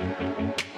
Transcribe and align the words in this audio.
Vi 0.00 0.69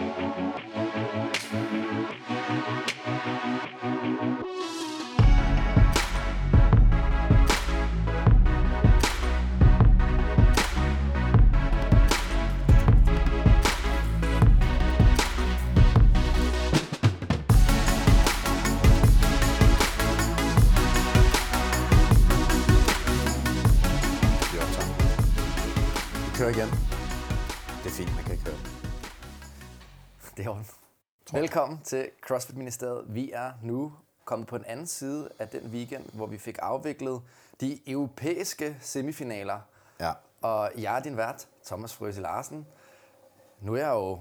Velkommen 31.43 31.81
til 31.85 32.09
CrossFit 32.27 32.57
Ministeriet. 32.57 33.05
Vi 33.09 33.31
er 33.33 33.53
nu 33.63 33.93
kommet 34.25 34.49
på 34.49 34.59
den 34.59 34.65
anden 34.67 34.87
side 34.87 35.29
af 35.39 35.49
den 35.49 35.71
weekend, 35.71 36.05
hvor 36.13 36.27
vi 36.27 36.39
fik 36.39 36.59
afviklet 36.63 37.21
de 37.61 37.91
europæiske 37.91 38.77
semifinaler. 38.81 39.59
Ja. 40.01 40.13
Og 40.43 40.71
jeg 40.79 40.97
er 40.97 41.03
din 41.03 41.17
vært, 41.17 41.49
Thomas 41.67 41.95
Frøse 41.95 42.21
Larsen. 42.21 42.67
Nu 43.61 43.75
er 43.75 43.79
jeg 43.79 43.89
jo 43.91 44.21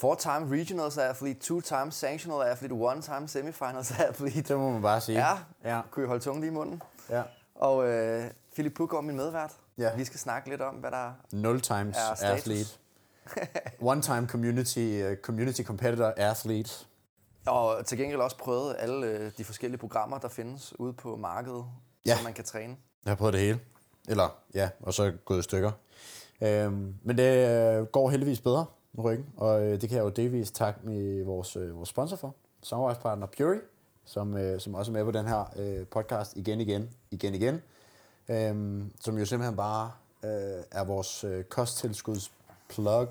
four-time 0.00 0.50
regionals 0.60 0.98
athlete, 0.98 1.40
two-time 1.40 1.90
sanctional 1.92 2.48
athlete, 2.48 2.72
one-time 2.72 3.28
semifinals 3.28 3.90
athlete. 4.08 4.42
Det 4.42 4.58
må 4.58 4.70
man 4.70 4.82
bare 4.82 5.00
sige. 5.00 5.18
Ja, 5.18 5.38
Ja. 5.64 5.80
kunne 5.90 6.04
I 6.04 6.08
holde 6.08 6.22
tungen 6.24 6.40
lige 6.40 6.50
i 6.50 6.54
munden? 6.54 6.82
ja. 7.10 7.22
Og 7.54 7.88
øh, 7.88 8.30
Philip 8.54 8.74
Puggaard, 8.74 9.04
min 9.04 9.16
medvært. 9.16 9.52
Ja. 9.78 9.96
Vi 9.96 10.04
skal 10.04 10.20
snakke 10.20 10.48
lidt 10.48 10.60
om, 10.60 10.74
hvad 10.74 10.90
der 10.90 11.12
Nul 11.32 11.60
times 11.60 11.96
er 11.98 12.14
status. 12.14 12.38
athlete. 12.38 12.70
One 13.92 14.02
time 14.02 14.28
community, 14.28 15.02
uh, 15.10 15.16
community 15.16 15.62
competitor 15.62 16.12
athlete. 16.16 16.70
Og 17.46 17.86
til 17.86 17.98
gengæld 17.98 18.20
også 18.20 18.38
prøvet 18.38 18.76
alle 18.78 19.06
øh, 19.06 19.30
de 19.38 19.44
forskellige 19.44 19.78
programmer, 19.78 20.18
der 20.18 20.28
findes 20.28 20.80
ude 20.80 20.92
på 20.92 21.16
markedet, 21.16 21.64
Ja. 22.06 22.14
som 22.16 22.24
man 22.24 22.32
kan 22.32 22.44
træne. 22.44 22.76
Jeg 23.04 23.10
har 23.10 23.16
prøvet 23.16 23.32
det 23.32 23.40
hele. 23.42 23.60
Eller, 24.08 24.38
ja, 24.54 24.70
og 24.80 24.94
så 24.94 25.12
gået 25.24 25.38
i 25.38 25.42
stykker. 25.42 25.70
Øhm, 26.40 26.94
men 27.02 27.18
det 27.18 27.48
øh, 27.48 27.84
går 27.86 28.10
heldigvis 28.10 28.40
bedre 28.40 28.66
med 28.92 29.04
ryggen, 29.04 29.26
og 29.36 29.62
øh, 29.64 29.80
det 29.80 29.88
kan 29.88 29.96
jeg 29.98 30.04
jo 30.04 30.08
delvis 30.08 30.50
takke 30.50 30.80
med 30.82 31.24
vores, 31.24 31.56
øh, 31.56 31.76
vores 31.76 31.88
sponsor 31.88 32.16
for, 32.16 32.34
samarbejdspartner 32.62 33.26
Puri, 33.26 33.56
som, 34.04 34.36
øh, 34.36 34.60
som 34.60 34.74
også 34.74 34.90
er 34.90 34.92
med 34.92 35.04
på 35.04 35.10
den 35.10 35.26
her 35.26 35.52
øh, 35.56 35.86
podcast 35.86 36.36
igen, 36.36 36.60
igen, 36.60 36.90
igen, 37.10 37.34
igen. 37.34 37.62
Øhm, 38.28 38.92
som 39.00 39.18
jo 39.18 39.24
simpelthen 39.24 39.56
bare 39.56 39.92
øh, 40.24 40.62
er 40.70 40.84
vores 40.84 41.24
øh, 41.24 41.44
kosttilskuds 41.44 42.32
plug 42.70 43.08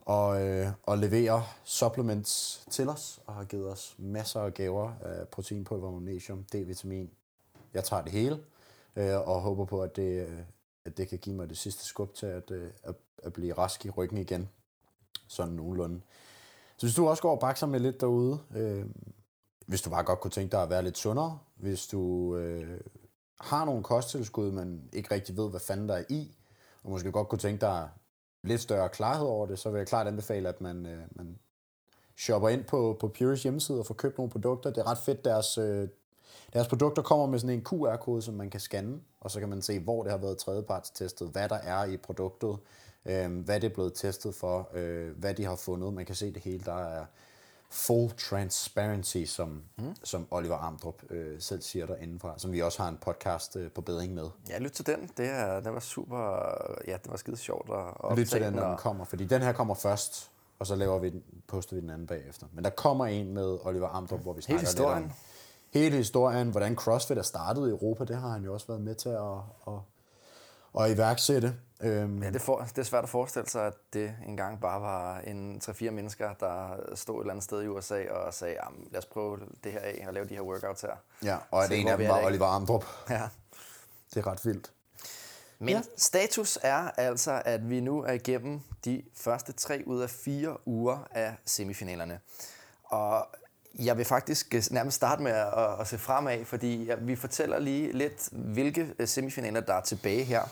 og, 0.00 0.42
øh, 0.42 0.68
og 0.82 0.98
leverer 0.98 1.42
supplements 1.64 2.64
til 2.70 2.88
os, 2.88 3.20
og 3.26 3.34
har 3.34 3.44
givet 3.44 3.70
os 3.72 3.94
masser 3.98 4.40
af 4.40 4.54
gaver 4.54 4.92
af 5.00 5.28
proteinpulver, 5.28 5.90
magnesium, 5.90 6.44
D-vitamin. 6.54 7.08
Jeg 7.74 7.84
tager 7.84 8.02
det 8.02 8.12
hele, 8.12 8.40
øh, 8.96 9.28
og 9.28 9.40
håber 9.40 9.64
på, 9.64 9.82
at 9.82 9.96
det, 9.96 10.28
øh, 10.28 10.38
at 10.84 10.96
det 10.96 11.08
kan 11.08 11.18
give 11.18 11.36
mig 11.36 11.48
det 11.48 11.58
sidste 11.58 11.84
skub 11.84 12.14
til 12.14 12.26
at, 12.26 12.50
øh, 12.50 12.70
at, 12.82 12.94
at 13.22 13.32
blive 13.32 13.52
rask 13.52 13.86
i 13.86 13.90
ryggen 13.90 14.18
igen. 14.18 14.48
Sådan 15.28 15.54
nogenlunde. 15.54 16.00
Så 16.76 16.86
hvis 16.86 16.94
du 16.94 17.08
også 17.08 17.22
går 17.22 17.30
og 17.30 17.40
bakser 17.40 17.66
med 17.66 17.80
lidt 17.80 18.00
derude, 18.00 18.38
øh, 18.56 18.84
hvis 19.66 19.82
du 19.82 19.90
bare 19.90 20.04
godt 20.04 20.20
kunne 20.20 20.30
tænke 20.30 20.52
dig 20.52 20.62
at 20.62 20.70
være 20.70 20.82
lidt 20.82 20.98
sundere, 20.98 21.38
hvis 21.56 21.86
du 21.86 22.36
øh, 22.36 22.80
har 23.40 23.64
nogle 23.64 23.82
kosttilskud, 23.82 24.50
men 24.50 24.88
ikke 24.92 25.14
rigtig 25.14 25.36
ved, 25.36 25.50
hvad 25.50 25.60
fanden 25.60 25.88
der 25.88 25.94
er 25.94 26.04
i, 26.08 26.36
og 26.84 26.90
måske 26.90 27.12
godt 27.12 27.28
kunne 27.28 27.38
tænke 27.38 27.60
dig 27.60 27.88
lidt 28.42 28.60
større 28.60 28.88
klarhed 28.88 29.26
over 29.26 29.46
det, 29.46 29.58
så 29.58 29.70
vil 29.70 29.78
jeg 29.78 29.86
klart 29.86 30.06
anbefale, 30.06 30.48
at 30.48 30.60
man, 30.60 30.86
øh, 30.86 31.02
man 31.10 31.38
shopper 32.16 32.48
ind 32.48 32.64
på, 32.64 32.96
på 33.00 33.08
Pures 33.08 33.42
hjemmeside 33.42 33.78
og 33.78 33.86
får 33.86 33.94
købt 33.94 34.18
nogle 34.18 34.30
produkter. 34.30 34.70
Det 34.70 34.80
er 34.80 34.90
ret 34.90 34.98
fedt, 34.98 35.24
deres, 35.24 35.58
øh, 35.58 35.88
deres 36.52 36.68
produkter 36.68 37.02
kommer 37.02 37.26
med 37.26 37.38
sådan 37.38 37.56
en 37.56 37.64
QR-kode, 37.64 38.22
som 38.22 38.34
man 38.34 38.50
kan 38.50 38.60
scanne, 38.60 39.00
og 39.20 39.30
så 39.30 39.40
kan 39.40 39.48
man 39.48 39.62
se, 39.62 39.78
hvor 39.78 40.02
det 40.02 40.12
har 40.12 40.18
været 40.18 40.38
tredjepartstestet, 40.38 41.28
hvad 41.28 41.48
der 41.48 41.58
er 41.58 41.84
i 41.84 41.96
produktet, 41.96 42.58
øh, 43.06 43.38
hvad 43.38 43.60
det 43.60 43.70
er 43.70 43.74
blevet 43.74 43.94
testet 43.94 44.34
for, 44.34 44.70
øh, 44.74 45.16
hvad 45.16 45.34
de 45.34 45.44
har 45.44 45.56
fundet. 45.56 45.94
Man 45.94 46.06
kan 46.06 46.14
se 46.14 46.32
det 46.32 46.42
hele. 46.42 46.64
Der 46.64 46.84
er 46.84 47.04
full 47.70 48.10
transparency, 48.10 49.24
som, 49.24 49.62
mm. 49.78 49.94
som 50.04 50.26
Oliver 50.30 50.56
Amdrup 50.56 51.02
øh, 51.10 51.40
selv 51.40 51.62
siger 51.62 51.86
derindefra, 51.86 52.34
som 52.38 52.52
vi 52.52 52.62
også 52.62 52.82
har 52.82 52.88
en 52.88 52.98
podcast 53.00 53.56
øh, 53.56 53.70
på 53.70 53.80
bedring 53.80 54.14
med. 54.14 54.28
Ja, 54.48 54.58
lyt 54.58 54.70
til 54.70 54.86
den. 54.86 55.10
Det, 55.16 55.28
er, 55.30 55.60
det 55.60 55.72
var 55.72 55.80
super... 55.80 56.18
Ja, 56.86 56.92
det 56.92 57.10
var 57.10 57.16
skide 57.16 57.36
sjovt 57.36 57.70
at 58.04 58.18
Lyt 58.18 58.26
til 58.26 58.40
den, 58.40 58.52
når 58.52 58.68
den 58.68 58.76
kommer, 58.76 59.04
fordi 59.04 59.24
den 59.24 59.42
her 59.42 59.52
kommer 59.52 59.74
først, 59.74 60.30
og 60.58 60.66
så 60.66 60.76
laver 60.76 60.98
vi 60.98 61.10
den, 61.10 61.22
poster 61.48 61.76
vi 61.76 61.82
den 61.82 61.90
anden 61.90 62.06
bagefter. 62.06 62.46
Men 62.52 62.64
der 62.64 62.70
kommer 62.70 63.06
en 63.06 63.34
med 63.34 63.58
Oliver 63.62 63.88
Amdrup, 63.88 64.20
hvor 64.20 64.32
vi 64.32 64.42
snakker 64.42 64.66
historien. 64.66 65.02
lidt 65.02 65.12
om 65.12 65.16
hele 65.70 65.96
historien, 65.96 66.50
hvordan 66.50 66.76
CrossFit 66.76 67.18
er 67.18 67.22
startet 67.22 67.66
i 67.66 67.70
Europa, 67.70 68.04
det 68.04 68.16
har 68.16 68.28
han 68.28 68.44
jo 68.44 68.54
også 68.54 68.66
været 68.66 68.80
med 68.80 68.94
til 68.94 69.08
at, 69.08 69.36
at, 69.66 69.72
at 70.80 70.90
iværksætte. 70.90 71.54
Øhm, 71.82 72.22
Ja, 72.22 72.30
det, 72.30 72.42
for, 72.42 72.58
det 72.58 72.78
er 72.78 72.82
svært 72.82 73.04
at 73.04 73.10
forestille 73.10 73.48
sig, 73.48 73.66
at 73.66 73.74
det 73.92 74.14
engang 74.26 74.60
bare 74.60 74.80
var 74.80 75.18
en 75.18 75.60
3-4 75.64 75.90
mennesker, 75.90 76.34
der 76.34 76.76
stod 76.94 77.16
et 77.16 77.20
eller 77.20 77.32
andet 77.32 77.44
sted 77.44 77.62
i 77.62 77.66
USA 77.66 78.10
og 78.10 78.34
sagde, 78.34 78.56
"Jamen, 78.64 78.88
lad 78.90 78.98
os 78.98 79.06
prøve 79.06 79.38
det 79.64 79.72
her 79.72 79.80
af 79.80 80.04
og 80.06 80.14
lave 80.14 80.26
de 80.28 80.34
her 80.34 80.42
workouts 80.42 80.80
her. 80.82 80.96
ja, 81.24 81.36
og 81.50 81.64
at 81.64 81.72
en 81.72 81.88
af 81.88 81.98
dem 81.98 82.08
var. 82.08 82.24
Oliver 82.24 82.46
Amdrup. 82.46 82.84
Ja. 83.10 83.28
Det 84.14 84.20
er 84.20 84.26
ret 84.26 84.44
vildt. 84.46 84.72
Men 85.58 85.68
ja. 85.68 85.82
status 85.96 86.58
er 86.62 86.90
altså, 86.96 87.42
at 87.44 87.70
vi 87.70 87.80
nu 87.80 88.02
er 88.02 88.12
igennem 88.12 88.60
de 88.84 89.02
første 89.16 89.52
tre 89.52 89.82
ud 89.86 90.00
af 90.00 90.10
fire 90.10 90.56
uger 90.68 90.98
af 91.10 91.34
semifinalerne. 91.46 92.20
Og 92.84 93.26
jeg 93.78 93.96
vil 93.96 94.04
faktisk 94.04 94.54
øh, 94.54 94.62
nærmest 94.70 94.96
starte 94.96 95.22
med 95.22 95.32
at, 95.32 95.80
at 95.80 95.86
se 95.88 95.98
fremad, 95.98 96.44
fordi 96.44 96.90
vi 97.00 97.16
fortæller 97.16 97.58
lige 97.58 97.92
lidt, 97.92 98.28
hvilke 98.32 98.88
øh, 98.98 99.08
semifinaler, 99.08 99.60
der 99.60 99.74
er 99.74 99.80
tilbage 99.80 100.24
her. 100.24 100.42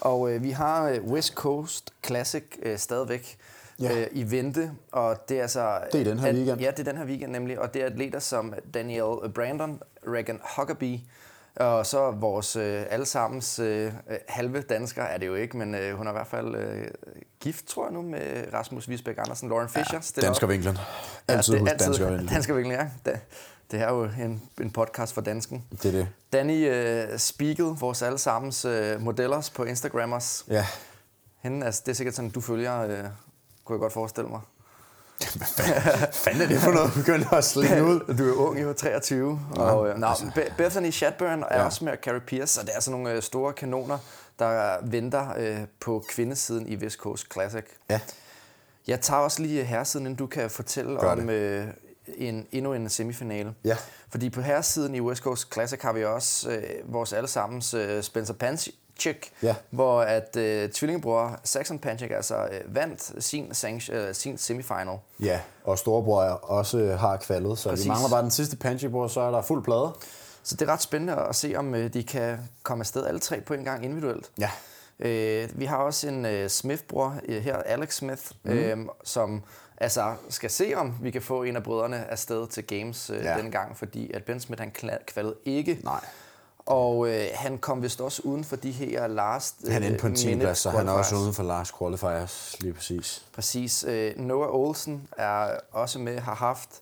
Og 0.00 0.30
øh, 0.32 0.42
vi 0.42 0.50
har 0.50 0.88
øh, 0.88 1.04
West 1.04 1.34
Coast 1.34 1.94
Classic 2.06 2.44
øh, 2.62 2.78
stadigvæk 2.78 3.38
Ja. 3.80 4.00
øh, 4.00 4.06
i 4.12 4.30
vente, 4.30 4.70
og 4.92 5.28
det 5.28 5.38
er 5.38 5.42
altså... 5.42 5.80
Det 5.92 6.00
er 6.00 6.04
den 6.04 6.18
her 6.18 6.28
at- 6.28 6.34
weekend. 6.34 6.60
Ja, 6.60 6.70
det 6.70 6.78
er 6.78 6.84
den 6.92 6.96
her 6.96 7.04
weekend 7.04 7.32
nemlig, 7.32 7.58
og 7.58 7.74
det 7.74 7.82
er 7.82 7.86
atleter 7.86 8.18
som 8.18 8.54
Daniel 8.74 9.30
Brandon, 9.34 9.82
Regan 10.06 10.40
Huckabee, 10.56 11.00
og 11.58 11.86
så 11.86 12.10
vores 12.10 12.56
øh, 12.56 12.84
allesammens 12.90 13.58
øh, 13.58 13.86
øh, 13.86 14.16
halve 14.28 14.60
dansker 14.60 15.02
er 15.02 15.18
det 15.18 15.26
jo 15.26 15.34
ikke, 15.34 15.56
men 15.56 15.74
øh, 15.74 15.96
hun 15.96 16.06
er 16.06 16.10
i 16.10 16.12
hvert 16.12 16.26
fald 16.26 16.54
øh, 16.54 16.88
gift, 17.40 17.66
tror 17.66 17.84
jeg 17.84 17.92
nu, 17.92 18.02
med 18.02 18.44
Rasmus 18.52 18.88
Visbæk 18.88 19.18
Andersen, 19.18 19.48
Lauren 19.48 19.68
Fischer. 19.68 19.98
op. 19.98 20.22
Danskervinklen. 20.22 20.78
Altid 21.28 21.52
det 21.52 21.58
er 21.60 21.62
husk 21.62 21.78
danskervinklen. 21.78 22.28
Danskervinklen, 22.28 22.76
ja. 22.78 22.88
Det, 23.04 23.20
det 23.70 23.80
er 23.80 23.92
jo 23.92 24.04
en, 24.04 24.42
en 24.60 24.70
podcast 24.70 25.14
for 25.14 25.20
dansken. 25.20 25.64
Det 25.70 25.84
er 25.84 25.92
det. 25.92 26.08
Danny 26.32 26.68
øh, 26.70 27.18
Spiegel, 27.18 27.66
vores 27.66 28.02
allesammens 28.02 28.64
øh, 28.64 29.00
modellers 29.00 29.50
på 29.50 29.64
Instagrammers. 29.64 30.44
Ja. 30.48 30.66
Hende, 31.42 31.66
altså, 31.66 31.82
det 31.86 31.92
er 31.92 31.96
sikkert 31.96 32.14
sådan, 32.14 32.30
du 32.30 32.40
følger, 32.40 32.80
øh, 32.80 33.04
kunne 33.64 33.74
jeg 33.74 33.80
godt 33.80 33.92
forestille 33.92 34.30
mig. 34.30 34.40
Hvad 35.18 36.12
fanden 36.12 36.42
er 36.42 36.46
det 36.46 36.58
for 36.60 36.70
noget, 36.70 36.94
du 36.94 36.98
begynder 37.00 37.28
at 37.32 37.44
slinge 37.44 37.84
ud? 37.90 38.16
Du 38.18 38.30
er 38.30 38.34
ung, 38.48 38.62
jo 38.62 38.72
23. 38.72 39.40
Og, 39.56 39.88
øh, 39.88 39.98
nå, 39.98 40.06
altså. 40.06 40.30
Be- 40.34 40.52
Bethany 40.56 40.90
Shadburn 40.90 41.42
er 41.42 41.46
Ja. 41.50 41.58
ja. 41.58 41.64
også 41.64 41.84
med 41.84 41.92
Carrie 42.04 42.20
Pierce, 42.20 42.60
og 42.60 42.66
det 42.66 42.76
er 42.76 42.80
sådan 42.80 43.00
nogle 43.00 43.16
øh, 43.16 43.22
store 43.22 43.52
kanoner, 43.52 43.98
der 44.38 44.76
venter 44.82 45.34
øh, 45.38 45.58
på 45.80 46.04
kvindesiden 46.08 46.66
i 46.68 46.76
West 46.76 46.96
Coast 46.98 47.32
Classic. 47.32 47.64
Ja. 47.90 48.00
Jeg 48.86 49.00
tager 49.00 49.20
også 49.20 49.42
lige 49.42 49.64
herresiden, 49.64 50.06
inden 50.06 50.16
du 50.18 50.26
kan 50.26 50.50
fortælle 50.50 51.00
Gør 51.00 51.10
om 51.12 51.30
øh, 51.30 51.66
en, 52.16 52.46
endnu 52.52 52.72
en 52.72 52.88
semifinale. 52.88 53.54
Ja. 53.64 53.76
Fordi 54.10 54.30
på 54.30 54.40
herresiden 54.40 54.94
i 54.94 55.00
West 55.00 55.22
Coast 55.22 55.52
Classic 55.52 55.80
har 55.82 55.92
vi 55.92 56.04
også 56.04 56.50
øh, 56.50 56.62
vores 56.92 57.12
allesammens 57.12 57.74
øh, 57.74 58.02
Spencer 58.02 58.34
Panchik, 58.98 59.32
Ja. 59.42 59.54
hvor 59.70 60.00
at 60.02 60.36
øh, 60.36 60.70
tvillingebror 60.70 61.40
Saxon 61.44 61.78
Panchik 61.78 62.10
altså 62.10 62.34
øh, 62.36 62.74
vandt 62.74 63.24
sin, 63.24 63.50
sanct- 63.52 63.92
øh, 63.92 64.14
sin 64.14 64.38
semifinal. 64.38 64.98
Ja, 65.20 65.40
og 65.64 65.78
storebror 65.78 66.22
også 66.22 66.96
har 67.00 67.16
kvalet, 67.16 67.58
så 67.58 67.68
Præcis. 67.68 67.84
Vi 67.84 67.88
mangler 67.88 68.08
bare 68.08 68.22
den 68.22 68.30
sidste 68.30 68.56
panchibord, 68.56 69.08
så 69.10 69.20
er 69.20 69.30
der 69.30 69.42
fuld 69.42 69.64
plade. 69.64 69.92
Så 70.42 70.56
det 70.56 70.68
er 70.68 70.72
ret 70.72 70.82
spændende 70.82 71.14
at 71.16 71.36
se, 71.36 71.54
om 71.56 71.74
øh, 71.74 71.94
de 71.94 72.02
kan 72.04 72.38
komme 72.62 72.82
afsted 72.82 73.06
alle 73.06 73.20
tre 73.20 73.40
på 73.40 73.54
en 73.54 73.64
gang 73.64 73.84
individuelt. 73.84 74.30
Ja. 74.40 74.50
Øh, 74.98 75.48
vi 75.60 75.64
har 75.64 75.76
også 75.76 76.08
en 76.08 76.26
øh, 76.26 76.48
Smith-bror 76.50 77.14
øh, 77.28 77.42
her, 77.42 77.56
Alex 77.56 77.94
Smith, 77.94 78.22
mm. 78.44 78.50
øh, 78.50 78.78
som 79.04 79.42
altså 79.76 80.14
skal 80.28 80.50
se, 80.50 80.72
om 80.76 80.94
vi 81.02 81.10
kan 81.10 81.22
få 81.22 81.42
en 81.42 81.56
af 81.56 81.62
brødrene 81.62 82.10
afsted 82.10 82.46
til 82.48 82.66
Games 82.66 83.10
øh, 83.10 83.24
Ja. 83.24 83.36
denne 83.36 83.50
gang, 83.50 83.76
fordi 83.76 84.12
at 84.12 84.24
Ben 84.24 84.40
Smith 84.40 84.60
han 84.62 84.72
kvalede 85.06 85.34
ikke. 85.44 85.78
Nej. 85.84 86.00
Og 86.68 87.08
øh, 87.08 87.26
han 87.34 87.58
kom 87.58 87.82
vist 87.82 88.00
også 88.00 88.22
uden 88.24 88.44
for 88.44 88.56
de 88.56 88.70
her 88.70 89.06
last 89.06 89.68
Han 89.68 89.82
er 89.82 89.86
inde 89.86 89.98
på 89.98 90.06
en 90.06 90.12
øh, 90.12 90.16
10. 90.16 90.26
minute 90.26 90.44
plads, 90.44 90.58
så 90.58 90.70
han 90.70 90.88
er 90.88 90.92
også 90.92 91.16
uden 91.16 91.34
for 91.34 91.42
last 91.42 91.78
qualifiers, 91.78 92.56
lige 92.60 92.72
præcis. 92.72 93.24
Præcis. 93.32 93.84
Øh, 93.88 94.18
Noah 94.18 94.54
Olsen 94.54 95.08
er 95.16 95.60
også 95.72 95.98
med, 95.98 96.18
har 96.18 96.34
haft 96.34 96.80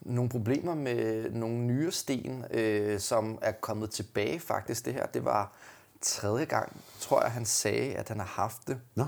nogle 0.00 0.30
problemer 0.30 0.74
med 0.74 1.30
nogle 1.30 1.56
nyere 1.56 1.92
sten, 1.92 2.44
øh, 2.50 3.00
som 3.00 3.38
er 3.42 3.52
kommet 3.52 3.90
tilbage 3.90 4.40
faktisk. 4.40 4.84
Det 4.84 4.94
her, 4.94 5.06
det 5.06 5.24
var 5.24 5.52
tredje 6.00 6.44
gang, 6.44 6.76
tror 7.00 7.22
jeg, 7.22 7.30
han 7.30 7.44
sagde, 7.44 7.94
at 7.94 8.08
han 8.08 8.18
har 8.18 8.26
haft 8.26 8.68
det. 8.68 8.80
Nå, 8.94 9.04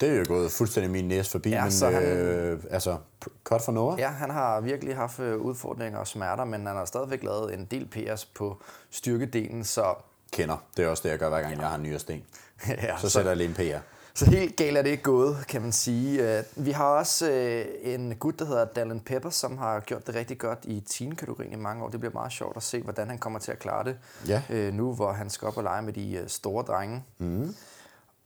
Det 0.00 0.08
er 0.08 0.14
jo 0.18 0.24
gået 0.28 0.50
fuldstændig 0.52 0.90
min 0.92 1.08
næse 1.08 1.30
forbi, 1.30 1.50
Ja, 1.50 1.62
men 1.62 1.72
så 1.72 1.90
han- 1.90 2.02
øh, 2.02 2.62
altså, 2.70 2.96
godt 3.44 3.62
for 3.64 3.72
Noah. 3.72 3.98
Ja, 4.00 4.08
han 4.08 4.30
har 4.30 4.60
virkelig 4.60 4.96
haft 4.96 5.20
øh, 5.20 5.36
udfordringer 5.36 5.98
og 5.98 6.06
smerter, 6.06 6.44
men 6.44 6.66
han 6.66 6.76
har 6.76 6.84
stadigvæk 6.84 7.22
lavet 7.22 7.54
en 7.54 7.64
del 7.64 7.86
PS 7.88 8.24
på 8.24 8.62
styrkedelen, 8.90 9.64
så, 9.64 9.94
Kender. 10.32 10.56
Det 10.76 10.84
er 10.84 10.88
også 10.88 11.02
det, 11.02 11.10
jeg 11.10 11.18
gør, 11.18 11.28
hver 11.28 11.40
gang 11.40 11.60
jeg 11.60 11.68
har 11.68 11.76
nye 11.76 11.98
sten. 11.98 12.22
ja, 12.68 12.98
Så 12.98 13.08
sætter 13.10 13.30
jeg 13.30 13.36
lige 13.36 13.48
en 13.48 13.54
PR. 13.54 13.78
Så 14.14 14.30
helt 14.30 14.56
galt 14.56 14.76
er 14.78 14.82
det 14.82 14.90
ikke 14.90 15.02
gået, 15.02 15.36
kan 15.48 15.62
man 15.62 15.72
sige. 15.72 16.38
Øh, 16.38 16.44
Vi 16.56 16.70
har 16.70 16.84
også 16.84 17.30
øh, 17.30 17.64
en 17.82 18.14
gut, 18.16 18.38
der 18.38 18.44
hedder 18.44 18.64
Dallin 18.64 19.00
Pepper, 19.00 19.30
som 19.30 19.58
har 19.58 19.80
gjort 19.80 20.06
det 20.06 20.14
rigtig 20.14 20.38
godt 20.38 20.58
i 20.64 20.80
teen-kategorien 20.80 21.52
i 21.52 21.56
mange 21.56 21.84
år. 21.84 21.88
Det 21.88 22.00
bliver 22.00 22.12
meget 22.12 22.32
sjovt 22.32 22.56
at 22.56 22.62
se, 22.62 22.82
hvordan 22.82 23.08
han 23.08 23.18
kommer 23.18 23.38
til 23.38 23.52
at 23.52 23.58
klare 23.58 23.84
det 23.84 23.96
Ja. 24.28 24.70
nu, 24.70 24.94
hvor 24.94 25.12
han 25.12 25.30
skal 25.30 25.48
op 25.48 25.56
og 25.56 25.62
lege 25.62 25.82
med 25.82 25.92
de 25.92 26.24
store 26.26 26.64
drenge. 26.64 27.04
Mm. 27.18 27.54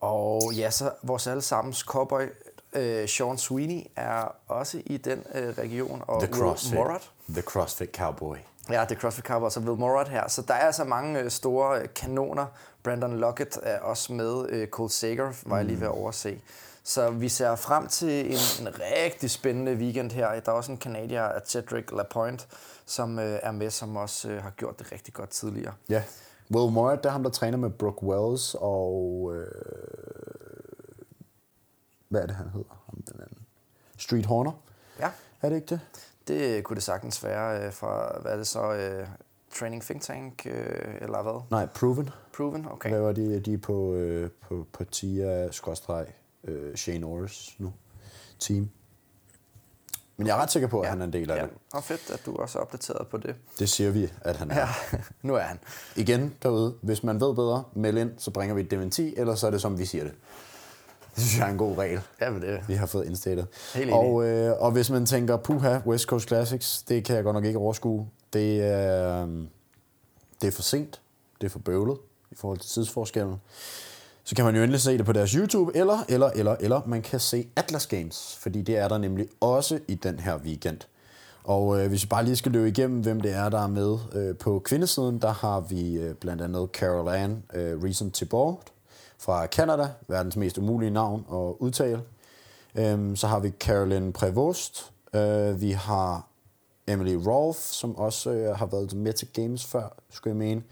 Og 0.01 0.53
ja, 0.55 0.71
så 0.71 0.91
vores 1.03 1.27
allesammens 1.27 1.79
cowboy, 1.79 2.23
øh, 2.73 3.09
Sean 3.09 3.39
Sweeney, 3.39 3.87
er 3.97 4.35
også 4.49 4.83
i 4.87 4.97
den 4.97 5.25
øh, 5.35 5.59
region. 5.59 6.03
Og 6.07 6.23
The 6.23 6.33
CrossFit. 6.33 6.75
Morat, 6.75 7.11
The 7.29 7.43
CrossFit 7.43 7.97
Cowboy. 7.97 8.37
Ja, 8.71 8.83
er 8.83 8.95
CrossFit 8.95 9.25
Cowboys 9.25 9.57
og 9.57 9.63
Will 9.63 9.81
Morat 9.81 10.09
her. 10.09 10.29
Så 10.29 10.43
der 10.43 10.55
er 10.55 10.67
altså 10.67 10.85
mange 10.85 11.21
øh, 11.21 11.31
store 11.31 11.81
øh, 11.81 11.89
kanoner. 11.95 12.47
Brandon 12.83 13.17
Lockett 13.17 13.59
er 13.63 13.81
også 13.81 14.13
med. 14.13 14.47
Øh, 14.49 14.69
Cole 14.69 14.91
Sager 14.91 15.33
var 15.47 15.57
jeg 15.57 15.67
lige 15.67 15.81
ved 15.81 15.87
at 15.87 15.93
overse. 15.93 16.41
Så 16.85 17.11
vi 17.11 17.29
ser 17.29 17.57
frem 17.57 17.89
til 17.89 18.27
en, 18.27 18.67
en 18.67 18.75
rigtig 18.81 19.31
spændende 19.31 19.73
weekend 19.73 20.11
her. 20.11 20.41
Der 20.41 20.53
er 20.53 20.57
også 20.57 20.73
en 20.73 20.79
kanadier, 20.79 21.31
Cedric 21.47 21.85
Lapointe, 21.93 22.45
som 22.87 23.19
øh, 23.19 23.39
er 23.43 23.51
med, 23.51 23.71
som 23.71 23.97
også 23.97 24.29
øh, 24.29 24.43
har 24.43 24.51
gjort 24.51 24.79
det 24.79 24.93
rigtig 24.93 25.15
godt 25.15 25.31
tidligere. 25.31 25.73
Ja. 25.89 26.03
Will 26.51 26.73
Morat, 26.73 26.99
det 26.99 27.07
er 27.07 27.13
ham, 27.13 27.23
der 27.23 27.31
træner 27.31 27.59
med 27.59 27.71
Brooke 27.71 28.03
Wells 28.07 28.57
og... 28.61 29.33
Øh, 29.37 29.47
hvad 32.09 32.23
er 32.23 32.27
det, 32.27 32.37
han 32.37 32.49
hedder? 32.49 32.83
Ham, 32.87 33.03
den 33.03 33.21
anden. 33.21 33.39
Street 33.99 34.27
Horner. 34.27 34.53
Ja, 34.99 35.11
Er 35.43 35.49
det 35.49 35.57
ikke 35.57 35.67
det? 35.69 35.81
det 36.29 36.65
kunne 36.65 36.75
det 36.75 36.83
sagtens 36.83 37.25
være 37.25 37.67
øh, 37.67 37.73
fra, 37.73 38.19
hvad 38.21 38.33
er 38.33 38.37
det 38.37 38.47
så, 38.47 38.73
øh, 38.73 39.07
Training 39.55 39.83
Think 39.83 40.03
Tank, 40.03 40.47
øh, 40.47 40.95
eller 41.01 41.23
hvad? 41.23 41.41
Nej, 41.51 41.67
Proven. 41.67 42.11
Proven? 42.37 42.65
Okay. 42.65 42.73
Okay. 42.75 42.91
Laver 42.91 43.13
de, 43.13 43.41
de 43.41 43.55
er 43.55 43.59
på, 43.59 43.95
øh, 43.95 44.31
på, 44.41 44.67
på 44.73 44.85
Tia, 44.85 45.51
skråstreg, 45.51 46.07
øh, 46.45 46.77
Shane 46.77 46.99
Norris 46.99 47.55
nu. 47.59 47.73
Team. 48.39 48.71
Men 50.21 50.27
jeg 50.27 50.37
er 50.39 50.43
ret 50.43 50.53
sikker 50.53 50.69
på, 50.69 50.81
at 50.81 50.87
ja. 50.87 50.91
han 50.91 51.01
er 51.01 51.05
en 51.05 51.13
del 51.13 51.31
af 51.31 51.37
ja. 51.37 51.43
det. 51.43 51.51
Og 51.73 51.85
fedt, 51.85 52.11
at 52.11 52.21
du 52.27 52.37
også 52.37 52.59
er 52.59 52.63
opdateret 52.63 53.09
på 53.09 53.17
det. 53.17 53.35
Det 53.59 53.69
siger 53.69 53.91
vi, 53.91 54.09
at 54.21 54.37
han 54.37 54.51
er. 54.51 54.59
Ja, 54.59 54.69
nu 55.23 55.35
er 55.35 55.41
han. 55.41 55.59
Igen 55.97 56.35
derude, 56.43 56.75
hvis 56.83 57.03
man 57.03 57.21
ved 57.21 57.35
bedre, 57.35 57.65
meld 57.75 57.99
ind, 57.99 58.11
så 58.19 58.31
bringer 58.31 58.55
vi 58.55 58.61
et 58.61 58.71
dementi, 58.71 59.15
eller 59.17 59.35
så 59.35 59.47
er 59.47 59.51
det 59.51 59.61
som 59.61 59.79
vi 59.79 59.85
siger 59.85 60.05
det. 60.05 60.13
Det 61.15 61.23
synes 61.23 61.39
jeg 61.39 61.47
er 61.47 61.51
en 61.53 61.59
god 61.59 61.79
regel, 61.79 62.01
Ja, 62.21 62.31
men 62.31 62.43
det, 62.43 62.61
vi 62.69 62.75
har 62.75 62.87
fået 62.87 63.07
indstillet. 63.07 63.47
Helt 63.75 63.91
enig. 63.91 64.01
Og, 64.01 64.25
øh, 64.25 64.63
og 64.63 64.71
hvis 64.71 64.91
man 64.91 65.07
tænker, 65.07 65.37
puha, 65.37 65.79
West 65.87 66.05
Coast 66.05 66.29
Classics, 66.29 66.83
det 66.83 67.05
kan 67.05 67.17
jeg 67.17 67.25
godt 67.25 67.35
nok 67.35 67.45
ikke 67.45 67.59
overskue. 67.59 68.09
Det 68.33 68.63
er, 68.63 69.23
øh, 69.23 69.29
det 70.41 70.49
er 70.49 70.53
for 70.53 70.63
sent, 70.63 71.01
det 71.41 71.47
er 71.47 71.51
for 71.51 71.59
bøvlet 71.59 71.99
i 72.31 72.35
forhold 72.35 72.59
til 72.59 72.71
tidsforskellen. 72.71 73.37
Så 74.31 74.37
kan 74.37 74.45
man 74.45 74.57
jo 74.57 74.63
endelig 74.63 74.81
se 74.81 74.99
det 74.99 75.07
på 75.07 75.13
deres 75.13 75.31
YouTube, 75.31 75.77
eller, 75.77 75.99
eller, 76.09 76.31
eller, 76.35 76.57
eller 76.61 76.81
man 76.87 77.03
kan 77.03 77.21
se 77.21 77.49
Atlas 77.57 77.87
Games, 77.87 78.37
fordi 78.41 78.63
det 78.63 78.77
er 78.77 78.89
der 78.89 78.99
nemlig 78.99 79.29
også 79.41 79.79
i 79.89 79.95
den 79.95 80.19
her 80.19 80.37
weekend. 80.37 80.79
Og 81.45 81.81
øh, 81.81 81.89
hvis 81.89 82.03
vi 82.03 82.07
bare 82.07 82.25
lige 82.25 82.37
skal 82.37 82.53
løbe 82.53 82.69
igennem, 82.69 83.01
hvem 83.01 83.21
det 83.21 83.35
er, 83.35 83.49
der 83.49 83.63
er 83.63 83.67
med 83.67 83.99
øh, 84.13 84.37
på 84.37 84.63
kvindesiden, 84.65 85.19
der 85.19 85.33
har 85.33 85.61
vi 85.61 85.99
øh, 85.99 86.15
blandt 86.15 86.43
andet 86.43 86.69
Carol 86.73 87.09
Ann 87.09 87.43
øh, 87.55 87.83
Reason 87.83 88.11
Thibault 88.11 88.59
fra 89.19 89.47
Canada, 89.47 89.89
verdens 90.09 90.37
mest 90.37 90.59
umulige 90.59 90.91
navn 90.91 91.25
at 91.33 91.55
udtale. 91.59 92.03
Øhm, 92.75 93.17
så 93.17 93.27
har 93.27 93.41
vi 93.41 93.51
Caroline 93.61 94.13
Prevost, 94.13 94.93
øh, 95.15 95.61
vi 95.61 95.71
har 95.71 96.27
Emily 96.87 97.15
Rolf, 97.15 97.57
som 97.57 97.97
også 97.97 98.31
øh, 98.31 98.57
har 98.57 98.67
været 98.67 98.95
med 98.95 99.13
til 99.13 99.29
Games 99.33 99.67
før, 99.67 99.97
skulle 100.11 100.33
jeg 100.33 100.39
mene. 100.39 100.63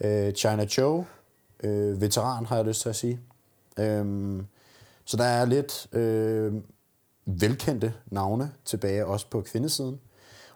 Øh, 0.00 0.34
China 0.34 0.66
Cho, 0.66 1.04
øh, 1.62 2.00
veteran 2.00 2.46
har 2.46 2.56
jeg 2.56 2.64
lyst 2.64 2.80
til 2.80 2.88
at 2.88 2.96
sige. 2.96 3.20
Øhm, 3.78 4.46
så 5.04 5.16
der 5.16 5.24
er 5.24 5.44
lidt 5.44 5.88
øh, 5.92 6.54
velkendte 7.26 7.94
navne 8.06 8.52
tilbage 8.64 9.06
også 9.06 9.26
på 9.30 9.40
kvindesiden. 9.40 10.00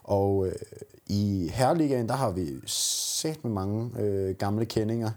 Og 0.02 0.46
øh, 0.46 0.52
i 1.06 1.50
herreligaen, 1.52 2.08
der 2.08 2.14
har 2.14 2.30
vi 2.30 2.60
set 2.66 3.44
med 3.44 3.52
mange 3.52 4.00
øh, 4.00 4.34
gamle 4.34 4.66
kendinger. 4.66 5.10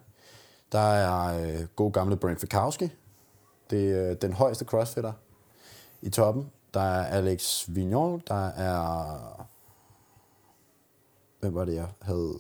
Der 0.71 0.79
er 0.79 1.41
øh, 1.41 1.65
god 1.75 1.91
gamle 1.91 2.17
Brent 2.17 2.39
Fikowski. 2.39 2.89
Det 3.69 3.91
er 3.91 4.11
øh, 4.11 4.15
den 4.21 4.33
højeste 4.33 4.65
crossfitter 4.65 5.13
i 6.01 6.09
toppen. 6.09 6.51
Der 6.73 6.81
er 6.81 7.05
Alex 7.05 7.65
Vignon, 7.67 8.21
der 8.27 8.47
er... 8.47 9.47
Hvem 11.39 11.55
var 11.55 11.65
det, 11.65 11.75
jeg 11.75 11.87
havde 12.01 12.37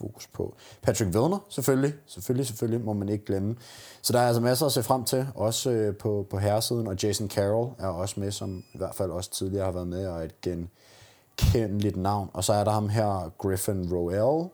fokus 0.00 0.26
på? 0.26 0.54
Patrick 0.82 1.14
Wilner, 1.14 1.46
selvfølgelig. 1.48 1.94
Selvfølgelig, 2.06 2.46
selvfølgelig, 2.46 2.84
må 2.84 2.92
man 2.92 3.08
ikke 3.08 3.24
glemme. 3.24 3.56
Så 4.02 4.12
der 4.12 4.20
er 4.20 4.26
altså 4.26 4.40
masser 4.42 4.66
at 4.66 4.72
se 4.72 4.82
frem 4.82 5.04
til, 5.04 5.26
også 5.34 5.70
øh, 5.70 5.96
på, 5.96 6.26
på 6.30 6.38
herresiden. 6.38 6.86
Og 6.86 7.02
Jason 7.02 7.30
Carroll 7.30 7.70
er 7.78 7.86
også 7.86 8.20
med, 8.20 8.30
som 8.30 8.64
i 8.72 8.78
hvert 8.78 8.94
fald 8.94 9.10
også 9.10 9.30
tidligere 9.30 9.64
har 9.64 9.72
været 9.72 9.88
med, 9.88 10.06
og 10.06 10.24
et 10.24 10.40
genkendeligt 10.40 11.96
navn. 11.96 12.30
Og 12.32 12.44
så 12.44 12.52
er 12.52 12.64
der 12.64 12.70
ham 12.70 12.88
her, 12.88 13.32
Griffin 13.38 13.92
Roel, 13.92 14.48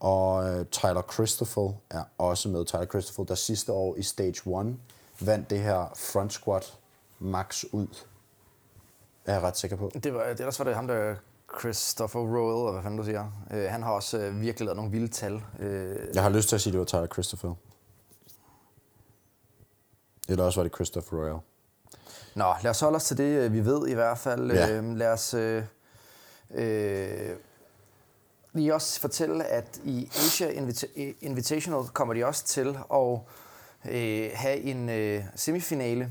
og 0.00 0.50
øh, 0.50 0.66
Tyler 0.66 1.02
Christoffel 1.12 1.76
er 1.90 2.02
også 2.18 2.48
med. 2.48 2.64
Tyler 2.64 2.86
Christoffel, 2.86 3.28
der 3.28 3.34
sidste 3.34 3.72
år 3.72 3.96
i 3.96 4.02
Stage 4.02 4.60
1 4.60 4.76
vandt 5.20 5.50
det 5.50 5.60
her 5.60 5.92
front 5.96 6.32
squat 6.32 6.78
max 7.18 7.64
ud. 7.72 7.86
Er 9.26 9.32
jeg 9.32 9.42
ret 9.42 9.56
sikker 9.56 9.76
på. 9.76 9.90
Det 10.02 10.14
var, 10.14 10.24
det, 10.24 10.40
ellers 10.40 10.58
var 10.58 10.64
det 10.64 10.74
ham, 10.74 10.86
der 10.86 11.14
Christopher 11.60 12.20
Royal, 12.20 12.58
eller 12.58 12.72
hvad 12.72 12.82
fanden 12.82 12.98
du 12.98 13.04
siger. 13.04 13.30
Øh, 13.50 13.70
han 13.70 13.82
har 13.82 13.90
også 13.92 14.18
øh, 14.18 14.40
virkelig 14.40 14.64
lavet 14.66 14.76
nogle 14.76 14.90
vilde 14.90 15.08
tal. 15.08 15.42
Øh, 15.58 15.96
Jeg 16.14 16.22
har 16.22 16.30
lyst 16.30 16.48
til 16.48 16.56
at 16.56 16.60
sige, 16.60 16.70
at 16.70 16.72
det 16.72 16.78
var 16.78 16.84
Tyler 16.84 17.06
Christoffel. 17.06 17.50
Eller 20.28 20.44
også 20.44 20.60
var 20.60 20.62
det 20.68 20.74
Christopher 20.74 21.18
Royal. 21.18 21.38
Nå, 22.34 22.54
lad 22.62 22.70
os 22.70 22.80
holde 22.80 22.96
os 22.96 23.04
til 23.04 23.16
det, 23.18 23.24
øh, 23.44 23.52
vi 23.52 23.64
ved 23.64 23.88
i 23.88 23.94
hvert 23.94 24.18
fald. 24.18 24.52
Ja. 24.52 24.70
Øh, 24.76 24.96
lad 24.96 25.12
os 25.12 25.34
øh, 25.34 25.62
øh, 26.50 27.30
lige 28.52 28.74
også 28.74 29.00
fortælle, 29.00 29.44
at 29.44 29.80
i 29.84 30.08
Asia 30.12 30.50
Invita- 30.50 31.14
Invitational 31.20 31.84
kommer 31.92 32.14
de 32.14 32.24
også 32.26 32.44
til 32.44 32.78
at 32.94 33.18
øh, 33.84 34.30
have 34.34 34.56
en 34.60 34.88
øh, 34.88 35.24
semifinale. 35.34 36.10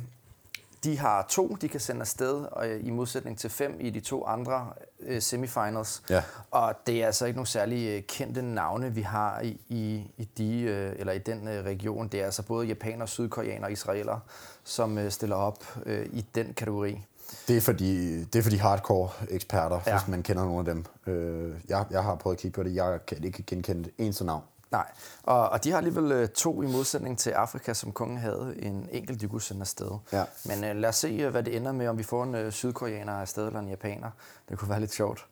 De 0.86 0.98
har 0.98 1.26
to, 1.30 1.58
de 1.62 1.70
kan 1.70 1.80
sende 1.80 2.02
afsted, 2.02 2.46
og 2.52 2.68
øh, 2.68 2.88
i 2.88 2.90
modsætning 2.90 3.38
til 3.38 3.50
fem 3.50 3.78
i 3.80 3.90
de 3.90 4.00
to 4.00 4.26
andre 4.26 4.68
øh, 5.00 5.22
semifinals. 5.22 6.04
Ja. 6.10 6.24
Og 6.52 6.74
det 6.88 7.02
er 7.02 7.06
altså 7.06 7.26
ikke 7.26 7.38
nogle 7.38 7.48
særlig 7.48 7.88
øh, 7.88 8.02
kendte 8.02 8.42
navne, 8.42 8.94
vi 8.94 9.02
har 9.02 9.42
i, 9.42 9.62
i, 9.70 10.12
i, 10.18 10.30
de, 10.38 10.62
øh, 10.62 10.94
eller 10.98 11.14
i 11.14 11.18
den 11.18 11.48
øh, 11.48 11.66
region. 11.66 12.08
Det 12.08 12.22
er 12.22 12.26
altså 12.26 12.44
både 12.44 12.68
japanere, 12.68 13.08
sydkoreanere 13.08 13.68
og 13.68 13.72
israelere, 13.72 14.20
som 14.64 14.98
øh, 14.98 15.12
stiller 15.12 15.36
op 15.36 15.64
øh, 15.86 16.06
i 16.12 16.26
den 16.36 16.54
kategori. 16.54 17.02
Det 17.48 17.58
er 17.58 17.62
fordi, 17.62 18.24
det 18.24 18.40
er 18.40 18.44
fordi 18.44 18.56
hardcore 18.56 19.10
eksperter, 19.30 19.80
ja. 19.88 19.98
Hvis 19.98 20.08
man 20.08 20.24
kender 20.24 20.46
nogle 20.46 20.60
af 20.60 20.66
dem. 20.66 20.86
Øh, 21.08 21.54
jeg, 21.70 21.86
jeg 21.92 22.04
har 22.04 22.16
prøvet 22.16 22.36
at 22.36 22.42
kigge 22.42 22.56
på 22.56 22.64
det. 22.64 22.76
Jeg 22.76 23.00
kan 23.08 23.24
ikke 23.24 23.44
genkende 23.44 23.84
det 23.84 23.92
eneste 23.98 24.26
navn. 24.26 24.44
Nej, 24.72 24.92
og, 25.24 25.50
og 25.50 25.64
de 25.64 25.72
har 25.72 25.78
alligevel 25.78 26.12
øh, 26.12 26.28
to 26.28 26.62
i 26.62 26.66
modsætning 26.66 27.20
til 27.20 27.30
Afrika, 27.30 27.74
som 27.74 27.92
kun 27.92 28.18
havde 28.18 28.56
en 28.60 28.90
enkelt, 28.92 29.22
de 29.22 29.28
kunne 29.28 29.42
sende 29.42 29.62
afsted. 29.62 29.92
Ja. 30.12 30.24
Men 30.46 30.64
øh, 30.64 30.76
lad 30.76 30.90
os 30.90 30.96
se, 30.96 31.08
øh, 31.08 31.32
hvad 31.32 31.44
det 31.44 31.56
ender 31.56 31.72
med, 31.72 31.88
om 31.88 31.98
vi 31.98 32.04
får 32.04 32.24
en 32.24 32.36
øh, 32.36 32.52
sydkoreaner 32.52 33.14
afsted 33.14 33.48
eller 33.48 33.60
en 33.60 33.68
japaner. 33.68 34.10
Det 34.50 34.58
kunne 34.58 34.70
være 34.70 34.80
lidt 34.80 34.94
sjovt 34.94 35.26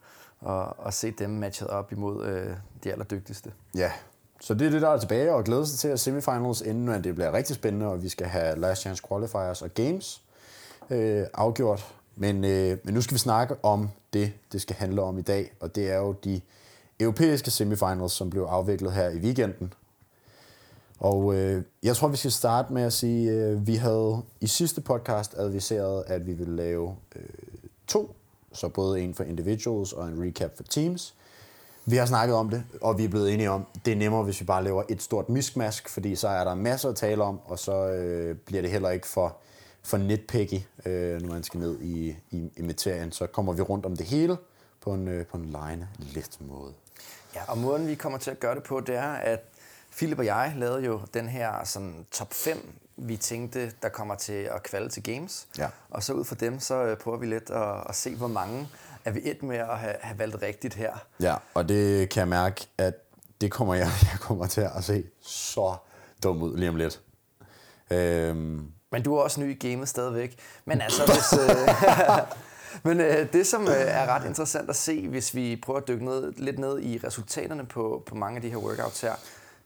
at, 0.47 0.65
at 0.85 0.93
se 0.93 1.11
dem 1.11 1.29
matchet 1.29 1.67
op 1.67 1.91
imod 1.91 2.25
øh, 2.25 2.55
de 2.83 2.91
allerdygtigste. 2.91 3.51
Ja, 3.75 3.91
så 4.41 4.53
det 4.53 4.67
er 4.67 4.71
det, 4.71 4.81
der 4.81 4.89
er 4.89 4.97
tilbage, 4.97 5.33
og 5.33 5.43
glæder 5.43 5.63
sig 5.63 5.79
til 5.79 5.87
at 5.87 5.99
semifinals, 5.99 6.61
inden 6.61 7.03
det 7.03 7.15
bliver 7.15 7.33
rigtig 7.33 7.55
spændende, 7.55 7.87
og 7.87 8.03
vi 8.03 8.09
skal 8.09 8.27
have 8.27 8.59
last 8.59 8.81
chance 8.81 9.03
qualifiers 9.07 9.61
og 9.61 9.69
games 9.69 10.21
øh, 10.89 11.25
afgjort. 11.33 11.93
Men, 12.15 12.45
øh, 12.45 12.77
men 12.83 12.93
nu 12.93 13.01
skal 13.01 13.13
vi 13.13 13.19
snakke 13.19 13.55
om 13.63 13.89
det, 14.13 14.33
det 14.51 14.61
skal 14.61 14.75
handle 14.75 15.01
om 15.01 15.17
i 15.17 15.21
dag, 15.21 15.53
og 15.59 15.75
det 15.75 15.91
er 15.91 15.97
jo 15.97 16.11
de 16.11 16.41
europæiske 17.03 17.51
semifinals, 17.51 18.11
som 18.11 18.29
blev 18.29 18.43
afviklet 18.43 18.93
her 18.93 19.09
i 19.09 19.17
weekenden. 19.17 19.73
Og 20.99 21.35
øh, 21.35 21.63
jeg 21.83 21.95
tror, 21.95 22.07
vi 22.07 22.17
skal 22.17 22.31
starte 22.31 22.73
med 22.73 22.83
at 22.83 22.93
sige, 22.93 23.31
øh, 23.31 23.67
vi 23.67 23.75
havde 23.75 24.21
i 24.41 24.47
sidste 24.47 24.81
podcast 24.81 25.33
adviseret, 25.37 26.03
at 26.07 26.27
vi 26.27 26.33
ville 26.33 26.55
lave 26.55 26.95
øh, 27.15 27.23
to, 27.87 28.15
så 28.53 28.69
både 28.69 29.01
en 29.01 29.13
for 29.13 29.23
individuals 29.23 29.93
og 29.93 30.07
en 30.07 30.23
recap 30.27 30.57
for 30.57 30.63
teams. 30.63 31.15
Vi 31.85 31.95
har 31.95 32.05
snakket 32.05 32.35
om 32.35 32.49
det, 32.49 32.63
og 32.81 32.97
vi 32.97 33.03
er 33.03 33.09
blevet 33.09 33.33
enige 33.33 33.49
om, 33.49 33.65
det 33.85 33.91
er 33.91 33.95
nemmere, 33.95 34.23
hvis 34.23 34.41
vi 34.41 34.45
bare 34.45 34.63
laver 34.63 34.83
et 34.89 35.01
stort 35.01 35.29
miskmask, 35.29 35.89
fordi 35.89 36.15
så 36.15 36.27
er 36.27 36.43
der 36.43 36.55
masser 36.55 36.89
at 36.89 36.95
tale 36.95 37.23
om, 37.23 37.39
og 37.45 37.59
så 37.59 37.87
øh, 37.87 38.35
bliver 38.35 38.61
det 38.61 38.71
heller 38.71 38.89
ikke 38.89 39.07
for, 39.07 39.37
for 39.83 39.97
nitpicky, 39.97 40.59
øh, 40.85 41.21
når 41.21 41.29
man 41.29 41.43
skal 41.43 41.59
ned 41.59 41.81
i, 41.81 42.15
i, 42.31 42.49
i 42.57 42.61
materien. 42.61 43.11
Så 43.11 43.27
kommer 43.27 43.53
vi 43.53 43.61
rundt 43.61 43.85
om 43.85 43.97
det 43.97 44.05
hele 44.05 44.37
på 44.81 44.93
en, 44.93 45.07
øh, 45.07 45.25
på 45.25 45.37
en 45.37 45.45
lejende 45.45 45.87
let 46.13 46.37
måde. 46.39 46.73
Ja, 47.35 47.41
og 47.47 47.57
måden 47.57 47.87
vi 47.87 47.95
kommer 47.95 48.19
til 48.19 48.31
at 48.31 48.39
gøre 48.39 48.55
det 48.55 48.63
på, 48.63 48.79
det 48.79 48.95
er, 48.95 49.13
at 49.13 49.39
Philip 49.97 50.19
og 50.19 50.25
jeg 50.25 50.53
lavede 50.57 50.85
jo 50.85 51.01
den 51.13 51.27
her 51.29 51.63
sådan, 51.63 52.05
top 52.11 52.33
5, 52.33 52.73
vi 52.97 53.17
tænkte, 53.17 53.71
der 53.81 53.89
kommer 53.89 54.15
til 54.15 54.33
at 54.33 54.63
kvalde 54.63 54.89
til 54.89 55.03
games. 55.03 55.47
Ja. 55.57 55.67
Og 55.89 56.03
så 56.03 56.13
ud 56.13 56.25
fra 56.25 56.35
dem, 56.39 56.59
så 56.59 56.83
øh, 56.83 56.97
prøver 56.97 57.17
vi 57.17 57.25
lidt 57.25 57.49
at, 57.49 57.89
at 57.89 57.95
se, 57.95 58.15
hvor 58.15 58.27
mange 58.27 58.69
er 59.05 59.11
vi 59.11 59.19
et 59.23 59.43
med 59.43 59.57
at 59.57 59.77
have, 59.79 59.95
have 60.01 60.19
valgt 60.19 60.41
rigtigt 60.41 60.73
her. 60.73 61.05
Ja, 61.19 61.35
og 61.53 61.69
det 61.69 62.09
kan 62.09 62.19
jeg 62.19 62.27
mærke, 62.27 62.67
at 62.77 62.93
det 63.41 63.51
kommer 63.51 63.73
jeg, 63.73 63.89
jeg 64.11 64.19
kommer 64.19 64.47
til 64.47 64.61
at 64.75 64.83
se 64.83 65.03
så 65.21 65.75
dum 66.23 66.41
ud 66.41 66.57
lige 66.57 66.69
om 66.69 66.75
lidt. 66.75 67.01
Øhm, 67.91 68.67
Men 68.91 69.03
du 69.03 69.15
er 69.15 69.21
også 69.21 69.41
ny 69.41 69.63
i 69.63 69.69
gamet 69.69 69.89
stadigvæk. 69.89 70.39
Men 70.65 70.81
altså, 70.85 71.05
hvis, 71.05 71.33
øh, 71.39 71.67
men 72.83 72.99
øh, 73.01 73.33
det, 73.33 73.47
som 73.47 73.67
øh, 73.67 73.73
er 73.73 74.05
ret 74.05 74.25
interessant 74.25 74.69
at 74.69 74.75
se, 74.75 75.07
hvis 75.07 75.35
vi 75.35 75.55
prøver 75.55 75.79
at 75.79 75.87
dykke 75.87 76.05
ned, 76.05 76.33
lidt 76.37 76.59
ned 76.59 76.81
i 76.81 76.99
resultaterne 77.03 77.65
på, 77.65 78.03
på 78.05 78.15
mange 78.15 78.35
af 78.35 78.41
de 78.41 78.49
her 78.49 78.57
workouts 78.57 79.01
her, 79.01 79.15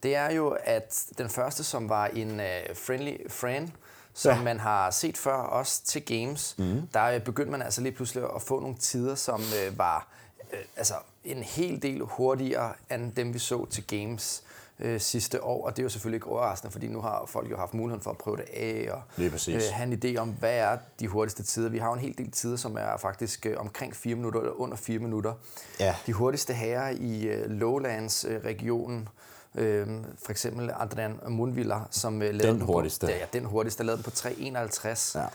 det 0.03 0.15
er 0.15 0.31
jo, 0.31 0.57
at 0.63 1.05
den 1.17 1.29
første, 1.29 1.63
som 1.63 1.89
var 1.89 2.07
en 2.07 2.39
øh, 2.39 2.75
friendly 2.75 3.29
friend, 3.29 3.69
som 4.13 4.37
ja. 4.37 4.43
man 4.43 4.59
har 4.59 4.91
set 4.91 5.17
før 5.17 5.33
også 5.33 5.83
til 5.83 6.05
games, 6.05 6.55
mm. 6.57 6.87
der 6.93 7.03
øh, 7.03 7.21
begyndte 7.21 7.51
man 7.51 7.61
altså 7.61 7.81
lige 7.81 7.91
pludselig 7.91 8.23
at 8.35 8.41
få 8.41 8.59
nogle 8.59 8.77
tider, 8.77 9.15
som 9.15 9.41
øh, 9.41 9.77
var 9.77 10.07
øh, 10.53 10.59
altså 10.77 10.93
en 11.23 11.43
hel 11.43 11.81
del 11.81 12.01
hurtigere 12.01 12.73
end 12.91 13.11
dem, 13.11 13.33
vi 13.33 13.39
så 13.39 13.65
til 13.65 13.87
games 13.87 14.43
øh, 14.79 14.99
sidste 14.99 15.43
år. 15.43 15.65
Og 15.65 15.71
det 15.71 15.79
er 15.79 15.83
jo 15.83 15.89
selvfølgelig 15.89 16.17
ikke 16.17 16.27
overraskende, 16.27 16.71
fordi 16.71 16.87
nu 16.87 17.01
har 17.01 17.25
folk 17.27 17.51
jo 17.51 17.57
haft 17.57 17.73
muligheden 17.73 18.03
for 18.03 18.11
at 18.11 18.17
prøve 18.17 18.37
det 18.37 18.45
af 18.53 18.87
og 18.91 19.01
præcis. 19.31 19.55
øh, 19.55 19.61
have 19.71 19.93
en 19.93 20.01
idé 20.05 20.19
om, 20.19 20.29
hvad 20.29 20.57
er 20.57 20.77
de 20.99 21.07
hurtigste 21.07 21.43
tider. 21.43 21.69
Vi 21.69 21.77
har 21.77 21.87
jo 21.87 21.93
en 21.93 21.99
hel 21.99 22.17
del 22.17 22.31
tider, 22.31 22.57
som 22.57 22.77
er 22.77 22.97
faktisk 22.97 23.45
øh, 23.45 23.57
omkring 23.57 23.95
4 23.95 24.15
minutter 24.15 24.39
eller 24.39 24.53
under 24.53 24.77
4 24.77 24.99
minutter. 24.99 25.33
Ja. 25.79 25.95
De 26.05 26.13
hurtigste 26.13 26.53
herrer 26.53 26.89
i 26.89 27.27
øh, 27.27 27.49
Lowlands-regionen, 27.49 29.09
øh, 29.55 29.87
for 30.23 30.31
eksempel 30.31 30.71
Adrian 30.79 31.19
Mundviller, 31.27 31.87
som 31.91 32.21
øh, 32.21 32.33
lavede 32.33 32.53
Den 32.53 32.61
hurtigste. 32.61 33.05
På, 33.05 33.11
ja, 33.11 33.25
den 33.33 33.45
hurtigste, 33.45 33.83
lavede 33.83 34.03
den 34.03 34.11
på 34.11 34.11
3.51. 34.11 35.19
Ja. 35.19 35.25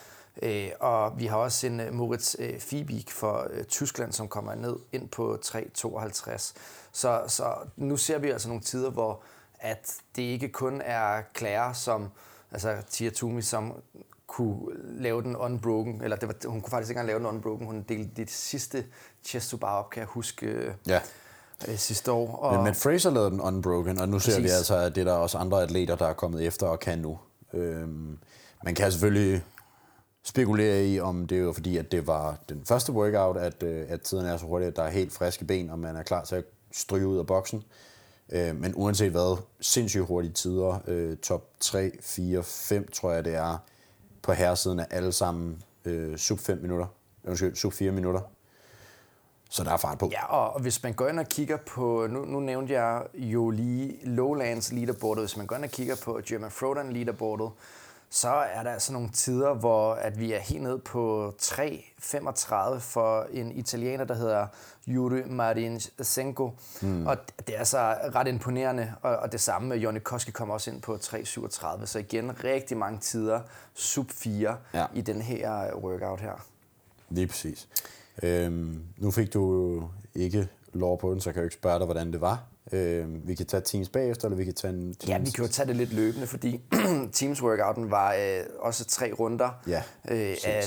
Øh, 0.42 0.70
og 0.80 1.18
vi 1.18 1.26
har 1.26 1.36
også 1.36 1.66
en 1.66 1.80
uh, 1.80 1.94
Moritz 1.94 2.34
uh, 2.38 2.58
Fiebig 2.58 3.04
for 3.08 3.46
uh, 3.58 3.64
Tyskland, 3.64 4.12
som 4.12 4.28
kommer 4.28 4.54
ned 4.54 4.76
ind 4.92 5.08
på 5.08 5.38
3.52. 5.44 6.54
Så, 6.92 7.22
så 7.28 7.54
nu 7.76 7.96
ser 7.96 8.18
vi 8.18 8.30
altså 8.30 8.48
nogle 8.48 8.62
tider, 8.62 8.90
hvor 8.90 9.22
at 9.62 9.96
det 10.16 10.22
ikke 10.22 10.48
kun 10.48 10.80
er 10.84 11.22
Claire, 11.36 11.74
som, 11.74 12.08
altså 12.52 12.76
Tia 12.90 13.10
Tumi, 13.10 13.42
som 13.42 13.72
kunne 14.26 14.58
lave 15.02 15.22
den 15.22 15.36
unbroken, 15.36 16.02
eller 16.02 16.16
det 16.16 16.28
var, 16.28 16.34
hun 16.48 16.60
kunne 16.60 16.70
faktisk 16.70 16.90
ikke 16.90 17.00
engang 17.00 17.06
lave 17.06 17.18
den 17.18 17.26
unbroken, 17.26 17.66
hun 17.66 17.84
delte 17.88 18.10
det 18.16 18.30
sidste 18.30 18.84
chest 19.24 19.50
to 19.50 19.56
bar 19.56 19.78
op, 19.78 19.90
kan 19.90 20.00
jeg 20.00 20.06
huske, 20.06 20.74
ja. 20.86 21.00
øh, 21.68 21.76
sidste 21.76 22.12
år. 22.12 22.36
Og, 22.36 22.54
Men 22.54 22.64
Matt 22.64 22.76
Fraser 22.76 23.10
lavede 23.10 23.30
den 23.30 23.40
unbroken, 23.40 23.98
og 23.98 24.08
nu 24.08 24.18
ser 24.18 24.36
vi 24.36 24.42
Præcis. 24.42 24.56
altså, 24.56 24.76
at 24.76 24.94
det 24.94 25.00
er 25.00 25.04
der 25.04 25.12
også 25.12 25.38
andre 25.38 25.62
atleter, 25.62 25.96
der 25.96 26.06
er 26.06 26.12
kommet 26.12 26.46
efter 26.46 26.66
og 26.66 26.80
kan 26.80 26.98
nu. 26.98 27.18
Øhm, 27.52 28.18
man 28.64 28.74
kan 28.74 28.92
selvfølgelig 28.92 29.44
spekulere 30.24 30.86
i, 30.86 31.00
om 31.00 31.26
det 31.26 31.38
er 31.38 31.42
jo 31.42 31.52
fordi, 31.52 31.76
at 31.76 31.92
det 31.92 32.06
var 32.06 32.36
den 32.48 32.64
første 32.68 32.92
workout, 32.92 33.36
at, 33.36 33.62
øh, 33.62 33.86
at 33.88 34.00
tiden 34.00 34.26
er 34.26 34.36
så 34.36 34.46
hurtigt, 34.46 34.68
at 34.68 34.76
der 34.76 34.82
er 34.82 34.90
helt 34.90 35.12
friske 35.12 35.44
ben, 35.44 35.70
og 35.70 35.78
man 35.78 35.96
er 35.96 36.02
klar 36.02 36.24
til 36.24 36.36
at 36.36 36.44
stryge 36.72 37.06
ud 37.06 37.18
af 37.18 37.26
boksen. 37.26 37.62
Øh, 38.32 38.56
men 38.56 38.72
uanset 38.76 39.10
hvad, 39.10 39.36
sindssygt 39.60 40.04
hurtige 40.04 40.32
tider. 40.32 40.78
Øh, 40.86 41.16
top 41.16 41.44
3, 41.60 41.92
4, 42.00 42.42
5 42.42 42.88
tror 42.92 43.12
jeg 43.12 43.24
det 43.24 43.34
er 43.34 43.58
på 44.22 44.32
herresiden 44.32 44.78
er 44.78 44.84
alle 44.90 45.12
sammen 45.12 45.62
øh, 45.84 46.16
sub 46.16 46.38
5 46.38 46.58
minutter. 46.58 46.86
Undskyld, 47.24 47.56
sub 47.56 47.72
4 47.72 47.92
minutter. 47.92 48.20
Så 49.50 49.64
der 49.64 49.70
er 49.70 49.76
fart 49.76 49.98
på. 49.98 50.08
Ja, 50.12 50.26
og 50.26 50.60
hvis 50.60 50.82
man 50.82 50.92
går 50.92 51.08
ind 51.08 51.18
og 51.18 51.26
kigger 51.26 51.56
på, 51.56 52.06
nu, 52.10 52.24
nu 52.24 52.40
nævnte 52.40 52.72
jeg 52.72 53.02
jo 53.14 53.50
lige 53.50 53.98
Lowlands 54.04 54.72
leaderboardet, 54.72 55.24
hvis 55.24 55.36
man 55.36 55.46
går 55.46 55.56
ind 55.56 55.64
og 55.64 55.70
kigger 55.70 55.96
på 56.04 56.20
German 56.26 56.50
Frodan 56.50 56.92
leaderboardet, 56.92 57.50
så 58.14 58.28
er 58.28 58.62
der 58.62 58.70
altså 58.70 58.92
nogle 58.92 59.08
tider, 59.12 59.54
hvor 59.54 59.94
at 59.94 60.18
vi 60.18 60.32
er 60.32 60.38
helt 60.38 60.62
ned 60.62 60.78
på 60.78 61.34
3.35 61.42 62.78
for 62.78 63.26
en 63.30 63.52
italiener, 63.52 64.04
der 64.04 64.14
hedder 64.14 64.46
Yuri 64.88 65.22
Marinsenko. 65.26 66.50
Mm. 66.82 67.06
Og 67.06 67.16
det 67.46 67.54
er 67.54 67.58
altså 67.58 67.78
ret 68.14 68.28
imponerende, 68.28 68.94
og, 69.02 69.16
og 69.16 69.32
det 69.32 69.40
samme 69.40 69.68
med 69.68 69.76
Jonny 69.76 69.98
Koski 69.98 70.30
kommer 70.30 70.54
også 70.54 70.70
ind 70.70 70.82
på 70.82 70.94
3.37. 70.94 71.86
Så 71.86 71.98
igen, 71.98 72.44
rigtig 72.44 72.76
mange 72.76 72.98
tider, 72.98 73.40
sub 73.74 74.10
4 74.10 74.56
Ja. 74.74 74.86
i 74.94 75.00
den 75.00 75.22
her 75.22 75.74
workout 75.76 76.20
her. 76.20 76.46
Lige 77.10 77.26
præcis. 77.26 77.68
Øhm, 78.22 78.82
nu 78.96 79.10
fik 79.10 79.34
du 79.34 79.82
ikke 80.14 80.48
lov 80.72 80.98
på 81.00 81.12
den, 81.12 81.20
så 81.20 81.30
kan 81.30 81.36
jeg 81.36 81.42
jo 81.42 81.46
ikke 81.46 81.54
spørge 81.54 81.78
dig, 81.78 81.84
hvordan 81.84 82.12
det 82.12 82.20
var. 82.20 82.42
Øhm, 82.72 83.20
vi 83.24 83.34
kan 83.34 83.46
tage 83.46 83.60
teams 83.60 83.88
bagefter, 83.88 84.24
eller 84.24 84.36
vi 84.36 84.44
kan 84.44 84.54
tage 84.54 84.72
en 84.72 84.94
teams... 84.94 85.08
Ja, 85.08 85.18
vi 85.18 85.30
kan 85.30 85.44
jo 85.44 85.50
tage 85.50 85.68
det 85.68 85.76
lidt 85.76 85.92
løbende, 85.92 86.26
fordi 86.26 86.60
Teams 87.12 87.42
Workouten 87.42 87.90
var 87.90 88.14
øh, 88.14 88.44
også 88.58 88.84
tre 88.84 89.12
runder 89.12 89.50
Ja, 89.66 89.82
øh, 90.08 90.36
af 90.44 90.64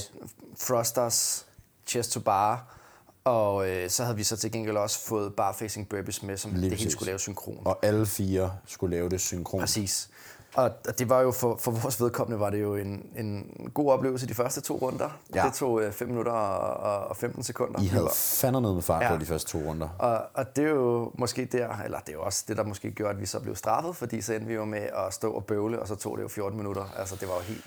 thrusters, 0.60 1.46
chest 1.88 2.12
to 2.12 2.20
bar, 2.20 2.75
og 3.24 3.70
øh, 3.70 3.90
så 3.90 4.04
havde 4.04 4.18
vi 4.18 4.24
så 4.24 4.38
til 4.38 4.52
gengæld 4.52 4.78
også 4.78 5.00
fået 5.00 5.34
bar 5.36 5.54
facing 5.54 5.90
burpees 5.90 6.24
med, 6.24 6.38
som 6.38 6.54
Lige 6.54 6.70
det 6.70 6.78
hele 6.78 6.92
skulle 6.92 7.08
lave 7.08 7.20
synkron. 7.20 7.62
Og 7.66 7.86
alle 7.86 8.06
fire 8.06 8.52
skulle 8.66 8.96
lave 8.96 9.10
det 9.10 9.22
synkron. 9.22 9.60
Præcis. 9.60 10.10
Og 10.56 10.72
det 11.00 11.10
var 11.10 11.22
jo 11.22 11.32
for, 11.32 11.58
for 11.58 11.72
vores 11.72 12.02
vedkommende 12.02 12.40
var 12.40 12.50
det 12.50 12.62
jo 12.62 12.76
en, 12.76 13.10
en 13.16 13.52
god 13.74 13.92
oplevelse 13.92 14.28
de 14.28 14.34
første 14.34 14.62
to 14.62 14.78
runder. 14.78 15.10
Ja. 15.36 15.46
Det 15.46 15.54
tog 15.54 15.82
5 15.92 16.08
minutter 16.08 16.32
og, 16.32 17.08
og 17.08 17.18
15 17.18 17.44
sekunder. 17.44 17.80
I 17.80 17.84
Vi 17.84 17.88
havde 17.88 18.10
fandme 18.14 18.62
noget 18.62 18.76
med 18.76 18.84
fart 18.84 19.04
ja. 19.04 19.14
På 19.14 19.18
de 19.18 19.26
første 19.26 19.50
to 19.50 19.58
runder. 19.58 19.90
Og, 20.00 20.22
og 20.34 20.56
det 20.56 20.64
er 20.64 20.70
jo 20.70 21.12
måske 21.14 21.46
der, 21.46 21.78
eller 21.78 22.00
det 22.00 22.10
er 22.10 22.14
jo 22.14 22.24
også 22.24 22.46
det, 22.48 22.58
der 22.58 22.64
måske 22.64 22.92
gjorde, 22.92 23.14
at 23.14 23.22
vi 23.22 23.26
så 23.26 23.40
blev 23.40 23.56
straffet, 23.56 23.96
fordi 23.96 24.22
så 24.22 24.34
endte 24.34 24.48
vi 24.48 24.54
jo 24.54 24.66
med 24.66 24.80
at 24.82 25.14
stå 25.14 25.32
og 25.32 25.46
bøvle, 25.46 25.80
og 25.80 25.88
så 25.88 25.96
tog 25.96 26.18
det 26.18 26.24
jo 26.24 26.28
14 26.28 26.58
minutter. 26.58 26.86
Altså, 26.98 27.16
det 27.16 27.28
var 27.28 27.36
jo 27.36 27.42
helt 27.42 27.66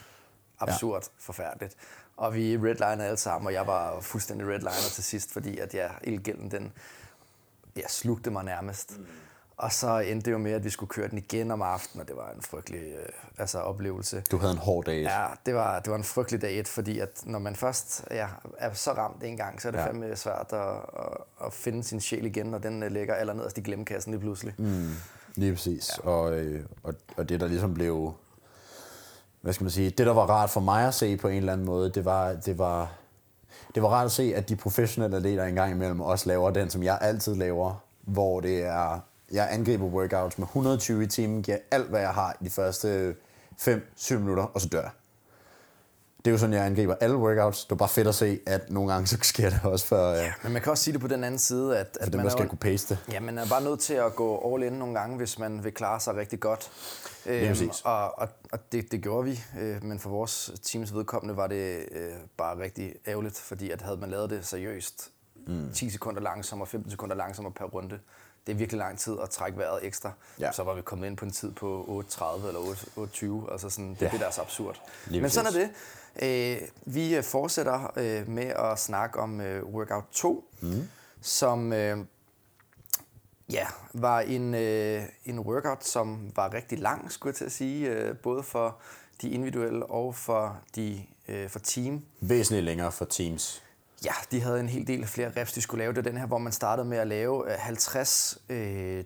absurd 0.61 1.02
ja. 1.02 1.09
forfærdeligt. 1.18 1.76
Og 2.16 2.35
vi 2.35 2.57
redlinede 2.57 3.04
alle 3.04 3.16
sammen, 3.16 3.47
og 3.47 3.52
jeg 3.52 3.66
var 3.66 4.00
fuldstændig 4.00 4.47
redliner 4.47 4.90
til 4.92 5.04
sidst, 5.04 5.33
fordi 5.33 5.59
at 5.59 5.75
ja, 5.75 5.88
ildgælden, 6.04 6.50
den 6.50 6.73
ja, 7.76 7.88
slugte 7.88 8.30
mig 8.30 8.45
nærmest. 8.45 8.99
Mm. 8.99 9.07
Og 9.58 9.72
så 9.72 9.98
endte 9.98 10.24
det 10.24 10.32
jo 10.32 10.38
med, 10.38 10.52
at 10.52 10.64
vi 10.64 10.70
skulle 10.70 10.90
køre 10.90 11.08
den 11.08 11.18
igen 11.18 11.50
om 11.50 11.62
aftenen, 11.62 12.00
og 12.00 12.08
det 12.08 12.16
var 12.16 12.30
en 12.36 12.42
frygtelig 12.42 12.80
øh, 12.80 13.08
altså, 13.38 13.58
oplevelse. 13.58 14.22
Du 14.30 14.38
havde 14.38 14.52
en 14.52 14.58
hård 14.58 14.84
dag. 14.84 15.02
Ja, 15.02 15.26
det 15.46 15.54
var, 15.54 15.80
det 15.80 15.90
var 15.90 15.96
en 15.96 16.04
frygtelig 16.04 16.42
dag 16.42 16.58
et, 16.58 16.68
fordi 16.68 16.98
at 16.98 17.08
når 17.24 17.38
man 17.38 17.56
først 17.56 18.04
ja, 18.10 18.26
er 18.58 18.72
så 18.72 18.92
ramt 18.92 19.22
en 19.22 19.36
gang, 19.36 19.62
så 19.62 19.68
er 19.68 19.72
det 19.72 19.78
Ja. 19.78 19.86
fandme 19.86 20.16
svært 20.16 20.46
at, 20.52 20.68
at, 20.98 21.46
at 21.46 21.52
finde 21.52 21.84
sin 21.84 22.00
sjæl 22.00 22.26
igen, 22.26 22.46
når 22.46 22.58
den 22.58 22.82
øh, 22.82 22.90
ligger 22.90 23.14
allernederst 23.14 23.58
i 23.58 23.60
glemmekassen 23.60 24.12
lige 24.12 24.20
pludselig. 24.20 24.54
Mm. 24.58 24.90
Lige 25.34 25.52
præcis. 25.52 25.90
Ja. 26.04 26.10
Og, 26.10 26.32
øh, 26.32 26.64
og, 26.82 26.94
og 27.16 27.28
det, 27.28 27.40
der 27.40 27.46
ligesom 27.46 27.74
blev... 27.74 28.12
Hvad 29.40 29.52
skal 29.52 29.64
man 29.64 29.70
sige? 29.70 29.90
Det, 29.90 30.06
der 30.06 30.12
var 30.12 30.26
rart 30.26 30.50
for 30.50 30.60
mig 30.60 30.86
at 30.86 30.94
se 30.94 31.16
på 31.16 31.28
en 31.28 31.36
eller 31.36 31.52
anden 31.52 31.66
måde, 31.66 31.90
det 31.90 32.04
var, 32.04 32.32
det 32.32 32.58
var, 32.58 32.90
det 33.74 33.82
var 33.82 33.88
rart 33.88 34.04
at 34.06 34.12
se, 34.12 34.32
at 34.36 34.48
de 34.48 34.56
professionelle 34.56 35.16
atleter 35.16 35.44
engang 35.44 35.72
imellem 35.72 36.00
også 36.00 36.28
laver 36.28 36.50
den, 36.50 36.70
som 36.70 36.82
jeg 36.82 36.98
altid 37.00 37.34
laver, 37.34 37.84
hvor 38.00 38.40
det 38.40 38.62
er... 38.64 39.00
Jeg 39.32 39.49
angriber 39.52 39.85
workouts 39.85 40.38
med 40.38 40.47
120 40.47 41.02
i 41.02 41.06
timen, 41.06 41.42
giver 41.42 41.58
alt, 41.70 41.88
hvad 41.88 42.00
jeg 42.00 42.11
har 42.11 42.37
i 42.40 42.44
de 42.44 42.50
første 42.50 43.14
5-7 43.61 44.14
minutter, 44.14 44.42
og 44.42 44.61
så 44.61 44.68
dør 44.68 44.80
jeg. 44.80 44.90
Det 46.18 46.26
er 46.26 46.30
jo 46.30 46.38
sådan, 46.38 46.52
jeg 46.52 46.66
angriber 46.66 46.94
alle 47.00 47.16
workouts. 47.16 47.64
Det 47.64 47.73
er 47.73 47.76
bare 47.76 47.88
fedt 47.88 48.08
at 48.08 48.14
se, 48.14 48.40
at 48.47 48.70
nogle 48.70 48.92
gange 48.92 49.06
så 49.06 49.18
sker 49.23 49.50
det 49.50 49.61
også 49.64 49.87
for, 49.87 50.12
ja, 50.12 50.32
Men 50.42 50.52
man 50.52 50.62
kan 50.62 50.70
også 50.70 50.85
sige 50.85 50.92
det 50.92 51.00
på 51.00 51.08
den 51.08 51.25
anden 51.25 51.38
side, 51.38 51.78
at, 51.78 51.99
at 52.00 52.14
man, 52.14 52.26
er 52.26 52.30
skal 52.30 52.42
jo, 52.42 52.49
kunne 52.49 52.58
pace 52.58 52.88
det. 52.88 52.99
ja, 53.12 53.20
man 53.20 53.38
er 53.38 53.47
bare 53.49 53.64
nødt 53.64 53.80
til 53.80 53.94
at 53.94 54.14
gå 54.14 54.54
all 54.54 54.64
in 54.64 54.73
nogle 54.73 54.99
gange, 54.99 55.16
hvis 55.16 55.38
man 55.38 55.64
vil 55.64 55.73
klare 55.73 56.00
sig 56.00 56.16
rigtig 56.16 56.40
godt. 56.40 56.70
præcis. 57.49 57.80
og 57.85 58.18
og, 58.18 58.28
og 58.52 58.73
det, 58.73 58.92
det 58.92 59.02
gjorde 59.02 59.25
vi, 59.25 59.40
øh, 59.61 59.85
men 59.85 59.99
for 59.99 60.11
vores 60.11 60.52
teams 60.62 60.94
vedkommende 60.94 61.37
var 61.37 61.47
det 61.47 61.85
øh, 61.92 62.12
bare 62.37 62.58
rigtig 62.58 62.94
ærgerligt, 63.06 63.38
fordi 63.38 63.70
at 63.70 63.82
havde 63.82 63.97
man 63.97 64.11
lavet 64.11 64.30
det 64.30 64.47
seriøst, 64.47 65.11
mm. 65.47 65.70
10 65.75 65.90
sekunder 65.90 66.20
langsommere, 66.20 66.66
15 66.66 66.90
sekunder 66.90 67.16
langsommere 67.16 67.52
per 67.52 67.64
runde, 67.64 67.99
det 68.49 68.55
er 68.55 68.59
virkelig 68.59 68.78
lang 68.78 68.99
tid 68.99 69.17
at 69.23 69.31
trække 69.31 69.59
vejret 69.59 69.85
ekstra. 69.87 70.12
Ja. 70.40 70.52
Så 70.52 70.62
var 70.62 70.75
vi 70.75 70.83
kommet 70.83 71.07
ind 71.07 71.17
på 71.17 71.25
en 71.25 71.31
tid 71.31 71.52
på 71.52 72.02
8.30 72.12 72.47
eller 72.47 72.61
8.20, 73.49 73.52
altså 73.52 73.71
sådan, 73.71 73.90
det, 73.90 74.02
Ja. 74.02 74.09
det 74.09 74.21
der 74.21 74.26
er 74.26 74.31
så 74.31 74.40
absurd. 74.40 74.81
Lige 75.07 75.21
men 75.21 75.31
sådan 75.31 75.55
er 75.55 75.59
det. 75.59 75.71
Øh, 76.23 76.69
vi 76.85 77.17
øh, 77.17 77.23
fortsætter 77.23 77.93
øh, 77.97 78.28
med 78.28 78.47
at 78.47 78.78
snakke 78.78 79.19
om 79.21 79.40
øh, 79.40 79.64
workout 79.64 80.05
2, 80.12 80.45
mm. 80.61 80.88
som 81.21 81.73
øh, 81.73 81.99
ja, 83.52 83.67
var 83.95 84.21
en, 84.21 84.55
øh, 84.55 85.02
en 85.25 85.38
workout, 85.38 85.85
som 85.85 86.33
var 86.37 86.55
rigtig 86.55 86.78
lang, 86.78 87.12
skulle 87.12 87.31
jeg 87.31 87.37
til 87.37 87.45
at 87.45 87.52
sige, 87.52 87.88
øh, 87.90 88.17
både 88.17 88.43
for 88.43 88.76
de 89.23 89.28
individuelle 89.31 89.87
og 89.87 90.14
for, 90.14 90.57
de, 90.76 91.02
øh, 91.28 91.49
for 91.49 91.59
team. 91.59 92.05
Væsentligt 92.21 92.64
længere 92.64 92.93
for 92.93 93.05
teams. 93.05 93.62
Ja, 94.05 94.12
de 94.31 94.40
havde 94.40 94.61
en 94.61 94.69
hel 94.69 94.87
del 94.87 95.07
flere 95.07 95.33
reps, 95.37 95.52
de 95.52 95.62
skulle 95.62 95.78
lave. 95.78 95.93
Det 95.93 96.05
var 96.05 96.11
den 96.11 96.19
her, 96.21 96.26
hvor 96.26 96.38
man 96.38 96.52
startede 96.52 96.88
med 96.88 96.99
at 96.99 97.07
lave 97.07 97.52
øh, 97.52 97.59
50 97.59 98.38
øh, 98.49 99.05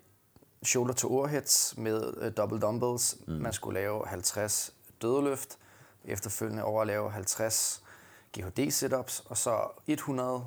shoulder 0.64 0.94
to 0.94 1.08
overheads 1.18 1.74
med 1.76 2.14
øh, 2.20 2.32
double 2.36 2.60
dumbbells. 2.60 3.16
Mm. 3.26 3.32
Man 3.34 3.52
skulle 3.52 3.80
lave 3.80 4.06
50 4.06 4.74
dødeløft, 5.02 5.58
efterfølgende 6.04 6.64
over 6.64 6.80
at 6.80 6.86
lave 6.86 7.10
50 7.10 7.82
GHD 8.38 8.70
sit-ups, 8.70 9.22
og 9.28 9.36
så 9.36 9.60
100 9.86 10.44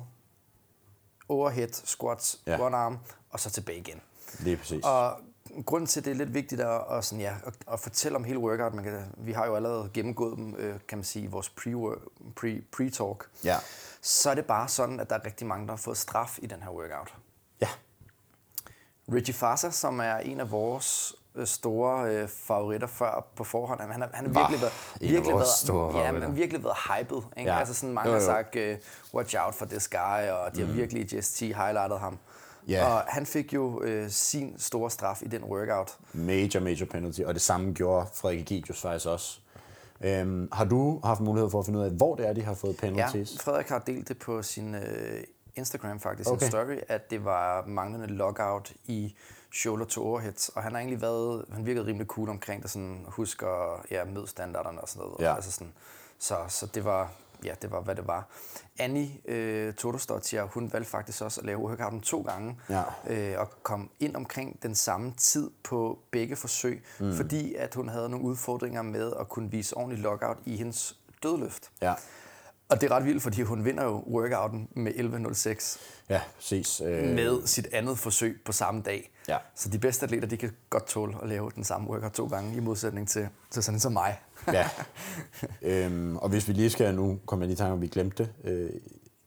overhead 1.28 1.68
squats, 1.72 2.38
Ja. 2.46 2.60
one 2.60 2.76
arm, 2.76 2.98
og 3.30 3.40
så 3.40 3.50
tilbage 3.50 3.78
igen. 3.78 4.00
Lige 4.40 4.56
præcis. 4.56 4.84
Og 4.84 5.20
grunden 5.66 5.86
til, 5.86 6.00
at 6.00 6.04
det 6.04 6.10
er 6.10 6.14
lidt 6.14 6.34
vigtigt 6.34 6.60
at, 6.60 6.80
at, 6.90 7.04
sådan, 7.04 7.20
ja, 7.20 7.34
at, 7.46 7.54
at 7.72 7.80
fortælle 7.80 8.16
om 8.16 8.24
hele 8.24 8.38
workout, 8.38 8.74
man 8.74 8.84
kan, 8.84 9.02
vi 9.18 9.32
har 9.32 9.46
jo 9.46 9.56
allerede 9.56 9.90
gennemgået 9.94 10.36
dem, 10.38 10.54
øh, 10.56 10.78
kan 10.88 10.98
man 10.98 11.04
sige, 11.04 11.24
i 11.24 11.26
vores 11.26 11.48
pre, 11.48 11.72
pre, 12.36 12.62
pre-talk, 12.76 13.28
Ja. 13.44 13.56
Så 14.06 14.30
er 14.30 14.34
det 14.34 14.44
bare 14.46 14.68
sådan, 14.68 15.00
at 15.00 15.10
der 15.10 15.16
er 15.16 15.24
rigtig 15.26 15.46
mange, 15.46 15.66
der 15.66 15.72
har 15.72 15.76
fået 15.76 15.96
straf 15.98 16.38
i 16.42 16.46
den 16.46 16.62
her 16.62 16.70
workout. 16.70 17.14
Ja. 17.60 17.68
Richie 19.14 19.34
Fasa, 19.34 19.70
som 19.70 20.00
er 20.00 20.16
en 20.16 20.40
af 20.40 20.50
vores 20.50 21.14
øh, 21.34 21.46
store 21.46 22.10
øh, 22.14 22.28
favoritter 22.28 22.86
før 22.86 23.26
på 23.36 23.44
forhånd. 23.44 23.80
Han 23.80 23.90
har, 23.90 24.10
han 24.14 24.26
har 24.26 24.32
Var 24.32 24.40
virkelig 24.40 24.60
været, 24.60 24.72
virkelig 25.00 25.34
været, 25.34 25.48
store 25.48 25.98
ja, 25.98 26.04
favoritter. 26.06 26.28
men 26.28 26.36
virkelig 26.36 26.64
været 26.64 26.76
hyped. 26.76 27.22
Ikke? 27.36 27.50
Ja. 27.50 27.58
Altså 27.58 27.74
sådan, 27.74 27.94
mange 27.94 28.10
Jo, 28.10 28.14
har 28.16 28.20
jo. 28.22 28.26
sagt, 28.26 28.56
uh, 28.56 29.14
watch 29.14 29.36
out 29.38 29.54
for 29.54 29.66
this 29.66 29.88
guy, 29.88 30.28
og 30.30 30.54
de 30.56 30.66
har 30.66 30.72
virkelig 30.72 31.12
i 31.12 31.16
GST 31.16 31.40
highlightet 31.40 32.00
ham. 32.00 32.18
Ja. 32.68 32.86
Og 32.86 33.04
han 33.08 33.26
fik 33.26 33.54
jo 33.54 33.82
øh, 33.82 34.10
sin 34.10 34.54
store 34.58 34.90
straf 34.90 35.22
i 35.22 35.28
den 35.28 35.44
workout. 35.44 35.96
Major, 36.12 36.60
major 36.60 36.86
penalty. 36.86 37.20
Og 37.20 37.34
det 37.34 37.42
samme 37.42 37.72
gjorde 37.72 38.06
Frederik 38.14 38.40
Egidius 38.40 38.80
faktisk 38.80 39.06
også. 39.06 39.40
Øhm, 40.00 40.48
har 40.52 40.64
du 40.64 41.00
haft 41.04 41.20
mulighed 41.20 41.50
for 41.50 41.58
at 41.58 41.64
finde 41.64 41.78
ud 41.78 41.84
af, 41.84 41.90
hvor 41.90 42.14
det 42.14 42.28
er, 42.28 42.32
de 42.32 42.42
har 42.42 42.54
fået 42.54 42.76
Ja, 42.82 42.88
penalties? 42.88 43.38
Frederik 43.42 43.68
har 43.68 43.78
delt 43.78 44.08
det 44.08 44.18
på 44.18 44.42
sin 44.42 44.74
øh, 44.74 45.24
Instagram 45.56 46.00
faktisk, 46.00 46.30
Okay. 46.30 46.38
sin 46.40 46.50
story, 46.50 46.76
at 46.88 47.10
det 47.10 47.24
var 47.24 47.64
manglende 47.66 48.06
logout 48.06 48.72
i 48.84 49.16
shoulder 49.52 49.86
to 49.86 50.02
overheads, 50.06 50.48
og 50.48 50.62
han 50.62 50.72
har 50.72 50.78
egentlig 50.78 51.00
været, 51.02 51.44
han 51.52 51.66
virkede 51.66 51.86
rimelig 51.86 52.06
cool 52.06 52.28
omkring 52.28 52.62
det, 52.62 52.70
sådan 52.70 53.04
husker 53.08 53.82
ja, 53.90 54.04
mødstandarderne 54.04 54.80
og 54.80 54.88
sådan 54.88 55.06
noget. 55.08 55.20
Ja. 55.20 55.34
Altså 55.34 55.52
sådan, 55.52 55.72
så, 56.18 56.36
så 56.48 56.66
det 56.66 56.84
var, 56.84 57.12
ja, 57.44 57.54
det 57.62 57.70
var, 57.70 57.80
hvad 57.80 57.94
det 57.94 58.06
var. 58.06 58.28
Annie 58.78 59.10
øh, 59.24 59.74
Todostottir, 59.74 60.42
hun 60.42 60.72
valgte 60.72 60.90
faktisk 60.90 61.22
også 61.22 61.40
at 61.40 61.46
lave 61.46 61.58
workouten 61.58 62.00
to 62.00 62.22
gange, 62.22 62.60
Ja. 62.68 62.82
øh, 63.06 63.40
og 63.40 63.50
kom 63.62 63.90
ind 64.00 64.16
omkring 64.16 64.62
den 64.62 64.74
samme 64.74 65.14
tid 65.16 65.50
på 65.64 65.98
begge 66.10 66.36
forsøg, 66.36 66.84
mm. 67.00 67.16
fordi 67.16 67.54
at 67.54 67.74
hun 67.74 67.88
havde 67.88 68.08
nogle 68.08 68.24
udfordringer 68.24 68.82
med 68.82 69.12
at 69.20 69.28
kunne 69.28 69.50
vise 69.50 69.76
ordentlig 69.76 70.02
logout 70.02 70.36
i 70.44 70.56
hendes 70.56 70.98
dødløft. 71.22 71.70
Ja. 71.82 71.94
Og 72.68 72.80
det 72.80 72.90
er 72.90 72.94
ret 72.94 73.04
vildt, 73.04 73.22
fordi 73.22 73.42
hun 73.42 73.64
vinder 73.64 73.84
jo 73.84 74.04
workouten 74.06 74.68
med 74.74 74.92
11.06 74.92 75.78
Ja, 76.08 76.20
præcis. 76.36 76.80
Øh, 76.80 77.14
med 77.14 77.46
sit 77.46 77.68
andet 77.72 77.98
forsøg 77.98 78.40
på 78.44 78.52
samme 78.52 78.82
dag. 78.82 79.12
Ja. 79.28 79.38
Så 79.54 79.68
de 79.68 79.78
bedste 79.78 80.04
atleter, 80.04 80.28
de 80.28 80.36
kan 80.36 80.52
godt 80.70 80.86
tåle 80.86 81.14
at 81.22 81.28
lave 81.28 81.50
den 81.54 81.64
samme 81.64 81.88
workout 81.88 82.12
to 82.12 82.26
gange, 82.26 82.56
i 82.56 82.60
modsætning 82.60 83.08
til, 83.08 83.28
til 83.50 83.62
sådan 83.62 83.80
som 83.80 83.92
mig. 83.92 84.20
Ja. 84.52 84.68
øhm, 85.86 86.16
og 86.16 86.28
hvis 86.28 86.48
vi 86.48 86.52
lige 86.52 86.70
skal 86.70 86.94
nu, 86.94 87.18
kommer 87.26 87.44
jeg 87.44 87.48
lige 87.48 87.54
i 87.54 87.58
tanke 87.58 87.72
om, 87.72 87.80
vi 87.80 87.86
glemte 87.86 88.24
det. 88.24 88.50
Øh, 88.50 88.70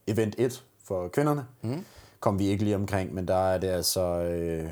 event 0.08 0.36
1 0.38 0.64
for 0.84 1.08
kvinderne, 1.08 1.46
mm. 1.62 1.86
kom 2.20 2.40
vi 2.40 2.48
ikke 2.48 2.64
lige 2.64 2.76
omkring, 2.76 3.14
men 3.14 3.28
der 3.28 3.54
er 3.54 3.58
det 3.58 3.68
altså 3.68 4.02
øh, 4.02 4.70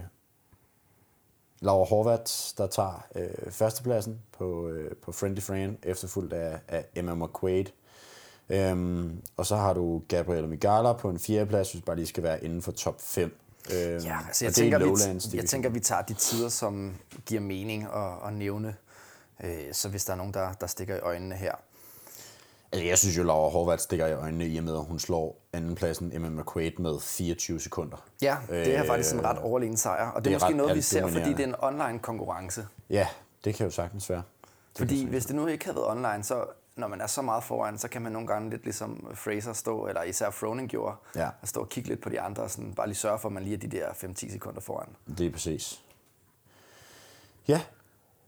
Laura 1.60 1.86
Horvath, 1.86 2.34
der 2.58 2.68
tager 2.68 3.06
øh, 3.16 3.52
førstepladsen 3.52 4.20
på, 4.38 4.68
øh, 4.68 4.96
på 4.96 5.12
Friendly 5.12 5.40
Fran, 5.42 5.78
efterfulgt 5.84 6.34
af, 6.34 6.60
af 6.68 6.86
Emma 6.96 7.16
McQuaid. 7.16 7.66
Øhm, 8.50 9.22
og 9.38 9.46
så 9.46 9.56
har 9.56 9.74
du 9.74 10.02
Gabriela 10.08 10.48
Migala 10.48 10.94
på 10.94 11.10
en 11.10 11.20
fjerdeplads, 11.20 11.72
hvis 11.72 11.82
bare 11.82 11.96
lige 11.96 12.06
skal 12.06 12.24
være 12.24 12.44
inden 12.44 12.62
for 12.62 12.72
top 12.72 13.02
5. 13.02 13.38
Øhm, 13.74 14.06
Ja, 14.06 14.18
altså 14.28 14.46
jeg, 14.46 14.50
er 14.50 14.54
tænker, 14.54 14.80
vi, 14.80 15.38
jeg 15.38 15.46
tænker, 15.46 15.70
vi 15.70 15.80
tager 15.80 16.02
de 16.02 16.14
tider, 16.14 16.50
som 16.50 16.96
giver 17.26 17.42
mening 17.42 17.84
at, 17.84 18.28
at 18.28 18.34
nævne. 18.34 18.76
Øh, 19.44 19.74
så 19.74 19.90
hvis 19.90 20.06
der 20.06 20.14
er 20.14 20.18
nogen, 20.18 20.34
der, 20.34 20.54
der 20.54 20.68
stikker 20.68 20.96
i 20.96 21.00
øjnene 21.00 21.36
her. 21.36 21.56
Altså, 22.72 22.86
jeg 22.88 22.98
synes 22.98 23.18
jo, 23.18 23.24
Laura 23.24 23.50
Horvath 23.50 23.82
stikker 23.82 24.08
i 24.08 24.14
øjnene 24.14 24.48
i 24.48 24.58
og 24.58 24.64
med, 24.64 24.74
at 24.74 24.86
hun 24.86 25.00
slår 25.00 25.42
andenpladsen 25.54 26.12
Emma 26.16 26.30
McQuaid 26.30 26.72
med 26.80 27.00
24 27.00 27.60
sekunder. 27.60 27.98
Ja, 28.22 28.38
det 28.50 28.76
er 28.76 28.82
Øh, 28.82 28.88
faktisk 28.88 29.14
en 29.16 29.24
ret 29.24 29.38
overlegen 29.38 29.78
sejr. 29.78 30.10
Og 30.10 30.26
det 30.26 30.34
er, 30.34 30.38
det 30.38 30.44
er 30.44 30.46
måske 30.46 30.48
ret 30.48 30.56
noget, 30.56 30.76
vi 30.76 30.82
ser, 30.82 31.08
fordi 31.08 31.30
det 31.30 31.40
er 31.40 31.44
en 31.48 31.56
online 31.60 32.00
konkurrence. 32.00 32.68
Ja, 32.90 33.08
det 33.44 33.56
kan 33.56 33.66
jo 33.66 33.72
sagtens 33.72 34.10
være. 34.10 34.24
Det 34.70 34.78
Fordi 34.78 35.00
kan 35.00 35.08
hvis 35.10 35.26
det 35.26 35.36
nu 35.36 35.48
ikke 35.48 35.66
havde 35.66 35.76
været 35.76 35.88
online, 35.90 36.24
så 36.24 36.46
når 36.76 36.88
man 36.88 37.02
er 37.02 37.08
så 37.08 37.22
meget 37.22 37.44
foran, 37.44 37.78
så 37.78 37.88
kan 37.88 38.02
man 38.02 38.12
nogle 38.12 38.28
gange 38.28 38.50
lidt 38.50 38.64
ligesom 38.64 39.08
Fraser 39.16 39.54
stå, 39.54 39.88
eller 39.88 40.04
især 40.04 40.30
Froning 40.30 40.70
gjorde, 40.70 40.96
Ja. 41.16 41.30
at 41.42 41.48
stå 41.50 41.60
og 41.62 41.70
kigge 41.70 41.90
lidt 41.90 42.02
på 42.02 42.10
de 42.10 42.22
andre, 42.22 42.44
og 42.44 42.52
sådan 42.52 42.74
bare 42.74 42.88
lige 42.88 42.96
sørge 42.98 43.20
for, 43.20 43.30
at 43.30 43.34
man 43.34 43.44
lige 43.44 43.56
er 43.56 43.60
de 43.60 43.68
der 43.68 43.90
5-10 43.90 44.32
sekunder 44.32 44.62
foran. 44.62 44.88
Det 45.18 45.26
er 45.26 45.32
præcis. 45.32 45.82
Ja, 47.48 47.62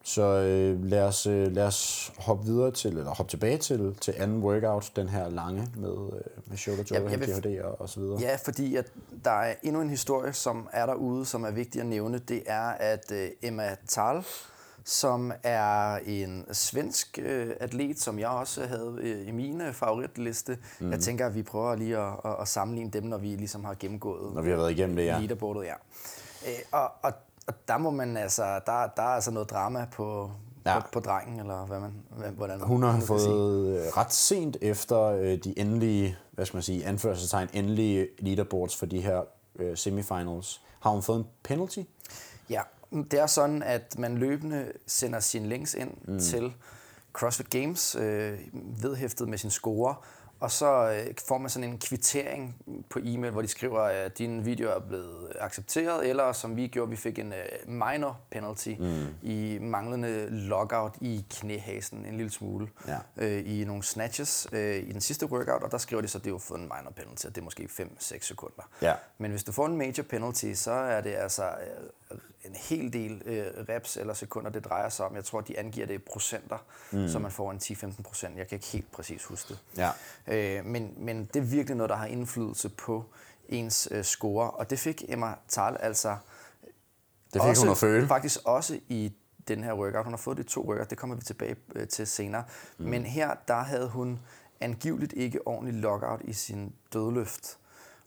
så 0.04 0.22
øh, 0.22 0.86
lad, 0.86 1.04
os, 1.04 1.28
øh, 1.28 1.52
lad 1.52 1.66
os 1.66 2.12
hoppe 2.18 2.46
videre 2.46 2.72
til, 2.72 2.98
eller 2.98 3.12
hoppe 3.12 3.30
tilbage 3.30 3.58
til, 3.58 3.96
til 4.02 4.14
anden 4.18 4.44
workout, 4.44 4.92
den 4.96 5.10
her 5.10 5.30
lange 5.30 5.68
med, 5.76 5.90
øh, 5.90 6.22
med 6.46 6.58
shoulder 6.58 6.84
to 6.84 6.96
Ja, 6.96 7.02
overhead, 7.02 7.42
GHD 7.42 7.62
og, 7.62 7.82
og 7.82 7.90
så 7.90 8.00
videre. 8.00 8.22
Ja, 8.22 8.36
fordi 8.44 8.76
at 8.76 8.92
der 9.26 9.32
er 9.32 9.56
endnu 9.64 9.82
en 9.82 9.90
historie, 9.90 10.34
som 10.34 10.68
er 10.74 10.86
derude, 10.86 11.26
som 11.26 11.44
er 11.44 11.52
vigtig 11.52 11.82
at 11.82 11.88
nævne. 11.88 12.18
Det 12.18 12.44
er, 12.46 12.68
at 12.70 13.12
øh, 13.12 13.30
Emma 13.42 13.76
Thal, 13.90 14.24
som 14.84 15.32
er 15.44 15.96
en 15.96 16.46
svensk 16.52 17.20
øh, 17.22 17.50
atlet, 17.60 18.00
som 18.00 18.20
jeg 18.20 18.30
også 18.30 18.66
havde 18.66 18.98
øh, 19.00 19.28
i 19.28 19.32
min 19.32 19.62
øh, 19.62 19.74
favoritliste. 19.74 20.58
Mm. 20.80 20.92
Jeg 20.92 21.00
tænker, 21.00 21.26
at 21.26 21.36
vi 21.36 21.44
prøver 21.44 21.76
lige 21.76 21.98
at, 21.98 22.14
at, 22.26 22.36
at 22.42 22.48
sammenligne 22.48 22.92
dem, 22.92 23.04
når 23.04 23.18
vi 23.18 23.28
ligesom 23.28 23.66
har 23.66 23.76
gennemgået 23.80 24.34
Når 24.34 24.42
vi 24.42 24.50
har 24.50 24.58
været 24.58 24.72
igennem 24.72 24.96
det, 24.96 25.06
ja. 25.06 25.18
leaderboardet. 25.18 25.66
Ja. 25.66 25.74
Øh, 26.48 26.60
og, 26.72 26.92
og, 27.02 27.14
og 27.50 27.68
der 27.68 27.78
må 27.78 27.90
man 27.90 28.18
altså, 28.18 28.44
der, 28.44 28.88
der 28.96 29.04
er 29.04 29.08
altså 29.16 29.32
noget 29.32 29.50
drama 29.50 29.88
på, 29.92 30.32
Ja. 30.66 30.80
på, 30.80 30.88
på 30.94 31.00
drengen, 31.00 31.40
eller 31.40 31.66
hvad 31.66 31.80
man, 31.80 31.92
hvad- 32.18 32.30
hvordan 32.32 32.62
Hun 32.62 32.84
har 32.84 32.92
man 32.92 33.02
sige. 33.02 33.08
fået 33.08 33.78
øh, 33.80 33.88
ret 33.98 34.14
sent 34.14 34.58
efter 34.62 35.02
øh, 35.02 35.38
de 35.44 35.60
endelige, 35.60 36.18
hvad 36.32 36.46
skal 36.46 36.58
man 36.58 36.64
sige, 36.64 36.86
anførselstegn, 36.86 37.50
endelige 37.54 38.08
leaderboards 38.20 38.76
for 38.78 38.86
de 38.86 39.02
her 39.02 39.22
øh, 39.60 39.78
semifinals. 39.78 40.62
Har 40.80 40.90
hun 40.90 41.02
fået 41.04 41.18
en 41.20 41.26
penalty? 41.44 41.80
Ja, 42.50 42.62
det 42.92 43.14
er 43.14 43.28
sådan, 43.28 43.64
at 43.64 44.00
man 44.00 44.18
løbende 44.18 44.72
sender 44.88 45.20
sin 45.20 45.46
links 45.46 45.74
ind 45.74 45.92
mm. 46.08 46.20
til 46.20 46.54
CrossFit 47.14 47.50
Games, 47.50 47.96
øh, 47.96 48.40
vedhæftet 48.54 49.30
med 49.30 49.38
sin 49.38 49.50
score, 49.50 49.96
og 50.40 50.52
så 50.52 50.92
øh, 50.92 51.14
får 51.28 51.38
man 51.38 51.50
sådan 51.50 51.70
en 51.70 51.78
kvittering 51.80 52.56
på 52.90 53.00
e-mail, 53.04 53.32
hvor 53.32 53.42
de 53.42 53.48
skriver, 53.48 53.80
at 53.82 54.18
din 54.18 54.46
video 54.46 54.70
er 54.70 54.80
blevet 54.80 55.32
accepteret, 55.40 56.10
eller 56.10 56.32
som 56.32 56.56
vi 56.56 56.68
gjorde, 56.68 56.90
vi 56.90 56.96
fik 56.96 57.20
en 57.20 57.34
øh, 57.34 57.70
minor 57.74 58.20
penalty 58.32 58.70
mm. 58.80 59.06
i 59.22 59.58
manglende 59.62 60.28
logout 60.30 60.96
i 61.02 61.26
knæhasen 61.30 62.06
en 62.06 62.18
lille 62.18 62.32
smule 62.32 62.68
Ja. 62.88 62.98
øh, 63.18 63.60
i 63.60 63.66
nogle 63.66 63.84
snatches 63.84 64.48
øh, 64.52 64.76
i 64.76 64.92
den 64.92 65.02
sidste 65.02 65.26
workout, 65.32 65.64
og 65.64 65.72
der 65.72 65.78
skriver 65.78 66.02
de 66.02 66.08
så, 66.08 66.18
at 66.18 66.24
det 66.24 66.30
jo 66.32 66.38
fået 66.38 66.60
en 66.60 66.64
minor 66.78 66.92
penalty, 66.96 67.26
og 67.26 67.36
det 67.36 67.42
er 67.42 67.46
måske 67.46 67.70
5-6 67.80 68.18
sekunder. 68.22 68.70
Ja. 68.82 68.94
Men 69.18 69.32
hvis 69.32 69.44
du 69.44 69.52
får 69.52 69.66
en 69.66 69.78
major 69.78 70.04
penalty, 70.04 70.54
så 70.54 70.72
er 70.72 71.02
det 71.02 71.16
altså 71.16 71.44
øh, 71.44 72.18
en 72.46 72.56
hel 72.56 72.94
del 72.94 73.22
øh, 73.26 73.46
reps 73.70 73.98
eller 73.98 74.14
sekunder, 74.14 74.52
det 74.52 74.66
drejer 74.66 74.90
sig 74.90 75.06
om. 75.06 75.16
Jeg 75.16 75.26
tror, 75.26 75.42
de 75.42 75.60
angiver 75.60 75.88
det 75.88 75.94
i 75.94 75.98
procenter, 75.98 76.58
mm. 76.92 77.08
så 77.08 77.20
man 77.20 77.32
får 77.32 77.52
en 77.52 77.58
10-15 77.58 78.02
procent. 78.02 78.38
Jeg 78.38 78.48
kan 78.48 78.56
ikke 78.56 78.68
helt 78.68 78.92
præcis 78.92 79.24
huske 79.24 79.54
det. 79.54 79.60
Ja. 79.78 79.92
Øh, 80.28 80.66
men, 80.66 80.94
men 80.98 81.30
det 81.34 81.40
er 81.40 81.44
virkelig 81.44 81.78
noget, 81.78 81.90
der 81.90 81.96
har 81.96 82.06
indflydelse 82.06 82.70
på 82.70 83.06
ens 83.50 83.88
øh, 83.92 84.04
score, 84.04 84.52
og 84.52 84.70
det 84.70 84.80
fik 84.80 85.04
Emma 85.08 85.36
Tal 85.48 85.78
altså 85.80 86.18
Det 87.34 87.42
fik 87.42 87.50
også, 87.50 87.62
hun 87.62 87.72
at 87.72 87.78
føle. 87.78 88.08
Faktisk 88.08 88.40
også 88.46 88.80
i 88.90 89.14
den 89.48 89.64
her 89.64 89.74
workout. 89.74 90.04
Hun 90.04 90.14
har 90.14 90.18
fået 90.18 90.38
de 90.38 90.44
to 90.44 90.62
workout, 90.62 90.90
det 90.90 90.98
kommer 90.98 91.16
vi 91.16 91.22
tilbage 91.22 91.56
øh, 91.76 91.88
til 91.88 92.08
senere. 92.08 92.44
Mm. 92.78 92.86
Men 92.86 93.06
her, 93.06 93.36
der 93.48 93.62
havde 93.62 93.88
hun 93.88 94.20
angiveligt 94.60 95.14
ikke 95.14 95.48
ordentlig 95.48 95.82
lockout 95.82 96.22
i 96.24 96.34
sin 96.34 96.74
dødløft. 96.94 97.58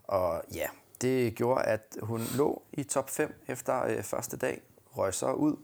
Og 0.04 0.42
ja, 0.54 0.66
det 1.02 1.34
gjorde, 1.34 1.62
at 1.62 1.96
hun 2.02 2.20
lå 2.36 2.62
i 2.72 2.82
top 2.82 3.10
5 3.10 3.34
efter 3.48 3.84
øh, 3.84 4.02
første 4.02 4.36
dag, 4.36 4.62
røg 4.96 5.14
så 5.14 5.32
ud. 5.32 5.56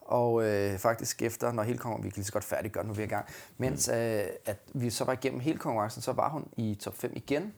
Og 0.00 0.44
øh, 0.44 0.78
faktisk 0.78 1.22
efter, 1.22 1.52
når 1.52 1.62
hele 1.62 1.78
konkurrencen, 1.78 2.04
vi 2.04 2.10
kan 2.10 2.16
lige 2.16 2.24
så 2.26 2.32
godt 2.32 2.44
færdiggøre, 2.44 2.84
nu 2.84 2.90
er 2.90 2.96
vi 2.96 3.02
i 3.02 3.06
gang, 3.06 3.26
mens 3.58 3.88
øh, 3.88 4.24
at 4.44 4.58
vi 4.72 4.90
så 4.90 5.04
var 5.04 5.12
igennem 5.12 5.40
hele 5.40 5.58
konkurrencen, 5.58 6.02
så 6.02 6.12
var 6.12 6.28
hun 6.28 6.48
i 6.56 6.74
top 6.74 6.94
5 6.94 7.12
igen, 7.14 7.54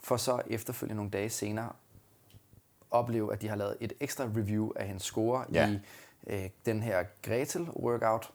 for 0.00 0.16
så 0.16 0.42
efterfølgende 0.46 0.96
nogle 0.96 1.10
dage 1.10 1.30
senere 1.30 1.72
opleve, 2.90 3.32
at 3.32 3.42
de 3.42 3.48
har 3.48 3.56
lavet 3.56 3.76
et 3.80 3.92
ekstra 4.00 4.24
review 4.24 4.70
af 4.76 4.86
hendes 4.86 5.02
score 5.02 5.44
ja. 5.52 5.68
i 5.68 5.80
øh, 6.26 6.50
den 6.66 6.82
her 6.82 7.04
Gretel-workout, 7.22 8.30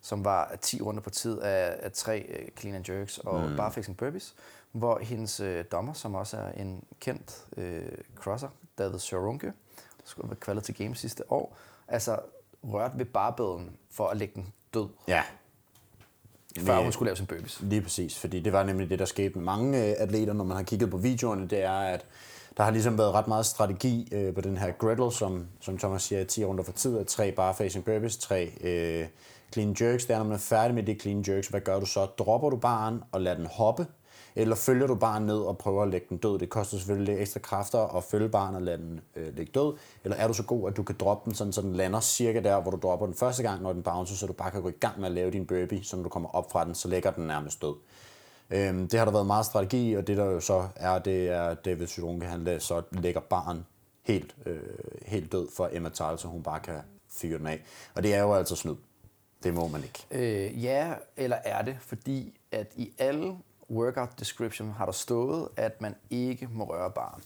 som 0.00 0.24
var 0.24 0.56
10 0.60 0.82
runder 0.82 1.02
på 1.02 1.10
tid 1.10 1.38
af, 1.38 1.76
af 1.82 1.92
tre 1.92 2.26
øh, 2.28 2.48
clean 2.58 2.76
and 2.76 2.88
jerks 2.88 3.18
og 3.18 3.50
mm. 3.50 3.56
barfixing 3.56 3.96
burpees, 3.96 4.34
hvor 4.72 4.98
hendes 4.98 5.40
øh, 5.40 5.64
dommer, 5.72 5.92
som 5.92 6.14
også 6.14 6.36
er 6.36 6.52
en 6.52 6.84
kendt 7.00 7.44
øh, 7.56 7.82
crosser, 8.14 8.48
David 8.78 8.98
Sørunke, 8.98 9.52
skulle 10.04 10.28
have 10.28 10.36
kvalet 10.36 10.64
til 10.64 10.74
Games 10.74 10.98
sidste 10.98 11.32
år, 11.32 11.56
altså 11.88 12.18
rørt 12.64 12.92
ved 12.98 13.04
barbeden 13.04 13.76
for 13.90 14.06
at 14.08 14.16
lægge 14.16 14.34
den 14.34 14.52
død, 14.74 14.88
Ja. 15.08 15.22
før 16.58 16.74
Men- 16.74 16.82
hun 16.82 16.92
skulle 16.92 17.06
lave 17.08 17.16
sin 17.16 17.26
burpees. 17.26 17.60
Lige 17.60 17.82
præcis, 17.82 18.18
fordi 18.18 18.40
det 18.40 18.52
var 18.52 18.62
nemlig 18.62 18.90
det, 18.90 18.98
der 18.98 19.04
skete 19.04 19.34
med 19.34 19.44
mange 19.44 19.78
øh, 19.88 19.94
atleter, 19.98 20.32
når 20.32 20.44
man 20.44 20.56
har 20.56 20.64
kigget 20.64 20.90
på 20.90 20.96
videoerne, 20.96 21.48
det 21.48 21.62
er, 21.62 21.72
at 21.78 22.06
der 22.56 22.62
har 22.62 22.70
ligesom 22.70 22.98
været 22.98 23.12
ret 23.14 23.28
meget 23.28 23.46
strategi 23.46 24.08
øh, 24.12 24.34
på 24.34 24.40
den 24.40 24.56
her 24.56 24.72
griddle, 24.72 25.12
som, 25.12 25.46
som 25.60 25.78
Thomas 25.78 26.02
siger, 26.02 26.24
10 26.24 26.44
runder 26.44 26.64
for 26.64 26.72
tid, 26.72 27.04
tre 27.04 27.32
bar 27.32 27.52
facing 27.52 27.84
burpees, 27.84 28.16
tre 28.16 28.52
øh, 28.60 29.06
clean 29.52 29.76
jerks. 29.80 30.04
Det 30.06 30.14
er, 30.14 30.18
når 30.18 30.24
man 30.24 30.32
er 30.34 30.38
færdig 30.38 30.74
med 30.74 30.82
det 30.82 31.02
clean 31.02 31.24
jerks, 31.28 31.48
hvad 31.48 31.60
gør 31.60 31.80
du 31.80 31.86
så? 31.86 32.04
Dropper 32.04 32.50
du 32.50 32.56
baren 32.56 33.02
og 33.12 33.20
lader 33.20 33.36
den 33.36 33.46
hoppe, 33.46 33.86
eller 34.36 34.56
følger 34.56 34.86
du 34.86 34.94
bare 34.94 35.20
ned 35.20 35.38
og 35.38 35.58
prøver 35.58 35.82
at 35.82 35.88
lægge 35.88 36.06
den 36.10 36.16
død? 36.16 36.38
Det 36.38 36.48
koster 36.50 36.76
selvfølgelig 36.76 37.06
lidt 37.14 37.20
ekstra 37.22 37.40
kræfter 37.40 37.96
at 37.96 38.04
følge 38.04 38.28
barnet 38.28 38.56
og 38.56 38.62
lade 38.62 38.78
den 38.78 39.00
øh, 39.16 39.36
ligge 39.36 39.52
død. 39.54 39.74
Eller 40.04 40.16
er 40.16 40.28
du 40.28 40.34
så 40.34 40.42
god, 40.42 40.70
at 40.70 40.76
du 40.76 40.82
kan 40.82 40.96
droppe 41.00 41.24
den, 41.30 41.34
sådan, 41.34 41.52
så 41.52 41.62
den 41.62 41.72
lander 41.72 42.00
cirka 42.00 42.40
der, 42.40 42.60
hvor 42.60 42.70
du 42.70 42.76
dropper 42.82 43.06
den 43.06 43.14
første 43.14 43.42
gang, 43.42 43.62
når 43.62 43.72
den 43.72 43.82
bouncer, 43.82 44.14
så 44.16 44.26
du 44.26 44.32
bare 44.32 44.50
kan 44.50 44.62
gå 44.62 44.68
i 44.68 44.72
gang 44.80 45.00
med 45.00 45.06
at 45.08 45.12
lave 45.14 45.30
din 45.30 45.46
burpee, 45.46 45.84
så 45.84 45.96
når 45.96 46.02
du 46.02 46.08
kommer 46.08 46.28
op 46.34 46.52
fra 46.52 46.64
den, 46.64 46.74
så 46.74 46.88
lægger 46.88 47.10
den 47.10 47.26
nærmest 47.26 47.62
død. 47.62 47.74
Øhm, 48.50 48.88
det 48.88 48.98
har 48.98 49.04
der 49.04 49.12
været 49.12 49.26
meget 49.26 49.46
strategi, 49.46 49.94
og 49.94 50.06
det 50.06 50.16
der 50.16 50.24
jo 50.24 50.40
så 50.40 50.68
er, 50.76 50.98
det 50.98 51.28
er 51.28 51.42
at 51.42 51.64
David 51.64 51.86
Sydrunke, 51.86 52.26
han 52.26 52.46
la- 52.48 52.58
så 52.58 52.82
lægger 52.90 53.20
barn 53.20 53.66
helt, 54.02 54.36
øh, 54.46 54.60
helt 55.06 55.32
død 55.32 55.48
for 55.56 55.68
Emma 55.72 55.88
Tal, 55.88 56.18
så 56.18 56.28
hun 56.28 56.42
bare 56.42 56.60
kan 56.60 56.74
fyre 57.10 57.38
den 57.38 57.46
af. 57.46 57.62
Og 57.94 58.02
det 58.02 58.14
er 58.14 58.20
jo 58.22 58.34
altså 58.34 58.56
snyd. 58.56 58.74
Det 59.42 59.54
må 59.54 59.68
man 59.68 59.82
ikke. 59.82 60.06
Øh, 60.10 60.64
ja, 60.64 60.92
eller 61.16 61.36
er 61.44 61.62
det, 61.62 61.76
fordi 61.80 62.38
at 62.52 62.66
i 62.76 62.92
alle 62.98 63.36
workout 63.72 64.08
description 64.20 64.70
har 64.70 64.84
der 64.84 64.92
stået, 64.92 65.48
at 65.56 65.80
man 65.80 65.94
ikke 66.10 66.48
må 66.52 66.64
røre 66.64 66.90
barn. 66.90 67.22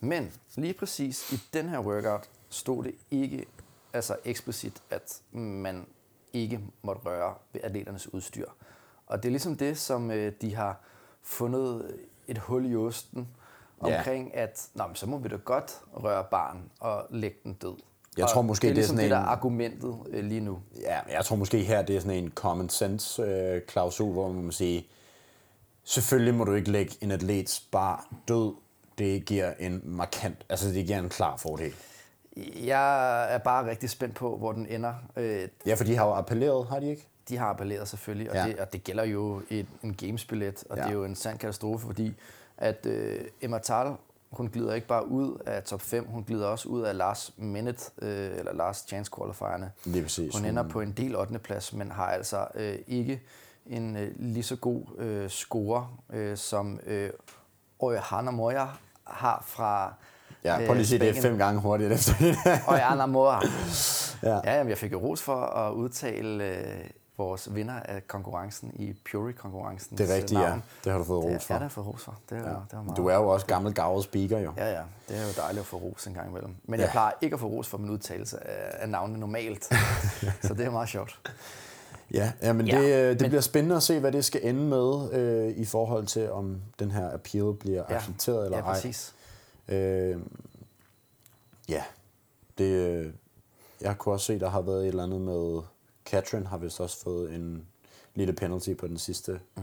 Men 0.00 0.32
lige 0.56 0.74
præcis 0.74 1.32
i 1.32 1.36
den 1.52 1.68
her 1.68 1.78
workout 1.80 2.28
stod 2.48 2.84
det 2.84 2.94
ikke 3.10 3.46
altså 3.92 4.16
eksplicit, 4.24 4.82
at 4.90 5.20
man 5.32 5.86
ikke 6.32 6.60
måtte 6.82 7.00
røre 7.04 7.34
ved 7.52 7.60
atleternes 7.64 8.14
udstyr. 8.14 8.46
Og 9.06 9.22
det 9.22 9.28
er 9.28 9.30
ligesom 9.30 9.56
det, 9.56 9.78
som 9.78 10.10
øh, 10.10 10.32
de 10.40 10.54
har 10.54 10.80
fundet 11.22 11.96
et 12.26 12.38
hul 12.38 12.70
i 12.72 12.76
osten 12.76 13.28
omkring, 13.80 14.34
at 14.36 14.68
Nå, 14.74 14.86
men 14.86 14.96
så 14.96 15.06
må 15.06 15.18
vi 15.18 15.28
da 15.28 15.36
godt 15.36 15.80
røre 15.94 16.24
barn 16.30 16.70
og 16.80 17.06
lægge 17.10 17.36
den 17.44 17.52
død. 17.52 17.76
Jeg 18.16 18.24
og 18.24 18.30
tror 18.30 18.42
måske, 18.42 18.62
det 18.62 18.70
er 18.70 18.74
det 18.74 18.78
er 18.78 18.80
ligesom 18.80 18.96
sådan 18.96 19.04
det, 19.04 19.16
der 19.16 19.22
en- 19.22 19.28
argumentet 19.28 19.96
øh, 20.08 20.24
lige 20.24 20.40
nu. 20.40 20.58
Ja, 20.80 21.00
jeg 21.12 21.24
tror 21.24 21.36
måske 21.36 21.58
her, 21.64 21.82
det 21.82 21.96
er 21.96 22.00
sådan 22.00 22.24
en 22.24 22.30
common 22.34 22.68
sense 22.68 23.22
øh, 23.22 23.62
klausul, 23.62 24.12
hvor 24.12 24.32
man 24.32 24.44
må 24.44 24.50
sige, 24.50 24.86
selvfølgelig 25.86 26.34
må 26.34 26.44
du 26.44 26.52
ikke 26.54 26.70
lægge 26.70 26.92
en 27.00 27.10
atlets 27.10 27.60
bar 27.60 28.06
død. 28.28 28.54
Det 28.98 29.24
giver 29.24 29.52
en 29.58 29.80
markant, 29.84 30.36
altså 30.48 30.68
det 30.68 30.86
giver 30.86 30.98
en 30.98 31.08
klar 31.08 31.36
fordel. 31.36 31.72
Jeg 32.64 33.34
er 33.34 33.38
bare 33.38 33.70
rigtig 33.70 33.90
spændt 33.90 34.14
på, 34.14 34.36
hvor 34.36 34.52
den 34.52 34.66
ender. 34.66 34.94
Øh, 35.16 35.48
Ja, 35.66 35.74
for 35.74 35.84
de 35.84 35.96
har 35.96 36.06
jo 36.06 36.12
appelleret, 36.12 36.66
har 36.66 36.80
de 36.80 36.90
ikke? 36.90 37.06
De 37.28 37.36
har 37.36 37.46
appelleret 37.46 37.88
selvfølgelig, 37.88 38.30
og, 38.30 38.36
Ja. 38.36 38.46
det, 38.46 38.58
og 38.58 38.72
det 38.72 38.84
gælder 38.84 39.04
jo 39.04 39.42
et, 39.50 39.66
en 39.82 39.94
gamesbillet, 39.94 40.64
og 40.70 40.76
Ja. 40.76 40.82
det 40.82 40.88
er 40.90 40.94
jo 40.94 41.04
en 41.04 41.14
sand 41.16 41.38
katastrofe, 41.38 41.86
fordi 41.86 42.14
at 42.58 42.86
øh, 42.86 43.20
Emma 43.42 43.58
Tal, 43.58 43.92
hun 44.30 44.48
glider 44.48 44.74
ikke 44.74 44.86
bare 44.86 45.08
ud 45.08 45.38
af 45.46 45.62
top 45.62 45.80
5, 45.82 46.04
hun 46.06 46.24
glider 46.24 46.46
også 46.46 46.68
ud 46.68 46.82
af 46.82 46.96
last 46.96 47.38
minute, 47.38 47.80
øh, 48.02 48.38
eller 48.38 48.52
last 48.52 48.88
chance 48.88 49.10
qualifierne. 49.18 49.72
Lige 49.84 50.02
præcis. 50.02 50.36
Hun 50.36 50.44
ender 50.44 50.68
på 50.68 50.80
en 50.80 50.92
del 50.92 51.16
8. 51.16 51.38
plads, 51.38 51.72
men 51.72 51.90
har 51.90 52.06
altså 52.06 52.46
øh, 52.54 52.78
ikke 52.86 53.22
en 53.66 53.96
øh, 53.96 54.10
lige 54.16 54.42
så 54.44 54.56
god 54.56 54.82
øh, 54.98 55.30
score, 55.30 55.88
øh, 56.12 56.36
som 56.36 56.80
øh, 56.86 57.10
Oyhana 57.78 58.30
Moya 58.30 58.66
har 59.04 59.44
fra 59.46 59.94
Ja, 60.44 60.60
øh, 60.60 60.66
prøv 60.66 60.74
lige 60.74 60.80
at 60.82 60.86
sige 60.88 60.98
det 60.98 61.16
fem 61.16 61.38
gange 61.38 61.60
hurtigt 61.60 61.92
efter. 61.92 62.12
Oyhana 62.72 63.06
Moya. 63.06 63.38
ja. 64.22 64.40
Ja, 64.44 64.56
jamen, 64.56 64.68
jeg 64.70 64.78
fik 64.78 64.92
jo 64.92 64.98
ros 64.98 65.22
for 65.22 65.36
at 65.40 65.72
udtale 65.72 66.44
øh, 66.44 66.84
vores 67.18 67.54
vinder 67.54 67.74
af 67.84 68.08
konkurrencen 68.08 68.72
i 68.74 68.92
Puri-konkurrencen. 69.10 69.98
Det 69.98 70.10
er 70.10 70.14
rigtigt, 70.14 70.40
ja. 70.40 70.54
Det 70.84 70.92
har 70.92 70.98
du 70.98 71.04
fået 71.04 71.24
ros 71.24 71.44
for. 71.44 71.54
Ja, 71.54 71.58
det 71.58 71.60
har 71.62 71.64
jeg 71.64 71.70
fået 71.70 71.86
ros 71.86 72.04
for. 72.04 72.14
Det, 72.30 72.38
er, 72.38 72.42
ja. 72.42 72.48
det 72.48 72.56
var 72.72 72.82
meget. 72.82 72.96
Du 72.96 73.06
er 73.06 73.14
jo 73.14 73.28
også 73.28 73.46
gammel 73.46 73.74
gavet 73.74 74.04
speaker, 74.04 74.38
jo. 74.38 74.52
Ja, 74.56 74.70
ja. 74.72 74.82
Det 75.08 75.16
er 75.16 75.22
jo 75.22 75.32
dejligt 75.36 75.60
at 75.60 75.66
få 75.66 75.76
ros 75.76 76.06
en 76.06 76.14
gang 76.14 76.28
imellem. 76.30 76.54
Men 76.64 76.80
Ja. 76.80 76.84
jeg 76.84 76.92
plejer 76.92 77.12
ikke 77.20 77.34
at 77.34 77.40
få 77.40 77.46
ros 77.46 77.68
for 77.68 77.78
min 77.78 77.90
udtalelse 77.90 78.46
af, 78.48 78.70
af 78.82 78.88
navnene 78.88 79.20
normalt. 79.20 79.64
så 80.46 80.54
det 80.54 80.66
er 80.66 80.70
meget 80.70 80.88
sjovt. 80.88 81.20
Ja, 82.14 82.32
ja 82.42 82.52
men 82.52 82.66
Ja, 82.66 82.80
det, 82.80 82.84
øh, 82.94 83.10
det 83.10 83.20
men- 83.20 83.30
bliver 83.30 83.40
spændende 83.40 83.76
at 83.76 83.82
se, 83.82 84.00
hvad 84.00 84.12
det 84.12 84.24
skal 84.24 84.40
ende 84.48 84.60
med 84.60 85.12
øh, 85.12 85.48
i 85.56 85.64
forhold 85.64 86.06
til, 86.06 86.30
om 86.30 86.60
den 86.78 86.90
her 86.90 87.12
appeal 87.14 87.54
bliver 87.60 87.84
Ja. 87.90 87.96
accepteret 87.96 88.44
eller 88.44 88.58
ja, 88.58 88.64
ej. 88.64 88.72
præcis. 88.74 89.14
Øh, 89.68 90.16
ja, 91.68 91.84
det, 92.58 92.64
øh, 92.64 93.12
jeg 93.80 93.98
kunne 93.98 94.14
også 94.14 94.26
se, 94.26 94.38
der 94.40 94.48
har 94.50 94.60
været 94.60 94.82
et 94.82 94.88
eller 94.88 95.02
andet 95.02 95.20
med, 95.20 95.60
Katrin 96.04 96.46
har 96.46 96.56
vist 96.58 96.80
også 96.80 97.02
fået 97.02 97.34
en 97.34 97.66
lille 98.14 98.32
penalty 98.32 98.74
på 98.74 98.86
den 98.86 98.98
sidste, 98.98 99.40
mm. 99.56 99.62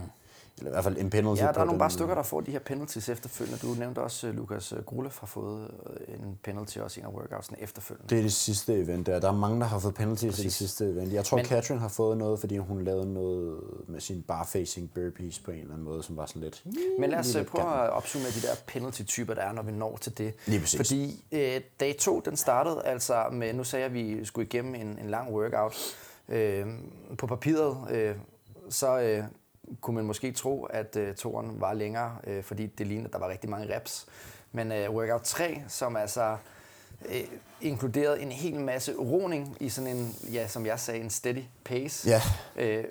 Eller 0.57 0.71
i 0.71 0.73
hvert 0.73 0.83
fald 0.83 0.97
en 0.97 1.09
penalty 1.09 1.41
Ja, 1.41 1.51
der 1.51 1.59
er 1.59 1.65
nogle 1.65 1.79
bare 1.79 1.89
stykker, 1.89 2.15
der 2.15 2.23
får 2.23 2.41
de 2.41 2.51
her 2.51 2.59
penalties 2.59 3.09
efterfølgende. 3.09 3.59
Du 3.59 3.67
nævnte 3.79 3.99
også, 3.99 4.27
at 4.27 4.35
Lukas 4.35 4.73
Grulev 4.85 5.11
har 5.19 5.27
fået 5.27 5.71
øh, 6.09 6.13
en 6.15 6.39
penalty 6.43 6.77
også 6.77 6.99
i 6.99 7.01
en 7.01 7.07
af 7.07 7.13
workoutsene 7.13 7.61
efterfølgende. 7.61 8.09
Det 8.09 8.17
er 8.17 8.21
det 8.21 8.33
sidste 8.33 8.73
event 8.73 9.07
der. 9.07 9.19
Der 9.19 9.27
er 9.27 9.35
mange, 9.35 9.59
der 9.59 9.65
har 9.65 9.79
fået 9.79 9.95
penalties 9.95 10.23
i 10.23 10.27
det 10.27 10.35
Præcis. 10.35 10.53
sidste 10.53 10.85
event. 10.85 11.13
Jeg 11.13 11.25
tror, 11.25 11.37
Men... 11.37 11.45
Katrin 11.45 11.77
har 11.77 11.87
fået 11.87 12.17
noget, 12.17 12.39
fordi 12.39 12.57
hun 12.57 12.83
lavede 12.83 13.13
noget 13.13 13.59
med 13.87 13.99
sin 13.99 14.23
bar-facing 14.31 14.89
burpees 14.95 15.39
på 15.39 15.51
en 15.51 15.57
eller 15.57 15.73
anden 15.73 15.85
måde, 15.85 16.03
som 16.03 16.17
var 16.17 16.25
sådan 16.25 16.41
lidt... 16.41 16.63
Men 16.99 17.09
lad 17.09 17.19
os 17.19 17.35
øh, 17.35 17.45
prøve 17.45 17.83
at 17.83 17.89
opsummere 17.89 18.31
de 18.31 18.41
der 18.41 18.55
penalty-typer, 18.67 19.33
der 19.33 19.41
er, 19.41 19.51
når 19.51 19.61
vi 19.63 19.71
når 19.71 19.97
til 19.97 20.17
det. 20.17 20.33
Lige 20.45 20.59
præcis. 20.59 20.77
Fordi 20.77 21.25
øh, 21.31 21.61
dag 21.79 21.95
to, 21.99 22.19
den 22.19 22.37
startede 22.37 22.81
altså 22.85 23.25
med, 23.31 23.53
nu 23.53 23.63
sagde 23.63 23.83
jeg, 23.83 23.89
at 23.89 23.93
vi 23.93 24.25
skulle 24.25 24.45
igennem 24.45 24.75
en, 24.75 24.99
en 25.01 25.09
lang 25.09 25.33
workout. 25.33 25.75
Øh, 26.29 26.65
på 27.17 27.27
papiret, 27.27 27.77
øh, 27.91 28.15
så 28.69 28.99
øh, 28.99 29.23
kunne 29.81 29.95
man 29.95 30.05
måske 30.05 30.31
tro, 30.31 30.63
at 30.63 30.95
øh, 30.95 31.15
toren 31.15 31.61
var 31.61 31.73
længere, 31.73 32.17
øh, 32.27 32.43
fordi 32.43 32.65
det 32.65 32.87
lignede, 32.87 33.07
at 33.07 33.13
der 33.13 33.19
var 33.19 33.29
rigtig 33.29 33.49
mange 33.49 33.75
reps. 33.75 34.05
Men 34.51 34.71
øh, 34.71 34.91
workout 34.91 35.21
3, 35.21 35.63
som 35.67 35.95
altså 35.95 36.37
øh, 37.05 37.23
inkluderede 37.61 38.21
en 38.21 38.31
hel 38.31 38.59
masse 38.59 38.93
roning 38.93 39.57
i 39.59 39.69
sådan 39.69 39.97
en, 39.97 40.15
ja, 40.33 40.47
som 40.47 40.65
jeg 40.65 40.79
sagde, 40.79 40.99
en 40.99 41.09
steady 41.09 41.43
pace. 41.63 42.09
Ja. 42.09 42.21
Øh, 42.55 42.83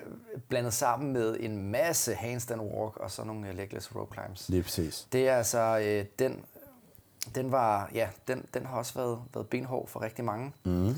blandet 0.48 0.74
sammen 0.74 1.12
med 1.12 1.37
en 1.40 1.70
masse 1.70 2.14
handstand 2.14 2.61
walk 2.61 2.96
og 2.96 3.11
så 3.11 3.24
nogle 3.24 3.48
øh, 3.48 3.56
legless 3.56 3.96
rope 3.96 4.14
climbs. 4.14 4.48
Lige 4.48 4.62
præcis. 4.62 5.06
Det 5.12 5.28
er 5.28 5.37
altså, 5.37 5.78
øh, 5.85 6.04
den, 6.18 6.44
den 7.35 7.52
var, 7.52 7.90
ja, 7.94 8.08
den, 8.28 8.46
den 8.54 8.66
har 8.66 8.76
også 8.78 8.94
været, 8.94 9.18
været 9.35 9.48
benhård 9.48 9.88
for 9.88 10.02
rigtig 10.02 10.24
mange. 10.24 10.52
Mm. 10.64 10.94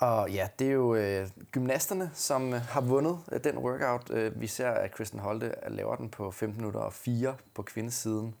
Og 0.00 0.30
ja, 0.30 0.48
det 0.58 0.66
er 0.68 0.72
jo 0.72 0.94
øh, 0.94 1.28
gymnasterne, 1.52 2.10
som 2.14 2.54
øh, 2.54 2.60
har 2.60 2.80
vundet 2.80 3.18
øh, 3.32 3.44
den 3.44 3.58
workout. 3.58 4.10
Øh, 4.10 4.40
vi 4.40 4.46
ser, 4.46 4.70
at 4.70 4.90
Kristen 4.92 5.18
Holte 5.20 5.46
øh, 5.46 5.76
laver 5.76 5.96
den 5.96 6.08
på 6.08 6.30
15 6.30 6.60
minutter 6.60 6.80
og 6.80 6.92
4 6.92 7.34
på 7.54 7.62
kvindesiden. 7.62 8.34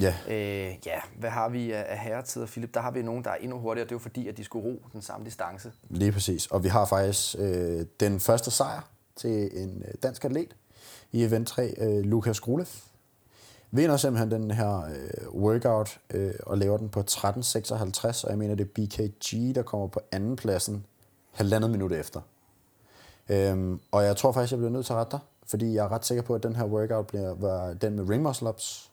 Ja, 0.00 0.14
Øh, 0.28 0.74
ja, 0.86 1.00
hvad 1.18 1.30
har 1.30 1.48
vi 1.48 1.72
af, 1.72 1.84
af 1.88 1.98
herretider, 1.98 2.46
Philip? 2.46 2.74
Der 2.74 2.80
har 2.80 2.90
vi 2.90 3.02
nogen, 3.02 3.24
der 3.24 3.30
er 3.30 3.34
endnu 3.34 3.58
hurtigere. 3.58 3.84
Det 3.84 3.92
er 3.92 3.96
jo 3.96 3.98
fordi, 3.98 4.28
at 4.28 4.36
de 4.36 4.44
skulle 4.44 4.64
ro 4.64 4.82
den 4.92 5.02
samme 5.02 5.26
distance. 5.26 5.72
lige 5.90 6.12
præcis. 6.12 6.46
Og 6.46 6.64
vi 6.64 6.68
har 6.68 6.84
faktisk 6.84 7.36
øh, 7.38 7.86
den 8.00 8.20
første 8.20 8.50
sejr 8.50 8.88
til 9.16 9.62
en 9.62 9.84
øh, 9.88 9.94
dansk 10.02 10.24
atlet 10.24 10.56
i 11.12 11.24
event 11.24 11.48
3, 11.48 11.74
øh, 11.78 12.04
Lukas 12.04 12.40
Grulev. 12.40 12.66
Vinder 13.70 13.96
simpelthen 13.96 14.30
den 14.30 14.50
her 14.50 14.84
øh, 14.84 15.34
workout 15.34 15.98
øh, 16.10 16.34
og 16.42 16.58
laver 16.58 16.76
den 16.76 16.88
på 16.88 17.04
13.56, 17.10 18.24
og 18.24 18.30
jeg 18.30 18.38
mener, 18.38 18.54
det 18.54 18.64
er 18.64 18.68
BKG, 18.86 19.54
der 19.54 19.62
kommer 19.62 19.86
på 19.86 20.00
anden 20.12 20.36
pladsen 20.36 20.86
halvandet 21.32 21.70
minut 21.70 21.92
efter. 21.92 22.20
Øhm, 23.28 23.80
og 23.90 24.04
jeg 24.04 24.16
tror 24.16 24.32
faktisk, 24.32 24.50
jeg 24.50 24.58
bliver 24.58 24.70
nødt 24.70 24.86
til 24.86 24.92
at 24.92 24.96
rette 24.98 25.10
dig, 25.12 25.20
fordi 25.46 25.74
jeg 25.74 25.84
er 25.84 25.92
ret 25.92 26.04
sikker 26.06 26.22
på, 26.22 26.34
at 26.34 26.42
den 26.42 26.56
her 26.56 26.64
workout 26.64 27.06
bliver, 27.06 27.34
var 27.34 27.72
den 27.74 27.96
med 27.96 28.08
ring 28.08 28.22
muscle 28.22 28.48
ups, 28.48 28.90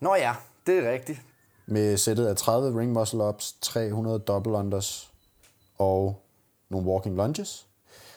Nå 0.00 0.14
ja, 0.14 0.34
det 0.66 0.78
er 0.86 0.92
rigtigt. 0.92 1.20
med 1.66 1.96
sættet 1.96 2.26
af 2.26 2.36
30 2.36 2.80
ring 2.80 2.92
muscle 2.92 3.24
ups, 3.24 3.56
300 3.60 4.18
double 4.18 4.52
unders 4.52 5.10
og 5.78 6.22
nogle 6.68 6.86
walking 6.88 7.16
lunges. 7.16 7.66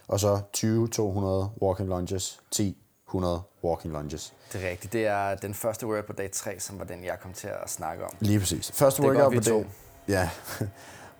Og 0.08 0.20
så 0.20 0.42
20-200 0.58 1.64
walking 1.64 1.90
lunges, 1.90 2.40
10-100 2.56 3.26
walking 3.64 3.94
lunges. 3.94 4.34
Det 4.54 4.66
er 4.66 4.70
rigtigt. 4.70 4.94
Det 4.94 5.06
er 5.08 5.36
den 5.36 5.54
første 5.54 5.88
workout 5.88 6.06
på 6.06 6.14
dag 6.14 6.32
3, 6.32 6.60
som 6.60 6.80
var 6.80 6.86
den, 6.86 7.04
jeg 7.04 7.18
kom 7.22 7.34
til 7.34 7.48
at 7.48 7.70
snakke 7.70 8.06
om. 8.06 8.12
Lige 8.20 8.40
præcis. 8.40 8.72
Første 8.72 9.04
workout 9.04 9.34
på 9.34 9.40
dag. 9.40 9.66
Ja. 10.08 10.30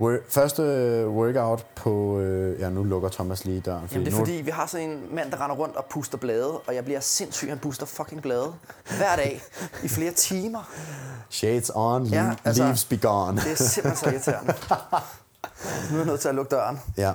Wor- 0.02 0.24
Første 0.30 0.62
øh, 0.64 1.10
workout 1.10 1.66
på... 1.76 2.20
Øh, 2.20 2.60
ja, 2.60 2.70
nu 2.70 2.84
lukker 2.84 3.10
Thomas 3.10 3.46
lige 3.46 3.60
døren. 3.62 3.88
Jamen, 3.92 4.06
det 4.06 4.14
er 4.14 4.18
nu, 4.18 4.26
fordi, 4.26 4.32
vi 4.46 4.52
har 4.52 4.66
sådan 4.66 4.90
en 4.90 5.16
mand, 5.16 5.32
der 5.32 5.42
render 5.44 5.56
rundt 5.56 5.76
og 5.76 5.86
puster 5.90 6.18
blade, 6.18 6.58
og 6.60 6.76
jeg 6.76 6.86
bliver 6.86 7.00
sindssyg, 7.00 7.50
han 7.50 7.60
puster 7.60 7.86
fucking 7.86 8.22
blade 8.22 8.54
hver 8.98 9.16
dag 9.16 9.42
i 9.84 9.88
flere 9.88 10.12
timer. 10.12 10.72
Shades 11.30 11.72
on, 11.76 12.06
Ja, 12.06 12.32
altså- 12.46 12.64
leaves 12.64 12.86
be 12.86 12.98
gone. 12.98 13.42
Det 13.42 13.52
er 13.52 13.56
simpelthen 13.56 13.96
så 13.96 14.10
irriterende. 14.16 14.54
Nu 15.92 15.96
er 15.96 16.00
jeg 16.00 16.06
nødt 16.06 16.20
til 16.22 16.30
at 16.30 16.36
lukke 16.36 16.50
døren, 16.56 16.80
Ja. 16.98 17.14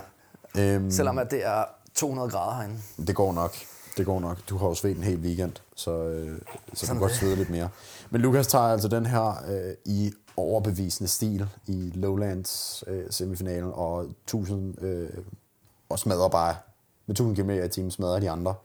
Øhm, 0.57 0.91
selvom 0.91 1.17
at 1.17 1.31
det 1.31 1.45
er 1.45 1.63
200 1.95 2.29
grader 2.29 2.55
herinde. 2.55 2.77
Det 3.07 3.15
går 3.15 3.33
nok. 3.33 3.53
Det 3.97 4.05
går 4.05 4.19
nok. 4.19 4.37
Du 4.49 4.57
har 4.57 4.67
jo 4.67 4.73
svedt 4.75 4.97
en 4.97 5.03
hel 5.03 5.17
weekend, 5.17 5.51
så, 5.75 5.91
øh, 5.91 6.27
så 6.27 6.35
du 6.71 6.75
Sådan 6.75 6.95
kan 6.95 7.01
godt 7.01 7.11
svede 7.15 7.35
lidt 7.35 7.49
mere. 7.49 7.69
Men 8.09 8.21
Lukas 8.21 8.47
tager 8.47 8.63
altså 8.65 8.87
den 8.87 9.05
her 9.05 9.43
øh, 9.49 9.73
i 9.85 10.13
overbevisende 10.37 11.09
stil 11.09 11.47
i 11.67 11.91
Lowlands 11.93 12.83
øh, 12.87 13.05
semifinalen, 13.09 13.71
og 13.73 14.03
1000 14.03 14.83
øh, 14.83 15.09
og 15.89 15.99
smadrer 15.99 16.29
bare 16.29 16.55
med 17.07 17.13
1000 17.13 17.35
km 17.35 17.49
i 17.49 17.67
timen 17.67 17.91
smadrer 17.91 18.19
de 18.19 18.29
andre. 18.29 18.55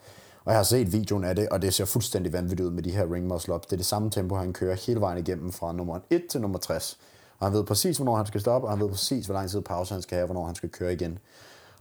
Og 0.44 0.52
jeg 0.52 0.59
har 0.59 0.62
set 0.62 0.92
videoen 0.92 1.24
af 1.24 1.37
det, 1.37 1.48
og 1.48 1.62
det 1.62 1.74
ser 1.74 1.85
fuldstændig 1.85 2.33
vanvittigt 2.33 2.66
ud 2.66 2.70
med 2.70 2.83
de 2.83 2.90
her 2.90 3.12
ring 3.12 3.26
muscle 3.26 3.54
up. 3.54 3.64
Det 3.64 3.72
er 3.72 3.76
det 3.76 3.87
samme 3.87 4.11
tempo, 4.11 4.35
han 4.35 4.52
kører 4.52 4.74
hele 4.87 5.00
vejen 5.00 5.18
igennem 5.18 5.52
fra 5.52 5.72
nummer 5.72 5.98
1 6.11 6.22
til 6.30 6.40
nummer 6.40 6.59
60. 6.59 6.98
Og 7.38 7.46
han 7.46 7.54
ved 7.54 7.64
præcis, 7.64 7.96
hvornår 7.96 8.16
han 8.16 8.26
skal 8.26 8.40
stoppe, 8.40 8.68
og 8.68 8.72
han 8.72 8.80
ved 8.80 8.88
præcis, 8.88 9.26
hvor 9.26 9.35
lang 9.35 9.50
tid 9.50 9.61
pause 9.61 9.94
han 9.94 10.02
skal 10.02 10.16
have, 10.16 10.26
hvornår 10.26 10.46
han 10.46 10.54
skal 10.54 10.68
køre 10.68 10.92
igen. 10.92 11.18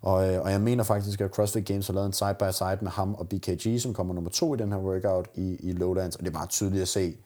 Og, 0.01 0.33
øh, 0.33 0.41
og 0.41 0.51
jeg 0.51 0.61
mener 0.61 0.83
faktisk, 0.83 1.21
at 1.21 1.31
CrossFit 1.31 1.65
Games 1.65 1.87
har 1.87 1.93
lavet 1.93 2.07
en 2.07 2.13
side-by-side 2.13 2.77
med 2.81 2.91
ham 2.91 3.15
og 3.15 3.29
BKG, 3.29 3.81
som 3.81 3.93
kommer 3.93 4.13
nummer 4.13 4.29
to 4.29 4.53
i 4.53 4.57
den 4.57 4.71
her 4.71 4.79
workout 4.79 5.27
i, 5.35 5.55
i 5.59 5.71
Lowlands, 5.71 6.15
og 6.15 6.21
det 6.21 6.27
er 6.27 6.33
bare 6.33 6.47
tydeligt 6.47 6.81
at 6.81 6.87
se, 6.87 7.17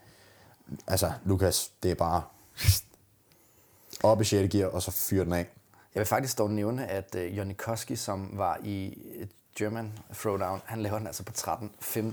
altså 0.88 1.12
Lukas, 1.26 1.72
det 1.84 1.92
er 1.92 1.96
bare 1.96 2.22
op 4.04 4.22
i 4.22 4.24
6. 4.24 4.52
gear, 4.52 4.68
og 4.68 4.82
så 4.82 4.92
fyre 4.92 5.26
den 5.26 5.34
af. 5.34 5.48
Jeg 5.96 6.00
vil 6.00 6.06
faktisk 6.06 6.38
dog 6.38 6.52
nævne, 6.52 6.88
at 6.88 7.16
øh, 7.16 7.32
uh, 7.32 7.38
Jonny 7.38 7.54
Koski, 7.58 7.96
som 7.96 8.30
var 8.34 8.60
i 8.64 8.98
German 9.60 9.94
Throwdown, 10.14 10.62
han 10.66 10.82
laver 10.82 10.98
den 10.98 11.08
altså 11.08 11.24
på 11.24 11.32
13-15. 11.38 12.04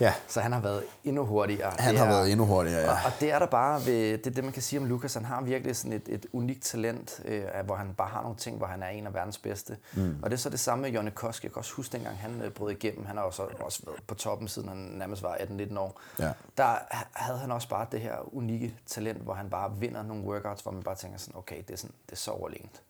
Ja. 0.00 0.14
Så 0.28 0.40
han 0.40 0.52
har 0.52 0.60
været 0.60 0.84
endnu 1.04 1.24
hurtigere. 1.24 1.72
Han 1.78 1.90
det 1.94 1.98
har 1.98 2.06
er, 2.06 2.10
været 2.10 2.30
endnu 2.32 2.46
hurtigere, 2.46 2.80
ja. 2.80 2.90
Og, 2.90 2.98
og 3.04 3.12
det 3.20 3.32
er 3.32 3.38
der 3.38 3.46
bare 3.46 3.86
ved, 3.86 4.18
det 4.18 4.26
er 4.26 4.30
det, 4.30 4.44
man 4.44 4.52
kan 4.52 4.62
sige 4.62 4.80
om 4.80 4.86
Lukas. 4.86 5.14
Han 5.14 5.24
har 5.24 5.42
virkelig 5.42 5.76
sådan 5.76 5.92
et, 5.92 6.08
et 6.08 6.26
unikt 6.32 6.62
talent, 6.62 7.20
øh, 7.24 7.42
hvor 7.64 7.74
han 7.74 7.94
bare 7.94 8.08
har 8.08 8.22
nogle 8.22 8.36
ting, 8.36 8.56
hvor 8.56 8.66
han 8.66 8.82
er 8.82 8.88
en 8.88 9.06
af 9.06 9.14
verdens 9.14 9.38
bedste. 9.38 9.76
Mm. 9.94 10.16
Og 10.22 10.30
det 10.30 10.36
er 10.36 10.40
så 10.40 10.50
det 10.50 10.60
samme 10.60 10.82
med 10.82 10.90
Jonne 10.90 11.10
Koski. 11.10 11.46
Jeg 11.46 11.52
kan 11.52 11.60
også 11.60 11.72
huske, 11.72 11.92
dengang 11.92 12.18
han 12.18 12.42
øh, 12.42 12.50
brød 12.50 12.70
igennem. 12.70 13.06
Han 13.06 13.16
har 13.16 13.24
også, 13.24 13.42
også 13.60 13.82
været 13.86 14.02
på 14.06 14.14
toppen, 14.14 14.48
siden 14.48 14.68
han 14.68 14.76
nærmest 14.76 15.22
var 15.22 15.34
18-19 15.34 15.78
år. 15.78 16.00
Ja. 16.18 16.32
Der 16.56 16.76
havde 17.12 17.38
han 17.38 17.52
også 17.52 17.68
bare 17.68 17.86
det 17.92 18.00
her 18.00 18.34
unikke 18.36 18.74
talent, 18.86 19.22
hvor 19.22 19.34
han 19.34 19.50
bare 19.50 19.72
vinder 19.78 20.02
nogle 20.02 20.24
workouts, 20.24 20.62
hvor 20.62 20.72
man 20.72 20.82
bare 20.82 20.94
tænker 20.94 21.18
sådan, 21.18 21.38
okay, 21.38 21.56
det 21.68 21.70
er, 21.70 21.76
sådan, 21.76 21.94
det 22.06 22.12
er 22.12 22.16
så 22.16 22.30
overlegent. 22.30 22.82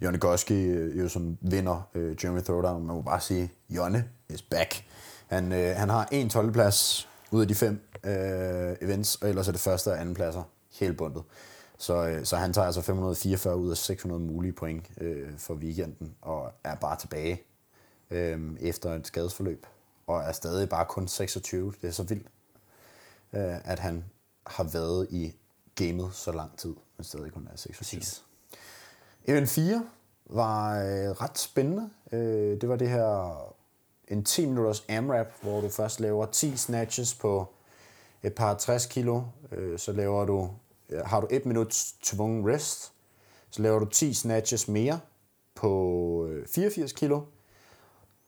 Jonne 0.00 0.18
Goski, 0.18 0.64
øh, 0.64 0.98
jo 0.98 1.08
som 1.08 1.38
vinder 1.40 1.88
øh, 1.94 2.24
Jeremy 2.24 2.40
Throwdown, 2.40 2.86
man 2.86 2.96
må 2.96 3.02
bare 3.02 3.20
sige, 3.20 3.52
Jonne 3.70 4.08
is 4.28 4.42
back. 4.42 4.84
Han, 5.26 5.52
øh, 5.52 5.76
han 5.76 5.88
har 5.88 6.08
en 6.12 6.30
12. 6.30 6.52
plads 6.52 7.08
ud 7.30 7.40
af 7.40 7.48
de 7.48 7.54
fem 7.54 7.88
øh, 8.04 8.76
events, 8.80 9.14
og 9.16 9.28
ellers 9.28 9.48
er 9.48 9.52
det 9.52 9.60
første 9.60 9.92
og 9.92 10.00
anden 10.00 10.14
pladser 10.14 10.42
helt 10.80 10.96
bundet. 10.96 11.22
Så, 11.78 12.06
øh, 12.06 12.24
så 12.24 12.36
han 12.36 12.52
tager 12.52 12.66
altså 12.66 12.80
544 12.80 13.56
ud 13.56 13.70
af 13.70 13.76
600 13.76 14.22
mulige 14.22 14.52
point 14.52 14.90
øh, 15.00 15.38
for 15.38 15.54
weekenden, 15.54 16.14
og 16.22 16.52
er 16.64 16.74
bare 16.74 16.98
tilbage 16.98 17.42
øh, 18.10 18.40
efter 18.60 18.94
et 18.94 19.06
skadesforløb, 19.06 19.66
og 20.06 20.22
er 20.22 20.32
stadig 20.32 20.68
bare 20.68 20.84
kun 20.84 21.08
26. 21.08 21.72
Det 21.82 21.88
er 21.88 21.92
så 21.92 22.02
vildt, 22.02 22.26
øh, 23.32 23.70
at 23.70 23.78
han 23.78 24.04
har 24.46 24.64
været 24.64 25.06
i 25.10 25.34
gamet 25.74 26.10
så 26.14 26.32
lang 26.32 26.58
tid, 26.58 26.74
men 26.96 27.04
stadig 27.04 27.32
kun 27.32 27.48
er 27.52 27.56
26. 27.56 27.98
Præcis. 28.00 28.24
Event 29.28 29.48
4 29.48 29.86
var 30.26 30.78
øh, 30.78 31.10
ret 31.10 31.38
spændende. 31.38 31.90
Øh, 32.12 32.60
det 32.60 32.68
var 32.68 32.76
det 32.76 32.88
her 32.88 33.36
en 34.08 34.24
10 34.24 34.46
minutters 34.46 34.84
AMRAP, 34.88 35.26
hvor 35.42 35.60
du 35.60 35.68
først 35.68 36.00
laver 36.00 36.26
10 36.26 36.56
snatches 36.56 37.14
på 37.14 37.46
et 38.22 38.34
par 38.34 38.54
60 38.54 38.86
kilo. 38.86 39.22
Øh, 39.52 39.78
så 39.78 39.92
laver 39.92 40.24
du, 40.24 40.50
øh, 40.90 41.00
har 41.04 41.20
du 41.20 41.26
1 41.30 41.46
minut 41.46 41.92
tvungen 42.02 42.48
rest. 42.48 42.92
Så 43.50 43.62
laver 43.62 43.78
du 43.78 43.86
10 43.86 44.14
snatches 44.14 44.68
mere 44.68 45.00
på 45.54 46.26
øh, 46.30 46.46
84 46.48 46.92
kilo. 46.92 47.20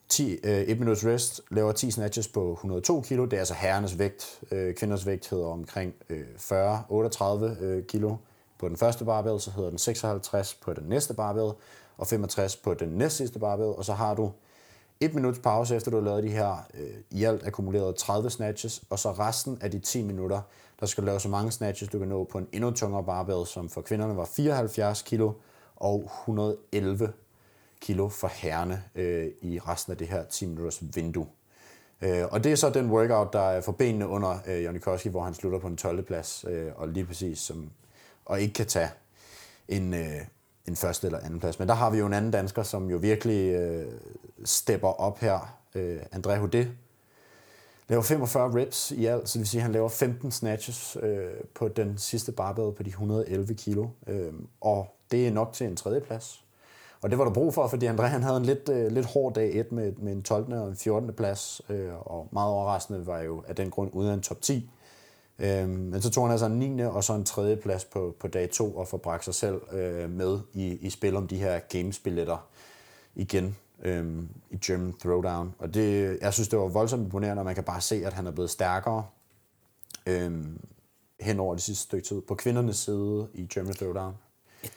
10, 0.08 0.32
øh, 0.44 0.60
1 0.60 0.78
minuts 0.78 1.06
rest, 1.06 1.40
laver 1.50 1.72
10 1.72 1.90
snatches 1.90 2.28
på 2.28 2.52
102 2.52 3.00
kilo. 3.00 3.24
Det 3.24 3.32
er 3.32 3.38
altså 3.38 3.54
herrenes 3.54 3.98
vægt. 3.98 4.40
Øh, 4.50 4.74
kvinders 4.74 5.06
vægt 5.06 5.30
hedder 5.30 5.46
omkring 5.46 5.94
øh, 6.08 6.26
40-38 6.36 7.62
øh, 7.62 7.84
kilo 7.84 8.16
på 8.58 8.68
den 8.68 8.76
første 8.76 9.04
barbell, 9.04 9.40
så 9.40 9.50
hedder 9.50 9.70
den 9.70 9.78
56 9.78 10.54
på 10.54 10.72
den 10.72 10.84
næste 10.88 11.14
barbell, 11.14 11.52
og 11.98 12.06
65 12.06 12.56
på 12.56 12.74
den 12.74 12.88
næstsidste 12.88 13.38
barbell, 13.38 13.68
og 13.68 13.84
så 13.84 13.92
har 13.92 14.14
du 14.14 14.32
et 15.00 15.14
minuts 15.14 15.38
pause, 15.38 15.76
efter 15.76 15.90
du 15.90 15.96
har 15.96 16.04
lavet 16.04 16.22
de 16.22 16.28
her 16.28 16.66
øh, 16.74 16.90
i 17.10 17.24
alt 17.24 17.46
akkumulerede 17.46 17.92
30 17.92 18.30
snatches, 18.30 18.82
og 18.90 18.98
så 18.98 19.12
resten 19.12 19.58
af 19.60 19.70
de 19.70 19.78
10 19.78 20.02
minutter, 20.02 20.40
der 20.80 20.86
skal 20.86 21.02
du 21.02 21.06
lave 21.06 21.20
så 21.20 21.28
mange 21.28 21.50
snatches, 21.50 21.90
du 21.90 21.98
kan 21.98 22.08
nå 22.08 22.24
på 22.24 22.38
en 22.38 22.48
endnu 22.52 22.70
tungere 22.70 23.04
barbell, 23.04 23.46
som 23.46 23.68
for 23.68 23.80
kvinderne 23.80 24.16
var 24.16 24.24
74 24.24 25.02
kilo 25.02 25.32
og 25.76 26.10
111 26.20 27.12
kilo 27.80 28.08
for 28.08 28.28
herrene 28.28 28.82
øh, 28.94 29.28
i 29.42 29.58
resten 29.58 29.90
af 29.90 29.96
det 29.96 30.08
her 30.08 30.24
10 30.24 30.46
minutters 30.46 30.82
vindue. 30.94 31.26
Øh, 32.02 32.24
og 32.30 32.44
det 32.44 32.52
er 32.52 32.56
så 32.56 32.70
den 32.70 32.90
workout, 32.90 33.32
der 33.32 33.40
er 33.40 33.60
for 33.60 33.72
benene 33.72 34.08
under 34.08 34.38
øh, 34.46 34.64
Jonny 34.64 34.78
Koski, 34.78 35.08
hvor 35.08 35.22
han 35.22 35.34
slutter 35.34 35.58
på 35.58 35.66
en 35.66 35.76
12. 35.76 36.02
plads, 36.02 36.44
øh, 36.48 36.72
og 36.76 36.88
lige 36.88 37.06
præcis 37.06 37.38
som, 37.38 37.70
og 38.28 38.40
ikke 38.40 38.54
kan 38.54 38.66
tage 38.66 38.90
en, 39.68 39.94
øh, 39.94 40.20
en 40.66 40.76
første 40.76 41.06
eller 41.06 41.20
anden 41.20 41.40
plads. 41.40 41.58
Men 41.58 41.68
der 41.68 41.74
har 41.74 41.90
vi 41.90 41.98
jo 41.98 42.06
en 42.06 42.12
anden 42.12 42.30
dansker, 42.30 42.62
som 42.62 42.90
jo 42.90 42.96
virkelig 42.96 43.52
øh, 43.52 43.92
stepper 44.44 44.88
op 44.88 45.18
her. 45.18 45.58
Øh, 45.74 46.00
André 46.14 46.34
Houdet 46.34 46.70
laver 47.88 48.02
45 48.02 48.60
reps 48.60 48.90
i 48.90 49.06
alt, 49.06 49.28
så 49.28 49.32
det 49.32 49.40
vil 49.40 49.48
sige, 49.48 49.58
at 49.58 49.62
han 49.62 49.72
laver 49.72 49.88
15 49.88 50.30
snatches 50.30 50.96
øh, 51.02 51.30
på 51.54 51.68
den 51.68 51.98
sidste 51.98 52.32
barbell 52.32 52.72
på 52.72 52.82
de 52.82 52.88
111 52.88 53.54
kilo. 53.54 53.88
Øh, 54.06 54.32
og 54.60 54.86
det 55.10 55.26
er 55.26 55.30
nok 55.30 55.52
til 55.52 55.66
en 55.66 55.76
tredje 55.76 56.00
plads. 56.00 56.44
Og 57.02 57.10
det 57.10 57.18
var 57.18 57.24
der 57.24 57.32
brug 57.32 57.54
for, 57.54 57.66
fordi 57.66 57.86
André 57.86 58.02
han 58.02 58.22
havde 58.22 58.36
en 58.36 58.44
lidt, 58.44 58.68
øh, 58.68 58.92
lidt 58.92 59.06
hård 59.06 59.34
dag 59.34 59.60
et 59.60 59.72
med, 59.72 59.92
med 59.92 60.12
en 60.12 60.22
12. 60.22 60.52
og 60.52 60.68
en 60.68 60.76
14. 60.76 61.12
plads. 61.12 61.60
Øh, 61.68 61.94
og 62.00 62.28
meget 62.32 62.52
overraskende 62.52 63.06
var 63.06 63.20
jo 63.20 63.42
af 63.48 63.56
den 63.56 63.70
grund 63.70 63.90
uden 63.92 64.12
en 64.12 64.20
top 64.20 64.40
10. 64.40 64.70
Øh, 65.38 65.68
men 65.68 66.02
så 66.02 66.10
tog 66.10 66.24
han 66.24 66.30
altså 66.32 66.46
en 66.46 66.58
9. 66.58 66.82
og 66.82 67.04
så 67.04 67.14
en 67.14 67.24
tredje 67.24 67.56
plads 67.56 67.84
på, 67.84 68.16
på 68.20 68.28
dag 68.28 68.50
2 68.50 68.76
og 68.76 68.88
forbragte 68.88 69.24
sig 69.24 69.34
selv 69.34 69.60
øh, 69.72 70.10
med 70.10 70.38
i, 70.52 70.66
i 70.66 70.90
spil 70.90 71.16
om 71.16 71.28
de 71.28 71.36
her 71.36 71.58
games-billetter 71.58 72.48
igen 73.14 73.56
øh, 73.82 74.22
i 74.50 74.56
German 74.66 74.94
Throwdown. 75.00 75.54
Og 75.58 75.74
det, 75.74 76.18
jeg 76.20 76.34
synes, 76.34 76.48
det 76.48 76.58
var 76.58 76.66
voldsomt 76.68 77.02
imponerende, 77.02 77.40
og 77.40 77.44
man 77.44 77.54
kan 77.54 77.64
bare 77.64 77.80
se, 77.80 78.02
at 78.06 78.12
han 78.12 78.26
er 78.26 78.30
blevet 78.30 78.50
stærkere 78.50 79.06
øh, 80.06 80.44
hen 81.20 81.40
over 81.40 81.54
det 81.54 81.62
sidste 81.62 81.82
stykke 81.84 82.06
tid. 82.08 82.20
På 82.20 82.34
kvindernes 82.34 82.76
side 82.76 83.28
i 83.34 83.46
German 83.54 83.74
Throwdown. 83.74 84.14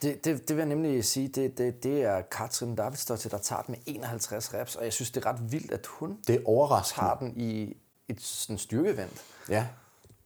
Det, 0.02 0.26
det, 0.26 0.48
det 0.48 0.50
vil 0.50 0.58
jeg 0.58 0.66
nemlig 0.70 1.06
sige, 1.06 1.28
det, 1.28 1.58
det, 1.58 1.84
det 1.84 2.02
er 2.04 2.22
Katrin 2.22 2.76
Davidsdottir, 2.76 3.30
der 3.30 3.38
tager 3.38 3.62
den 3.62 3.72
med 3.72 3.80
51 3.96 4.54
reps, 4.54 4.76
og 4.76 4.84
jeg 4.84 4.94
synes, 4.94 5.12
det 5.12 5.26
er 5.26 5.30
ret 5.30 5.52
vildt, 5.52 5.72
at 5.72 5.86
hun 5.86 6.18
Det 6.28 6.36
er 6.36 6.40
overraskende. 6.46 7.06
tager 7.06 7.18
den 7.18 7.34
i 7.36 7.78
et 8.08 8.22
sådan 8.22 8.58
styrkeevent. 8.58 9.22
Ja, 9.50 9.68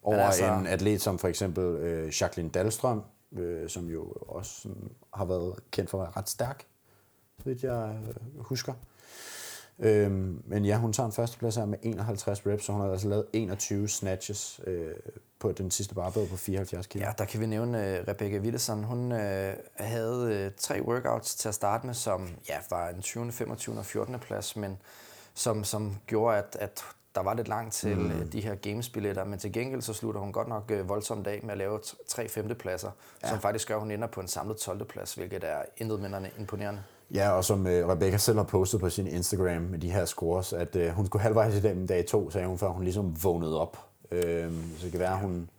over 0.06 0.18
Men 0.18 0.26
altså... 0.26 0.54
en 0.54 0.68
atlet 0.68 1.02
som 1.02 1.20
for 1.20 1.28
eksempel 1.28 1.64
øh, 1.64 2.14
Jacqueline 2.22 2.50
Dahlstrøm, 2.50 3.04
øh, 3.38 3.70
som 3.70 3.88
jo 3.88 4.04
også 4.28 4.62
sådan, 4.62 4.92
har 5.14 5.26
været 5.26 5.56
kendt 5.72 5.90
for 5.90 5.98
at 5.98 6.02
være 6.02 6.14
ret 6.18 6.30
stærk, 6.30 6.66
så 7.38 7.44
vidt 7.46 7.64
jeg 7.64 7.96
øh, 8.08 8.44
husker. 8.44 8.74
Øhm, 9.80 10.42
men 10.46 10.66
ja, 10.66 10.78
hun 10.78 10.94
tager 10.94 11.08
en 11.08 11.14
førsteplads 11.14 11.56
her 11.56 11.66
med 11.66 11.78
51 11.82 12.48
reps, 12.48 12.66
så 12.66 12.72
hun 12.72 12.82
har 12.82 12.92
altså 12.92 13.08
lavet 13.08 13.26
21 13.34 13.88
snatches 13.88 14.60
øh, 14.68 14.94
på 15.40 15.52
den 15.52 15.72
sidste 15.72 15.96
barbell 15.96 16.30
på 16.30 16.38
74 16.38 16.88
kg. 16.88 16.96
Ja, 17.00 17.12
der 17.18 17.26
kan 17.26 17.40
vi 17.40 17.46
nævne 17.46 17.78
uh, 17.78 18.08
Rebecca 18.08 18.38
Willesen. 18.40 18.84
Hun 18.84 19.12
uh, 19.12 19.18
havde 19.76 20.46
uh, 20.46 20.56
tre 20.58 20.82
workouts 20.82 21.36
til 21.36 21.50
at 21.50 21.56
starte 21.56 21.86
med, 21.86 21.94
som 21.94 22.30
ja, 22.50 22.58
var 22.70 22.90
en 22.90 23.02
20., 23.02 23.32
25. 23.32 23.78
og 23.78 23.86
14. 23.86 24.20
plads, 24.20 24.56
men 24.56 24.78
som, 25.34 25.64
som 25.64 25.98
gjorde, 26.08 26.38
at, 26.38 26.58
at 26.60 26.84
der 27.16 27.24
var 27.24 27.34
lidt 27.34 27.48
langt 27.48 27.74
til 27.74 27.98
mm. 27.98 28.06
uh, 28.06 28.32
de 28.32 28.42
her 28.42 28.56
gamesbilletter, 28.56 29.24
men 29.24 29.40
til 29.40 29.52
gengæld 29.54 29.82
så 29.82 29.94
slutter 29.94 30.22
hun 30.22 30.32
godt 30.32 30.48
nok 30.48 30.72
uh, 30.74 30.90
voldsomt 30.90 31.28
af 31.28 31.40
med 31.44 31.52
at 31.52 31.58
lave 31.58 31.80
tre 32.08 32.28
femtepladser, 32.28 32.92
ja. 33.24 33.30
som 33.30 33.40
faktisk 33.40 33.68
gør, 33.68 33.76
at 33.76 33.82
hun 33.82 33.92
ender 33.92 34.08
på 34.08 34.22
en 34.22 34.28
samlet 34.28 34.58
12. 34.58 34.86
plads, 34.86 35.14
hvilket 35.14 35.44
er 35.44 35.62
intet 35.78 36.00
mindre 36.00 36.22
imponerende. 36.40 36.82
Ja, 37.14 37.30
og 37.30 37.46
som 37.46 37.68
øh, 37.68 37.88
Rebecca 37.88 38.18
selv 38.18 38.38
har 38.38 38.44
postet 38.44 38.80
på 38.80 38.90
sin 38.90 39.08
Instagram 39.08 39.62
med 39.62 39.80
de 39.80 39.92
her 39.92 40.06
scores, 40.06 40.54
at 40.54 40.76
øh, 40.76 40.90
hun 40.90 41.06
skulle 41.06 41.22
halvvejs 41.22 41.56
i 41.56 41.60
den 41.60 41.88
dag 41.88 42.06
to, 42.06 42.30
sagde 42.30 42.48
hun, 42.48 42.58
før 42.58 42.68
hun 42.68 42.84
ligesom 42.84 43.24
vågnede 43.24 43.62
op. 43.62 43.78
Øh, 44.12 44.52
så 44.78 44.84
det 44.84 44.92
kan 44.92 45.00
være, 45.00 45.14
at 45.14 45.20
hun 45.20 45.50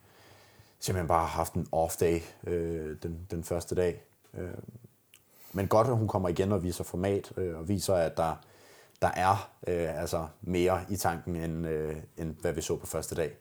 simpelthen 0.80 1.08
bare 1.08 1.20
har 1.20 1.26
haft 1.26 1.54
en 1.54 1.66
off 1.72 1.96
day 1.96 2.20
øh, 2.46 2.96
den, 3.02 3.18
den 3.30 3.44
første 3.44 3.74
dag. 3.74 4.02
Øh, 4.34 4.48
men 5.52 5.68
godt, 5.68 5.86
at 5.86 5.96
hun 5.96 6.08
kommer 6.08 6.28
igen 6.28 6.52
og 6.52 6.62
viser 6.62 6.84
format, 6.84 7.32
øh, 7.36 7.58
og 7.58 7.68
viser, 7.68 7.94
at 7.94 8.16
der, 8.16 8.34
der 9.02 9.08
er 9.08 9.50
øh, 9.68 10.00
altså 10.00 10.26
mere 10.42 10.80
i 10.88 10.96
tanken, 10.96 11.36
end, 11.36 11.66
øh, 11.66 11.96
end 12.18 12.34
hvad 12.40 12.52
vi 12.52 12.60
så 12.60 12.76
på 12.76 12.86
første 12.86 13.14
dag. 13.14 13.36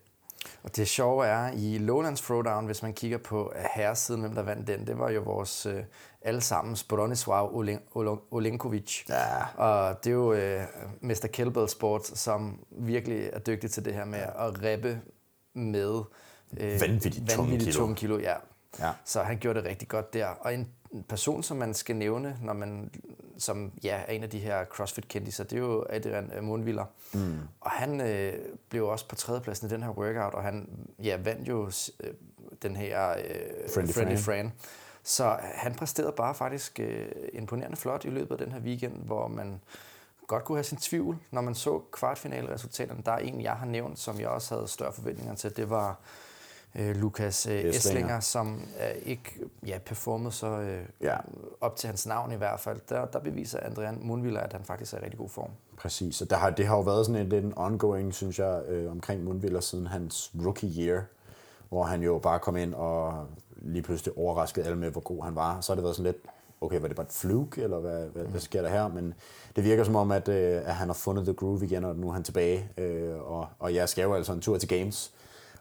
Og 0.64 0.76
det 0.76 0.88
sjove 0.88 1.26
er, 1.26 1.52
i 1.54 1.78
Lowlands 1.78 2.22
Throwdown, 2.22 2.66
hvis 2.66 2.84
man 2.84 2.94
kigger 2.94 3.18
på 3.18 3.54
herresiden, 3.76 4.22
hvem 4.22 4.36
der 4.36 4.42
vandt 4.44 4.68
den, 4.68 4.88
det 4.88 5.00
var 5.00 5.10
jo 5.10 5.22
vores 5.22 5.66
øh, 5.66 5.84
allesammens 6.22 6.84
Bronislav 6.84 7.52
Olen- 7.56 7.82
Olen- 7.96 8.22
Olenkovic. 8.32 9.04
Ja. 9.10 9.46
Og 9.58 10.04
det 10.04 10.10
er 10.10 10.14
jo 10.14 10.34
øh, 10.34 10.62
Mr. 11.02 11.28
Kettlebell 11.34 11.70
Sport, 11.70 12.06
som 12.08 12.60
virkelig 12.72 13.30
er 13.34 13.40
dygtig 13.40 13.72
til 13.72 13.86
det 13.86 13.94
her 13.94 14.06
med 14.06 14.20
at 14.20 14.36
rappe 14.64 15.02
med 15.54 16.02
øh, 16.58 16.82
Vanvittigt 16.82 17.30
tunge 17.30 17.38
vanvittigt 17.52 17.72
kilo. 17.72 17.84
tunge 17.86 17.96
kilo. 17.96 18.18
Ja. 18.20 18.34
Ja. 18.80 18.92
Så 19.06 19.24
han 19.24 19.38
gjorde 19.38 19.60
det 19.60 19.70
rigtig 19.70 19.88
godt 19.88 20.14
der. 20.14 20.28
Og 20.28 20.54
en 20.54 20.68
person, 21.10 21.44
som 21.44 21.58
man 21.58 21.74
skal 21.74 21.96
nævne, 21.96 22.38
når 22.42 22.54
man 22.54 22.92
som 23.38 23.72
ja, 23.84 24.02
er 24.08 24.12
en 24.12 24.24
af 24.24 24.30
de 24.30 24.40
her 24.40 24.66
CrossFit-kendiser, 24.66 25.44
det 25.44 25.54
er 25.54 25.60
jo 25.60 25.86
Adrian 25.90 26.32
øh, 26.36 26.44
Mundviller. 26.44 26.86
Mm. 27.14 27.40
Og 27.62 27.72
han 27.72 28.02
øh, 28.02 28.34
blev 28.70 28.88
også 28.88 29.08
på 29.08 29.16
tredjepladsen 29.16 29.68
i 29.68 29.70
den 29.70 29.84
her 29.84 29.90
workout, 29.90 30.34
og 30.34 30.44
han 30.44 30.70
ja, 31.04 31.18
vandt 31.18 31.48
jo 31.48 31.72
øh, 32.00 32.14
den 32.62 32.76
her 32.76 33.12
øh, 33.12 33.70
Friendly 33.74 33.94
Friendly 33.94 34.18
Fran. 34.18 34.54
Så 35.04 35.38
han 35.42 35.76
præsterede 35.76 36.14
bare 36.18 36.36
faktisk 36.36 36.80
øh, 36.80 37.08
imponerende 37.34 37.78
flot 37.78 38.06
i 38.06 38.10
løbet 38.10 38.32
af 38.32 38.38
den 38.38 38.52
her 38.52 38.60
weekend, 38.60 38.94
hvor 38.94 39.28
man 39.28 39.62
godt 40.28 40.44
kunne 40.44 40.58
have 40.58 40.64
sin 40.64 40.78
tvivl, 40.78 41.18
når 41.32 41.42
man 41.42 41.56
så 41.56 41.82
kvartfinaleresultaterne. 41.92 43.02
Der 43.06 43.12
er 43.12 43.18
en, 43.18 43.42
jeg 43.42 43.54
har 43.54 43.66
nævnt, 43.66 44.00
som 44.00 44.20
jeg 44.20 44.28
også 44.28 44.56
havde 44.56 44.68
større 44.68 44.94
forventninger 44.94 45.36
til. 45.36 45.58
Det 45.58 45.70
var 45.70 46.00
øh, 46.76 46.96
Lukas 46.96 47.46
øh, 47.46 47.54
Esslinger. 47.54 47.70
Esslinger, 47.78 48.20
som 48.20 48.62
øh, 48.82 49.02
ikke 49.06 49.40
ja, 49.68 49.78
performede 49.86 50.32
så 50.32 50.48
øh, 50.48 50.82
Ja. 51.02 51.18
op 51.62 51.76
til 51.76 51.88
hans 51.88 52.08
navn 52.08 52.32
i 52.32 52.36
hvert 52.36 52.60
fald. 52.60 52.80
Der, 52.90 53.06
der 53.06 53.20
beviser 53.20 53.60
Adrian 53.62 54.00
Mundviller, 54.02 54.40
at 54.40 54.54
han 54.54 54.64
faktisk 54.64 54.94
er 54.94 54.98
i 54.98 55.02
rigtig 55.02 55.20
god 55.20 55.30
form. 55.30 55.50
Præcis, 55.78 56.22
og 56.22 56.30
der 56.30 56.36
har, 56.36 56.50
det 56.50 56.68
har 56.68 56.76
jo 56.76 56.82
været 56.82 57.06
sådan 57.06 57.34
en 57.34 57.46
en 57.46 57.54
ongoing, 57.56 58.14
synes 58.14 58.40
jeg, 58.40 58.62
øh, 58.68 58.92
omkring 58.92 59.24
Mundviller 59.24 59.60
siden 59.60 59.88
hans 59.88 60.32
rookie 60.46 60.86
year, 60.86 61.02
hvor 61.70 61.84
han 61.84 62.02
jo 62.02 62.20
bare 62.20 62.40
kom 62.40 62.58
ind 62.58 62.74
og 62.74 63.28
lige 63.58 63.82
pludselig 63.82 64.18
overraskede 64.18 64.66
alle 64.66 64.78
med, 64.78 64.90
hvor 64.92 65.02
god 65.02 65.24
han 65.24 65.36
var. 65.36 65.62
Så 65.62 65.72
har 65.72 65.76
det 65.76 65.84
været 65.84 65.96
sådan 65.96 66.12
lidt, 66.12 66.24
okay, 66.62 66.80
var 66.82 66.88
det 66.88 66.96
bare 66.96 67.06
et 67.06 67.12
fluke, 67.12 67.62
eller 67.64 67.80
hvad, 67.80 68.06
hvad, 68.06 68.24
hvad 68.24 68.42
sker 68.42 68.62
der 68.62 68.70
her? 68.70 68.88
Men 68.88 69.14
det 69.56 69.64
virker 69.64 69.84
som 69.84 69.96
om, 69.96 70.12
at, 70.12 70.28
øh, 70.28 70.62
at 70.66 70.76
han 70.76 70.88
har 70.88 70.94
fundet 70.94 71.24
the 71.26 71.34
groove 71.34 71.64
igen, 71.66 71.84
og 71.84 71.96
nu 71.96 72.10
er 72.10 72.14
han 72.14 72.24
tilbage. 72.24 72.70
Øh, 72.78 73.32
og, 73.32 73.48
og 73.60 73.74
jeg 73.76 73.90
skal 73.90 74.04
jo 74.04 74.14
altså 74.14 74.34
en 74.34 74.42
tur 74.42 74.58
til 74.58 74.70
Games, 74.70 75.12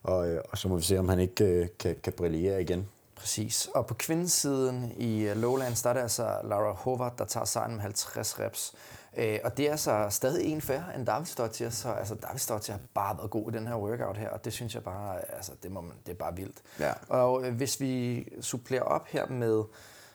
og, 0.04 0.28
øh, 0.28 0.40
og 0.50 0.58
så 0.58 0.68
må 0.68 0.76
vi 0.76 0.82
se, 0.82 0.98
om 0.98 1.08
han 1.08 1.20
ikke 1.20 1.44
øh, 1.44 1.68
kan, 1.78 1.96
kan 2.02 2.12
brillere 2.12 2.62
igen. 2.62 2.88
Præcis. 3.16 3.68
Og 3.74 3.86
på 3.86 3.94
kvindesiden 3.94 4.92
i 4.96 5.20
øh, 5.20 5.36
Lowlands, 5.36 5.82
der 5.82 5.90
er 5.90 5.94
det 5.94 6.00
altså 6.00 6.36
Laura 6.44 6.72
Howard, 6.72 7.16
der 7.18 7.24
tager 7.24 7.44
sejren 7.44 7.72
med 7.72 7.80
50 7.80 8.40
reps. 8.40 8.74
Øh, 9.16 9.38
og 9.44 9.56
det 9.56 9.66
er 9.66 9.70
altså 9.70 10.06
stadig 10.10 10.52
en 10.52 10.60
færre 10.60 10.84
end 10.94 11.06
David 11.06 11.26
Stottier, 11.26 11.70
så 11.70 11.88
altså 11.88 12.14
David 12.14 12.38
Stottier 12.38 12.74
har 12.74 12.82
bare 12.94 13.16
været 13.18 13.30
god 13.30 13.52
i 13.52 13.56
den 13.56 13.66
her 13.66 13.76
workout 13.76 14.16
her, 14.16 14.28
og 14.28 14.44
det 14.44 14.52
synes 14.52 14.74
jeg 14.74 14.82
bare, 14.82 15.34
altså 15.34 15.52
det, 15.62 15.70
må 15.70 15.80
man, 15.80 15.92
det 16.06 16.12
er 16.12 16.16
bare 16.16 16.36
vildt. 16.36 16.62
Ja. 16.80 16.92
Og 17.08 17.46
øh, 17.46 17.54
hvis 17.54 17.80
vi 17.80 18.24
supplerer 18.40 18.82
op 18.82 19.06
her 19.06 19.26
med, 19.26 19.62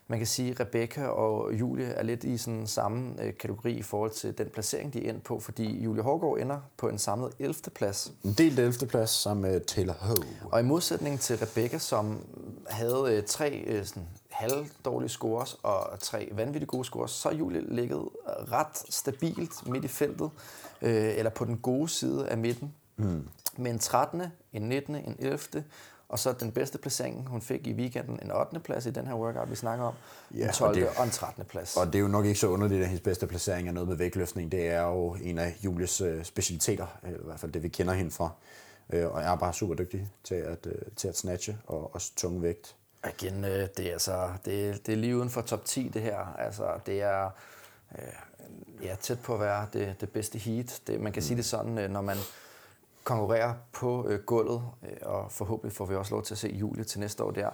man 0.10 0.20
kan 0.20 0.28
sige, 0.28 0.56
Rebecca 0.60 1.06
og 1.06 1.54
Julie 1.54 1.86
er 1.86 2.04
lidt 2.04 2.24
i 2.24 2.38
sådan 2.38 2.68
samme 2.68 3.24
øh, 3.24 3.34
kategori 3.38 3.74
i 3.74 3.82
forhold 3.82 4.12
til 4.12 4.38
den 4.38 4.48
placering, 4.54 4.94
de 4.94 5.06
er 5.06 5.10
endt 5.10 5.24
på, 5.24 5.40
fordi 5.40 5.84
Julie 5.84 6.04
Hårgaard 6.04 6.38
ender 6.40 6.60
på 6.78 6.90
en 6.90 6.98
samlet 6.98 7.34
11. 7.40 7.56
plads. 7.76 8.14
En 8.24 8.34
delt 8.34 8.60
11. 8.60 8.88
plads 8.88 9.10
sammen 9.10 9.52
med 9.52 9.62
Taylor 9.62 9.94
Ho. 10.00 10.16
Og 10.52 10.60
i 10.60 10.64
modsætning 10.64 11.20
til 11.20 11.38
Rebecca, 11.38 11.78
som 11.78 12.26
havde 12.68 13.06
øh, 13.10 13.24
tre 13.24 13.64
øh, 13.68 13.86
sådan, 13.86 14.08
halvdårlige 14.30 15.10
scores 15.10 15.58
og 15.64 16.00
tre 16.00 16.30
vanvittigt 16.32 16.72
gode 16.72 16.86
scores, 16.86 17.12
så 17.12 17.30
har 17.30 17.36
Julie 17.36 17.76
ligget 17.76 18.10
ret 18.28 18.78
stabilt 18.90 19.68
midt 19.68 19.86
i 19.86 19.88
feltet, 19.88 20.30
øh, 20.82 21.18
eller 21.18 21.30
på 21.30 21.46
den 21.46 21.58
gode 21.58 21.90
side 21.90 22.28
af 22.30 22.38
midten. 22.38 22.74
Mm. 22.98 23.28
Med 23.58 23.72
en 23.72 23.80
13., 23.80 24.22
en 24.54 24.62
19., 24.62 24.96
en 24.96 25.16
11., 25.20 25.64
og 26.10 26.20
så 26.20 26.34
den 26.34 26.52
bedste 26.52 26.78
placering, 26.78 27.28
hun 27.28 27.42
fik 27.42 27.68
i 27.68 27.74
weekenden, 27.74 28.20
en 28.24 28.32
8. 28.32 28.60
plads 28.60 28.86
i 28.86 28.90
den 28.92 29.08
her 29.08 29.14
workout, 29.14 29.50
vi 29.52 29.56
snakker 29.56 29.86
om, 29.86 29.94
Ja, 30.38 30.48
en 30.48 30.54
12. 30.54 30.70
og 30.70 30.76
det- 30.76 30.88
og 30.98 31.04
en 31.04 31.10
13. 31.12 31.46
plads. 31.46 31.78
Og 31.78 31.86
det 31.86 31.96
er 31.96 32.00
jo 32.00 32.08
nok 32.08 32.26
ikke 32.26 32.40
så 32.40 32.48
underligt, 32.48 32.82
at 32.82 32.88
hendes 32.88 33.04
bedste 33.04 33.28
placering 33.28 33.68
er 33.68 33.72
noget 33.72 33.90
med 33.90 33.96
vægtløftning. 33.96 34.52
Det 34.52 34.68
er 34.68 34.82
jo 34.82 35.16
en 35.22 35.38
af 35.38 35.56
Julies 35.64 36.02
øh, 36.02 36.24
specialiteter, 36.24 36.88
eller 37.04 37.20
i 37.20 37.26
hvert 37.26 37.40
fald 37.40 37.52
det, 37.52 37.64
vi 37.64 37.68
kender 37.68 37.94
hende 37.94 38.12
fra. 38.12 38.30
Øh, 38.90 39.08
og 39.12 39.22
er 39.22 39.36
bare 39.36 39.54
super 39.54 39.76
dygtig 39.76 40.08
til 40.24 40.36
at, 40.36 40.66
øh, 40.66 40.82
til 40.96 41.08
at 41.08 41.18
snatche 41.18 41.58
og 41.68 41.96
også 41.96 42.12
tunge 42.16 42.42
vægt. 42.42 42.76
Igen, 43.10 43.46
øh, 43.46 43.68
det 43.78 43.88
er, 43.88 43.92
altså, 43.92 44.30
det, 44.46 44.86
det 44.86 44.92
er 44.94 44.98
lige 44.98 45.18
uden 45.18 45.30
for 45.30 45.42
top 45.42 45.66
10, 45.66 45.88
det 45.94 46.02
her. 46.02 46.36
Altså, 46.38 46.64
det 46.86 47.02
er 47.02 47.30
øh, 47.98 48.84
ja, 48.84 48.96
tæt 49.02 49.20
på 49.20 49.34
at 49.34 49.40
være 49.40 49.68
det, 49.74 49.96
det 50.02 50.10
bedste 50.12 50.38
heat. 50.40 50.82
Det, 50.88 51.02
man 51.02 51.12
kan 51.14 51.20
mm. 51.20 51.26
sige 51.28 51.38
det 51.38 51.46
sådan, 51.46 51.92
når 51.92 52.02
man 52.02 52.18
konkurrerer 53.04 53.54
på 53.72 54.08
øh, 54.08 54.20
gulvet, 54.20 54.64
øh, 54.84 54.98
og 55.02 55.32
forhåbentlig 55.32 55.76
får 55.76 55.86
vi 55.86 55.96
også 55.96 56.16
lov 56.16 56.24
til 56.24 56.34
at 56.34 56.38
se 56.38 56.48
Julie 56.48 56.84
til 56.84 57.00
næste 57.00 57.24
år 57.24 57.32
der. 57.32 57.50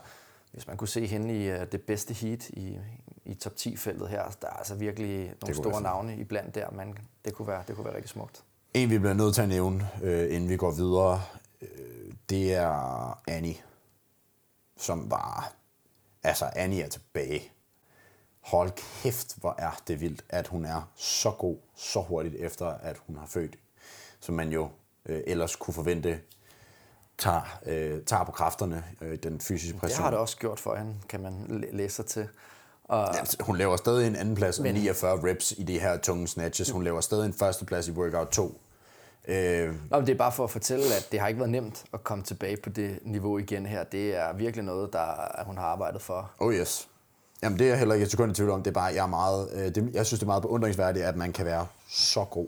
Hvis 0.52 0.68
man 0.68 0.78
kunne 0.78 0.88
se 0.88 1.06
hende 1.06 1.44
i 1.44 1.50
øh, 1.50 1.72
det 1.72 1.82
bedste 1.82 2.14
heat 2.14 2.50
i, 2.50 2.80
i 3.26 3.34
top 3.34 3.54
10-feltet 3.60 4.10
her, 4.10 4.24
der 4.42 4.48
er 4.48 4.54
altså 4.54 4.76
virkelig 4.76 5.34
nogle 5.42 5.56
store 5.56 5.72
være 5.72 5.82
navne 5.82 6.18
iblandt 6.18 6.56
der, 6.56 6.72
men 6.72 6.98
det 7.26 7.34
kunne 7.34 7.48
være, 7.48 7.64
det 7.68 7.76
kunne 7.76 7.86
være 7.86 7.96
rigtig 7.96 8.10
smukt. 8.10 8.44
En, 8.74 8.90
vi 8.90 8.98
bliver 8.98 9.14
nødt 9.14 9.36
til 9.36 9.42
at 9.42 9.50
nævne, 9.50 9.90
øh, 10.04 10.36
inden 10.36 10.50
vi 10.50 10.58
går 10.58 10.72
videre, 10.72 11.22
øh, 11.62 12.14
det 12.30 12.54
er 12.54 13.22
Annie, 13.28 13.56
som 14.78 15.12
var... 15.12 15.54
Altså, 16.24 16.50
Annie 16.56 16.84
er 16.84 16.90
tilbage. 16.90 17.52
Hold 18.42 18.72
kæft, 18.72 19.40
hvor 19.40 19.56
er 19.58 19.82
det 19.88 20.02
vildt, 20.02 20.26
at 20.30 20.48
hun 20.48 20.66
er 20.66 20.92
så 20.96 21.32
god, 21.32 21.58
så 21.76 22.02
hurtigt 22.02 22.36
efter, 22.36 22.68
at 22.68 22.98
hun 23.08 23.18
har 23.18 23.26
født. 23.26 23.56
Som 24.20 24.36
man 24.36 24.50
jo 24.50 24.70
øh, 25.06 25.22
ellers 25.28 25.56
kunne 25.56 25.74
forvente, 25.74 26.20
tager, 27.18 27.60
øh, 27.66 28.02
tager 28.06 28.24
på 28.24 28.32
kræfterne, 28.32 28.84
øh, 29.02 29.18
den 29.24 29.40
fysiske 29.40 29.74
Det 29.74 29.82
præstation. 29.82 30.04
har 30.04 30.10
det 30.10 30.20
også 30.20 30.38
gjort 30.38 30.60
for 30.60 30.76
hende, 30.76 30.96
kan 31.10 31.20
man 31.22 31.46
læ- 31.50 31.70
læse 31.72 31.96
sig 31.96 32.06
til. 32.06 32.28
Og, 32.84 33.10
Ja, 33.14 33.20
altså, 33.20 33.38
hun 33.40 33.58
laver 33.58 33.78
stadig 33.78 34.08
en 34.08 34.16
anden 34.16 34.36
plads 34.36 34.60
og 34.60 34.64
49 34.66 35.30
reps 35.30 35.52
i 35.58 35.64
de 35.64 35.80
her 35.80 35.98
tunge 35.98 36.28
snatches. 36.28 36.70
Hun 36.70 36.84
laver 36.84 37.02
stadig 37.02 37.26
en 37.26 37.34
første 37.34 37.66
plads 37.66 37.88
i 37.88 37.92
workout 37.92 38.28
2. 38.28 38.62
Øh, 39.28 39.76
Nå, 39.92 39.98
men 39.98 40.08
det 40.08 40.14
er 40.14 40.18
bare 40.18 40.32
for 40.32 40.44
at 40.44 40.50
fortælle, 40.50 40.86
at 40.86 41.08
det 41.12 41.20
har 41.20 41.28
ikke 41.28 41.40
været 41.40 41.50
nemt 41.52 41.84
at 41.94 42.04
komme 42.04 42.24
tilbage 42.24 42.58
på 42.58 42.70
det 42.70 43.00
niveau 43.04 43.38
igen 43.38 43.66
her. 43.66 43.84
Det 43.84 44.16
er 44.16 44.34
virkelig 44.34 44.66
noget, 44.66 44.94
der 44.94 45.06
hun 45.46 45.58
har 45.58 45.66
arbejdet 45.66 46.02
for. 46.02 46.32
Oh 46.40 46.54
yes. 46.54 46.88
Jamen 47.44 47.60
det 47.60 47.66
er 47.66 47.70
jeg 47.70 47.80
heller 47.80 47.96
ikke 47.96 48.04
et 48.06 48.12
sekund 48.12 48.32
i 48.32 48.36
tvivl 48.36 48.50
om. 48.52 48.64
Det 48.64 48.72
er 48.72 48.74
bare, 48.74 48.86
jeg 48.86 49.04
er 49.04 49.08
meget, 49.08 49.50
øh, 49.54 49.76
det, 49.76 49.90
jeg 49.94 50.06
synes, 50.06 50.20
det 50.20 50.26
er 50.26 50.28
meget 50.28 50.42
beundringsværdigt, 50.42 51.06
at 51.06 51.16
man 51.16 51.34
kan 51.34 51.46
være 51.46 51.68
så 51.90 52.26
god 52.26 52.48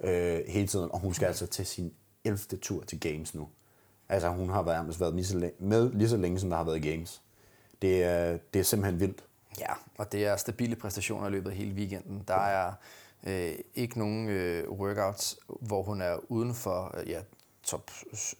øh, 0.00 0.40
hele 0.48 0.66
tiden. 0.66 0.90
Og 0.92 0.98
hun 0.98 1.14
skal 1.14 1.26
altså 1.26 1.46
til 1.46 1.66
sin 1.66 1.92
11. 2.24 2.38
tur 2.62 2.84
til 2.84 3.00
Games 3.00 3.34
nu. 3.34 3.48
Altså 4.08 4.28
hun 4.28 4.48
har 4.50 4.62
været, 4.62 5.00
været 5.00 5.14
lige 5.14 5.26
så 5.26 5.38
længe, 5.38 5.56
med 5.58 5.92
lige 5.92 6.08
så 6.08 6.16
længe, 6.16 6.40
som 6.40 6.50
der 6.50 6.56
har 6.56 6.64
været 6.64 6.82
Games. 6.82 7.22
Det 7.82 8.02
er, 8.04 8.38
det 8.54 8.60
er 8.60 8.64
simpelthen 8.64 9.00
vildt. 9.00 9.24
Ja, 9.60 9.72
og 9.98 10.12
det 10.12 10.26
er 10.26 10.36
stabile 10.36 10.76
præstationer 10.76 11.28
i 11.28 11.30
løbet 11.30 11.50
af 11.50 11.56
hele 11.56 11.74
weekenden. 11.74 12.24
Der 12.28 12.34
er 12.34 12.72
øh, 13.26 13.52
ikke 13.74 13.98
nogen 13.98 14.28
øh, 14.28 14.70
workouts, 14.70 15.38
hvor 15.60 15.82
hun 15.82 16.00
er 16.00 16.32
uden 16.32 16.54
for 16.54 16.94
øh, 17.00 17.08
ja, 17.10 17.20
top 17.62 17.90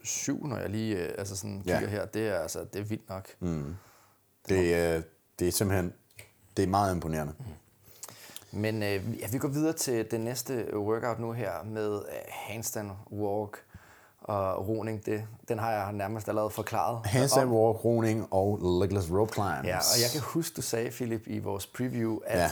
7, 0.04 0.46
når 0.46 0.56
jeg 0.56 0.70
lige 0.70 0.96
øh, 0.98 1.14
altså 1.18 1.36
sådan 1.36 1.62
Ja. 1.66 1.78
kigger 1.78 1.88
her. 1.88 2.06
Det 2.06 2.28
er, 2.28 2.38
altså, 2.38 2.64
det 2.72 2.80
er 2.80 2.84
vildt 2.84 3.08
nok. 3.08 3.28
Mm. 3.40 3.74
Det, 4.48 4.74
er, 4.74 5.02
det 5.38 5.48
er 5.48 5.52
simpelthen 5.52 5.92
det 6.56 6.62
er 6.62 6.66
meget 6.66 6.94
imponerende. 6.94 7.34
Men 8.54 8.82
øh, 8.82 9.20
ja, 9.20 9.26
vi 9.32 9.38
går 9.38 9.48
videre 9.48 9.72
til 9.72 10.10
det 10.10 10.20
næste 10.20 10.66
workout 10.76 11.18
nu 11.20 11.32
her 11.32 11.50
med 11.64 11.94
øh, 11.94 12.00
handstand 12.28 12.90
walk 13.12 13.62
og 14.22 14.68
roning. 14.68 15.06
Det, 15.06 15.22
den 15.48 15.58
har 15.58 15.72
jeg 15.72 15.92
nærmest 15.92 16.28
allerede 16.28 16.50
forklaret. 16.50 17.06
Handstand 17.06 17.48
om. 17.48 17.54
walk, 17.54 17.84
roning 17.84 18.26
og 18.30 18.58
legless 18.80 19.10
rope 19.10 19.32
climbs. 19.32 19.64
Ja, 19.68 19.76
og 19.78 20.00
jeg 20.02 20.10
kan 20.12 20.20
huske, 20.20 20.54
du 20.56 20.62
sagde, 20.62 20.90
Philip, 20.90 21.22
i 21.26 21.38
vores 21.38 21.66
preview, 21.66 22.18
at 22.26 22.38
Ja. 22.38 22.50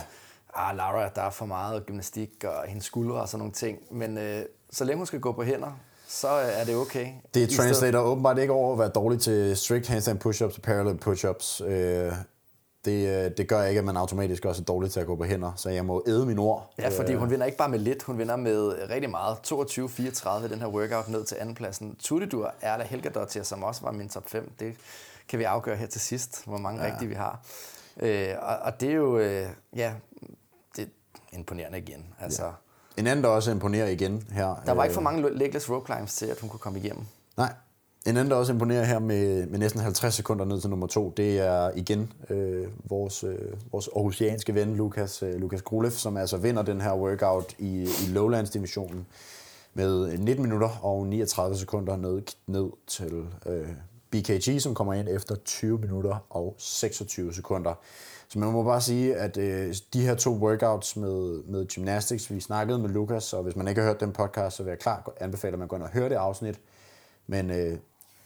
ah, 0.55 0.77
Laura, 0.77 1.09
der 1.15 1.21
er 1.21 1.29
for 1.29 1.45
meget 1.45 1.85
gymnastik 1.85 2.29
og 2.43 2.63
hendes 2.67 2.85
skuldre 2.85 3.21
og 3.21 3.29
sådan 3.29 3.39
nogle 3.39 3.53
ting. 3.53 3.77
Men 3.91 4.17
øh, 4.17 4.41
så 4.71 4.83
længe 4.85 4.97
hun 4.97 5.05
skal 5.07 5.19
gå 5.19 5.31
på 5.31 5.43
hænder, 5.43 5.71
så 6.07 6.27
øh, 6.41 6.47
er 6.61 6.65
det 6.65 6.75
okay. 6.75 7.07
Det 7.33 7.39
I 7.39 7.43
stedet- 7.43 7.57
translater 7.57 7.99
åbenbart 7.99 8.37
ikke 8.37 8.53
over 8.53 8.73
at 8.73 8.79
være 8.79 8.89
dårlig 8.89 9.19
til 9.21 9.57
strict 9.57 9.87
handstand 9.87 10.25
push-ups 10.25 10.55
og 10.55 10.61
parallel 10.63 10.99
push-ups. 11.05 11.63
Øh, 11.65 12.13
det, 12.85 13.25
øh, 13.25 13.31
det 13.37 13.47
gør 13.47 13.63
ikke, 13.63 13.79
at 13.79 13.85
man 13.85 13.97
automatisk 13.97 14.45
også 14.45 14.61
er 14.61 14.65
dårlig 14.65 14.91
til 14.91 14.99
at 14.99 15.05
gå 15.05 15.15
på 15.15 15.23
hænder, 15.23 15.51
så 15.55 15.69
jeg 15.69 15.85
må 15.85 16.03
æde 16.07 16.25
mine 16.25 16.41
ord. 16.41 16.73
Ja, 16.77 16.89
fordi 16.89 17.13
hun 17.13 17.29
vinder 17.29 17.45
ikke 17.45 17.57
bare 17.57 17.69
med 17.69 17.79
lidt, 17.79 18.03
hun 18.03 18.17
vinder 18.17 18.35
med 18.35 18.89
rigtig 18.89 19.09
meget. 19.09 19.37
22-34 19.47 20.47
den 20.47 20.59
her 20.59 20.67
workout 20.67 21.09
ned 21.09 21.25
til 21.25 21.37
andenpladsen. 21.39 21.95
Tudidur 21.95 22.53
Erla 22.61 22.83
Helgadottir, 22.83 23.43
som 23.43 23.63
også 23.63 23.81
var 23.81 23.91
min 23.91 24.09
top 24.09 24.29
5. 24.29 24.51
Det 24.59 24.75
kan 25.27 25.39
vi 25.39 25.43
afgøre 25.43 25.75
her 25.75 25.87
til 25.87 26.01
sidst, 26.01 26.45
hvor 26.45 26.57
mange 26.57 26.83
ja. 26.83 26.91
rigtige 26.91 27.09
vi 27.09 27.15
har. 27.15 27.39
Øh, 27.99 28.29
og, 28.41 28.57
og 28.57 28.81
det 28.81 28.89
er 28.89 28.93
jo, 28.93 29.19
øh, 29.19 29.47
ja, 29.75 29.93
det 30.75 30.83
er 30.83 30.87
imponerende 31.31 31.77
igen. 31.77 32.05
Altså, 32.19 32.43
ja. 32.43 32.51
En 32.97 33.07
anden, 33.07 33.23
der 33.23 33.29
også 33.29 33.51
imponerer 33.51 33.87
igen 33.87 34.27
her. 34.31 34.61
Der 34.65 34.71
var 34.71 34.83
ikke 34.83 34.91
øh, 34.91 34.93
for 34.93 35.01
mange 35.01 35.37
legless 35.37 35.69
rope 35.69 35.85
climbs 35.85 36.15
til, 36.15 36.25
at 36.25 36.39
hun 36.39 36.49
kunne 36.49 36.59
komme 36.59 36.79
igennem. 36.79 37.05
Nej. 37.37 37.53
En 38.05 38.17
anden, 38.17 38.31
der 38.31 38.35
også 38.35 38.53
imponerer 38.53 38.83
her 38.83 38.99
med, 38.99 39.47
med 39.47 39.59
næsten 39.59 39.81
50 39.81 40.13
sekunder 40.13 40.45
ned 40.45 40.61
til 40.61 40.69
nummer 40.69 40.87
to, 40.87 41.13
det 41.17 41.39
er 41.39 41.71
igen 41.75 42.13
øh, 42.29 42.67
vores, 42.89 43.23
øh, 43.23 43.39
vores 43.71 43.89
aarhusianske 43.95 44.55
ven, 44.55 44.75
Lukas, 44.75 45.23
øh, 45.23 45.35
Lukas 45.35 45.61
Grulev, 45.61 45.91
som 45.91 46.17
altså 46.17 46.37
vinder 46.37 46.61
den 46.61 46.81
her 46.81 46.93
workout 46.95 47.55
i, 47.59 47.81
i 47.81 48.11
Lowlands-divisionen 48.13 49.05
med 49.73 50.17
19 50.17 50.43
minutter 50.43 50.69
og 50.81 51.07
39 51.07 51.57
sekunder 51.57 51.97
ned, 51.97 52.21
ned 52.47 52.69
til 52.87 53.23
øh, 53.45 53.69
BKG, 54.11 54.61
som 54.61 54.73
kommer 54.73 54.93
ind 54.93 55.07
efter 55.09 55.35
20 55.35 55.77
minutter 55.77 56.25
og 56.29 56.55
26 56.57 57.33
sekunder. 57.33 57.73
Så 58.27 58.39
man 58.39 58.51
må 58.51 58.63
bare 58.63 58.81
sige, 58.81 59.15
at 59.15 59.37
øh, 59.37 59.75
de 59.93 60.01
her 60.01 60.15
to 60.15 60.31
workouts 60.31 60.95
med, 60.95 61.43
med 61.43 61.67
gymnastics, 61.67 62.31
vi 62.31 62.39
snakkede 62.39 62.79
med 62.79 62.89
Lukas, 62.89 63.33
og 63.33 63.43
hvis 63.43 63.55
man 63.55 63.67
ikke 63.67 63.81
har 63.81 63.87
hørt 63.87 63.99
den 63.99 64.11
podcast, 64.11 64.55
så 64.55 64.63
vil 64.63 64.71
jeg 64.71 64.79
klart 64.79 65.09
anbefale, 65.19 65.53
at 65.53 65.59
man 65.59 65.67
går 65.67 65.77
ind 65.77 65.83
og 65.83 65.89
hører 65.89 66.09
det 66.09 66.15
afsnit. 66.15 66.59
Men, 67.27 67.51
øh, 67.51 67.77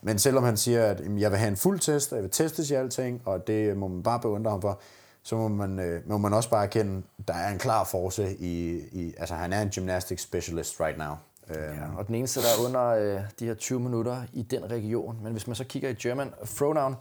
men 0.02 0.20
selvom 0.20 0.44
han 0.44 0.58
siger, 0.58 0.86
at 0.86 1.00
jamen, 1.00 1.20
jeg 1.20 1.32
vil 1.32 1.40
have 1.40 1.48
en 1.48 1.58
fuld 1.58 1.80
test, 1.80 2.12
og 2.12 2.16
jeg 2.16 2.24
vil 2.24 2.32
testes 2.32 2.72
i 2.72 2.74
alting, 2.74 3.22
og 3.26 3.48
det 3.48 3.78
må 3.78 3.88
man 3.88 4.04
bare 4.04 4.20
beundre 4.20 4.52
ham 4.52 4.62
for, 4.62 4.80
så 5.24 5.36
må 5.36 5.48
man, 5.48 5.80
øh, 5.80 6.10
må 6.10 6.18
man 6.18 6.34
også 6.34 6.50
bare 6.50 6.64
erkende, 6.64 7.04
at 7.20 7.28
der 7.28 7.34
er 7.34 7.52
en 7.52 7.60
klar 7.60 7.84
force 7.84 8.36
i, 8.36 8.80
i 8.92 9.14
altså 9.18 9.36
han 9.36 9.54
er 9.54 9.62
en 9.62 9.70
gymnastics 9.70 10.24
specialist 10.24 10.80
right 10.80 10.98
now. 10.98 11.14
Øhm, 11.50 11.80
ja, 11.80 11.98
og 11.98 12.08
den 12.08 12.16
eneste, 12.16 12.42
der 12.42 12.48
er 12.48 12.66
under 12.66 12.88
øh, 12.88 13.22
de 13.40 13.46
her 13.46 13.54
20 13.54 13.80
minutter 13.80 14.24
i 14.34 14.42
den 14.42 14.72
region. 14.72 15.20
Men 15.24 15.32
hvis 15.32 15.48
man 15.48 15.56
så 15.56 15.64
kigger 15.64 15.90
i 15.90 15.94
German 15.94 16.34
Throwdown, 16.46 16.96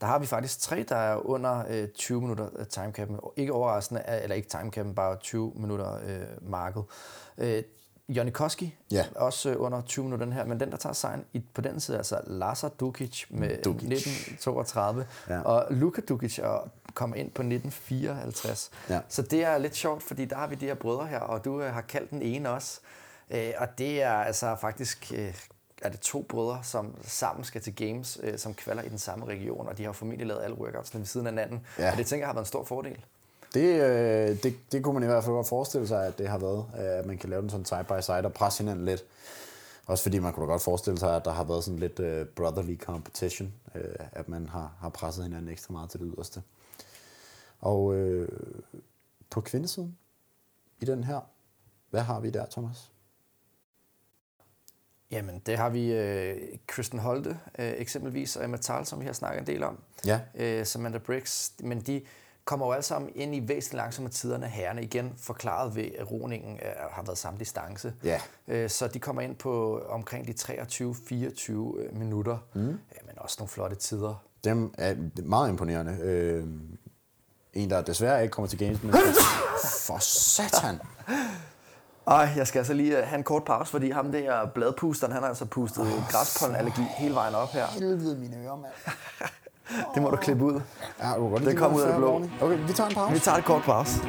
der 0.00 0.06
har 0.06 0.18
vi 0.18 0.26
faktisk 0.26 0.60
tre, 0.60 0.84
der 0.88 0.96
er 0.96 1.26
under 1.26 1.64
øh, 1.68 1.88
20 1.88 2.20
minutter 2.20 2.48
øh, 2.56 2.66
timecappen. 2.66 3.18
Ikke 3.36 3.52
overraskende, 3.52 4.02
eller 4.22 4.36
ikke 4.36 4.48
timecappen, 4.48 4.94
bare 4.94 5.16
20 5.16 5.52
minutter 5.56 5.94
øh, 5.94 6.50
market. 6.50 6.84
Øh, 7.38 7.62
Jonny 8.08 8.30
Koski, 8.30 8.74
Ja. 8.90 9.04
også 9.16 9.50
øh, 9.50 9.56
under 9.60 9.82
20 9.82 10.04
minutter 10.04 10.26
den 10.26 10.32
her, 10.34 10.44
men 10.44 10.60
den, 10.60 10.70
der 10.70 10.76
tager 10.76 10.92
sejren 10.92 11.24
i, 11.32 11.42
på 11.54 11.60
den 11.60 11.80
side, 11.80 11.94
er 11.96 11.98
altså 11.98 12.20
Lazar 12.26 12.68
Dukic 12.68 13.24
med 13.30 13.62
Dukic. 13.62 13.82
1932, 13.92 15.06
Ja. 15.28 15.40
og 15.40 15.66
Luka 15.70 16.00
Dukic 16.00 16.38
og 16.38 16.68
kommer 16.94 17.16
ind 17.16 17.30
på 17.30 17.42
1954. 17.42 18.70
Ja. 18.90 19.00
Så 19.08 19.22
det 19.22 19.44
er 19.44 19.58
lidt 19.58 19.76
sjovt, 19.76 20.02
fordi 20.02 20.24
der 20.24 20.36
har 20.36 20.46
vi 20.46 20.54
de 20.54 20.66
her 20.66 20.74
brødre 20.74 21.06
her, 21.06 21.18
og 21.20 21.44
du 21.44 21.62
øh, 21.62 21.74
har 21.74 21.80
kaldt 21.80 22.10
den 22.10 22.22
ene 22.22 22.50
også. 22.50 22.80
Øh, 23.30 23.52
og 23.58 23.78
det 23.78 24.02
er 24.02 24.12
altså 24.12 24.56
faktisk 24.60 25.12
øh, 25.16 25.34
er 25.82 25.88
det 25.88 26.00
to 26.00 26.22
brødre, 26.28 26.60
som 26.62 26.94
sammen 27.02 27.44
skal 27.44 27.60
til 27.60 27.74
games, 27.74 28.18
øh, 28.22 28.38
som 28.38 28.54
kvalder 28.54 28.82
i 28.82 28.88
den 28.88 28.98
samme 28.98 29.26
region, 29.26 29.68
og 29.68 29.78
de 29.78 29.84
har 29.84 29.92
formentlig 29.92 30.26
lavet 30.26 30.42
alle 30.42 30.58
workouts 30.58 30.94
ved 30.94 31.04
siden 31.04 31.26
af 31.26 31.32
hinanden. 31.32 31.66
Ja. 31.78 31.90
Og 31.92 31.96
det 31.96 32.06
tænker 32.06 32.22
jeg 32.22 32.28
har 32.28 32.34
været 32.34 32.44
en 32.44 32.48
stor 32.48 32.64
fordel. 32.64 33.04
Det, 33.56 33.82
øh, 33.82 34.42
det, 34.42 34.72
det 34.72 34.82
kunne 34.82 34.94
man 34.94 35.02
i 35.02 35.06
hvert 35.06 35.24
fald 35.24 35.34
godt 35.34 35.48
forestille 35.48 35.88
sig, 35.88 36.06
at 36.06 36.18
det 36.18 36.28
har 36.28 36.38
været, 36.38 36.64
at 36.74 37.06
man 37.06 37.18
kan 37.18 37.30
lave 37.30 37.42
den 37.42 37.50
sådan 37.50 37.64
side 37.64 37.84
by 37.88 38.00
side 38.00 38.24
og 38.24 38.32
presse 38.32 38.62
hinanden 38.62 38.84
lidt. 38.84 39.04
Også 39.86 40.02
fordi 40.02 40.18
man 40.18 40.32
kunne 40.32 40.46
da 40.46 40.52
godt 40.52 40.62
forestille 40.62 40.98
sig, 40.98 41.16
at 41.16 41.24
der 41.24 41.32
har 41.32 41.44
været 41.44 41.64
sådan 41.64 41.78
lidt 41.78 42.00
øh, 42.00 42.26
brotherly 42.26 42.78
competition, 42.78 43.54
øh, 43.74 43.94
at 44.12 44.28
man 44.28 44.48
har, 44.48 44.72
har 44.80 44.88
presset 44.88 45.24
hinanden 45.24 45.48
ekstra 45.48 45.72
meget 45.72 45.90
til 45.90 46.00
det 46.00 46.12
yderste. 46.16 46.42
Og 47.60 47.94
øh, 47.94 48.28
på 49.30 49.40
kvindesiden 49.40 49.98
i 50.80 50.84
den 50.84 51.04
her, 51.04 51.20
hvad 51.90 52.00
har 52.00 52.20
vi 52.20 52.30
der, 52.30 52.46
Thomas? 52.50 52.90
Jamen, 55.10 55.42
det 55.46 55.56
har 55.56 55.68
vi 55.68 55.92
øh, 55.92 56.58
Kristen 56.66 56.98
Holte 56.98 57.38
øh, 57.58 57.72
eksempelvis, 57.76 58.36
og 58.36 58.44
Emma 58.44 58.56
Tal, 58.56 58.86
som 58.86 59.00
vi 59.00 59.06
har 59.06 59.12
snakket 59.12 59.40
en 59.40 59.46
del 59.46 59.62
om. 59.62 59.78
Ja. 60.06 60.20
Øh, 60.34 60.66
Samantha 60.66 60.98
Briggs. 60.98 61.52
Men 61.60 61.80
de 61.80 62.02
kommer 62.46 62.66
jo 62.66 62.72
alle 62.72 62.82
sammen 62.82 63.10
ind 63.14 63.34
i 63.34 63.48
væsentligt 63.48 63.74
langsommere 63.74 64.12
tiderne. 64.12 64.46
Herrerne 64.46 64.82
igen 64.82 65.14
forklaret 65.18 65.76
ved, 65.76 65.88
at 65.98 66.10
roningen 66.10 66.58
har 66.90 67.02
været 67.02 67.18
samme 67.18 67.38
distance. 67.38 67.92
Ja. 68.04 68.20
Øh, 68.48 68.70
så 68.70 68.88
de 68.88 68.98
kommer 68.98 69.22
ind 69.22 69.36
på 69.36 69.82
omkring 69.88 70.26
de 70.26 70.32
23-24 70.32 71.52
øh, 71.52 71.96
minutter. 71.96 72.38
Mm. 72.54 72.60
Men 72.60 72.78
også 73.16 73.36
nogle 73.38 73.48
flotte 73.48 73.76
tider. 73.76 74.24
Dem 74.44 74.74
er 74.78 74.94
meget 75.24 75.48
imponerende. 75.48 75.98
Øh, 76.02 76.44
en, 77.52 77.70
der 77.70 77.82
desværre 77.82 78.22
ikke 78.22 78.32
kommer 78.32 78.48
til 78.48 78.58
games, 78.58 78.82
men 78.82 78.94
for 79.86 79.98
satan! 79.98 80.80
Ej, 82.06 82.28
jeg 82.36 82.46
skal 82.46 82.58
altså 82.58 82.74
lige 82.74 82.98
øh, 82.98 83.06
have 83.06 83.18
en 83.18 83.24
kort 83.24 83.44
pause, 83.44 83.70
fordi 83.70 83.90
ham 83.90 84.12
der 84.12 84.46
bladpusteren, 84.46 85.12
han 85.12 85.22
har 85.22 85.28
altså 85.28 85.44
pustet 85.44 85.82
oh, 85.82 86.08
græspollenallergi 86.10 86.82
hele 86.96 87.14
vejen 87.14 87.34
op 87.34 87.48
her. 87.48 87.66
Helvede 87.66 88.16
mine 88.18 88.36
ører, 88.36 88.56
mand. 88.56 88.72
Det 89.94 90.02
må 90.02 90.10
du 90.10 90.16
klippe 90.16 90.44
ud. 90.44 90.60
Ja, 91.02 91.14
du 91.16 91.28
godt 91.28 91.44
Det 91.44 91.56
kom 91.56 91.74
ud 91.74 91.80
af 91.80 91.88
det 91.88 91.96
blå. 91.96 92.22
Okay, 92.40 92.58
vi 92.66 92.72
tager 92.72 92.88
en 92.88 92.94
pause. 92.94 93.12
Vi 93.12 93.18
tager 93.18 93.38
et 93.38 93.44
kort 93.44 93.62
pause. 93.62 94.00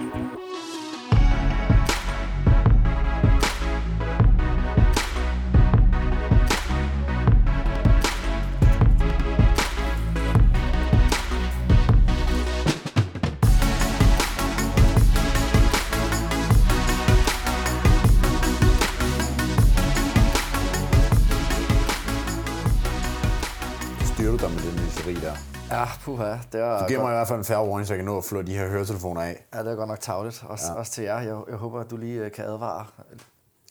Puha. 26.15 26.37
Det 26.51 26.61
var, 26.61 26.81
Du 26.81 26.87
giver 26.87 27.01
mig 27.01 27.09
i 27.09 27.13
hvert 27.15 27.27
fald 27.27 27.39
en 27.39 27.45
færre 27.45 27.67
warning, 27.67 27.87
så 27.87 27.93
jeg 27.93 27.97
kan 27.97 28.05
nå 28.05 28.17
at 28.17 28.23
flå 28.23 28.41
de 28.41 28.57
her 28.57 28.67
høretelefoner 28.69 29.21
af. 29.21 29.45
ja, 29.53 29.59
det 29.63 29.71
er 29.71 29.75
godt 29.75 29.87
nok 29.89 29.99
tavligt. 29.99 30.43
Også, 30.47 30.65
ja. 30.67 30.73
også 30.73 30.91
til 30.91 31.03
jer. 31.03 31.19
Jeg, 31.19 31.37
jeg 31.49 31.55
håber, 31.57 31.79
at 31.79 31.89
du 31.91 31.97
lige 31.97 32.19
øh, 32.25 32.31
kan 32.31 32.45
advare. 32.45 32.85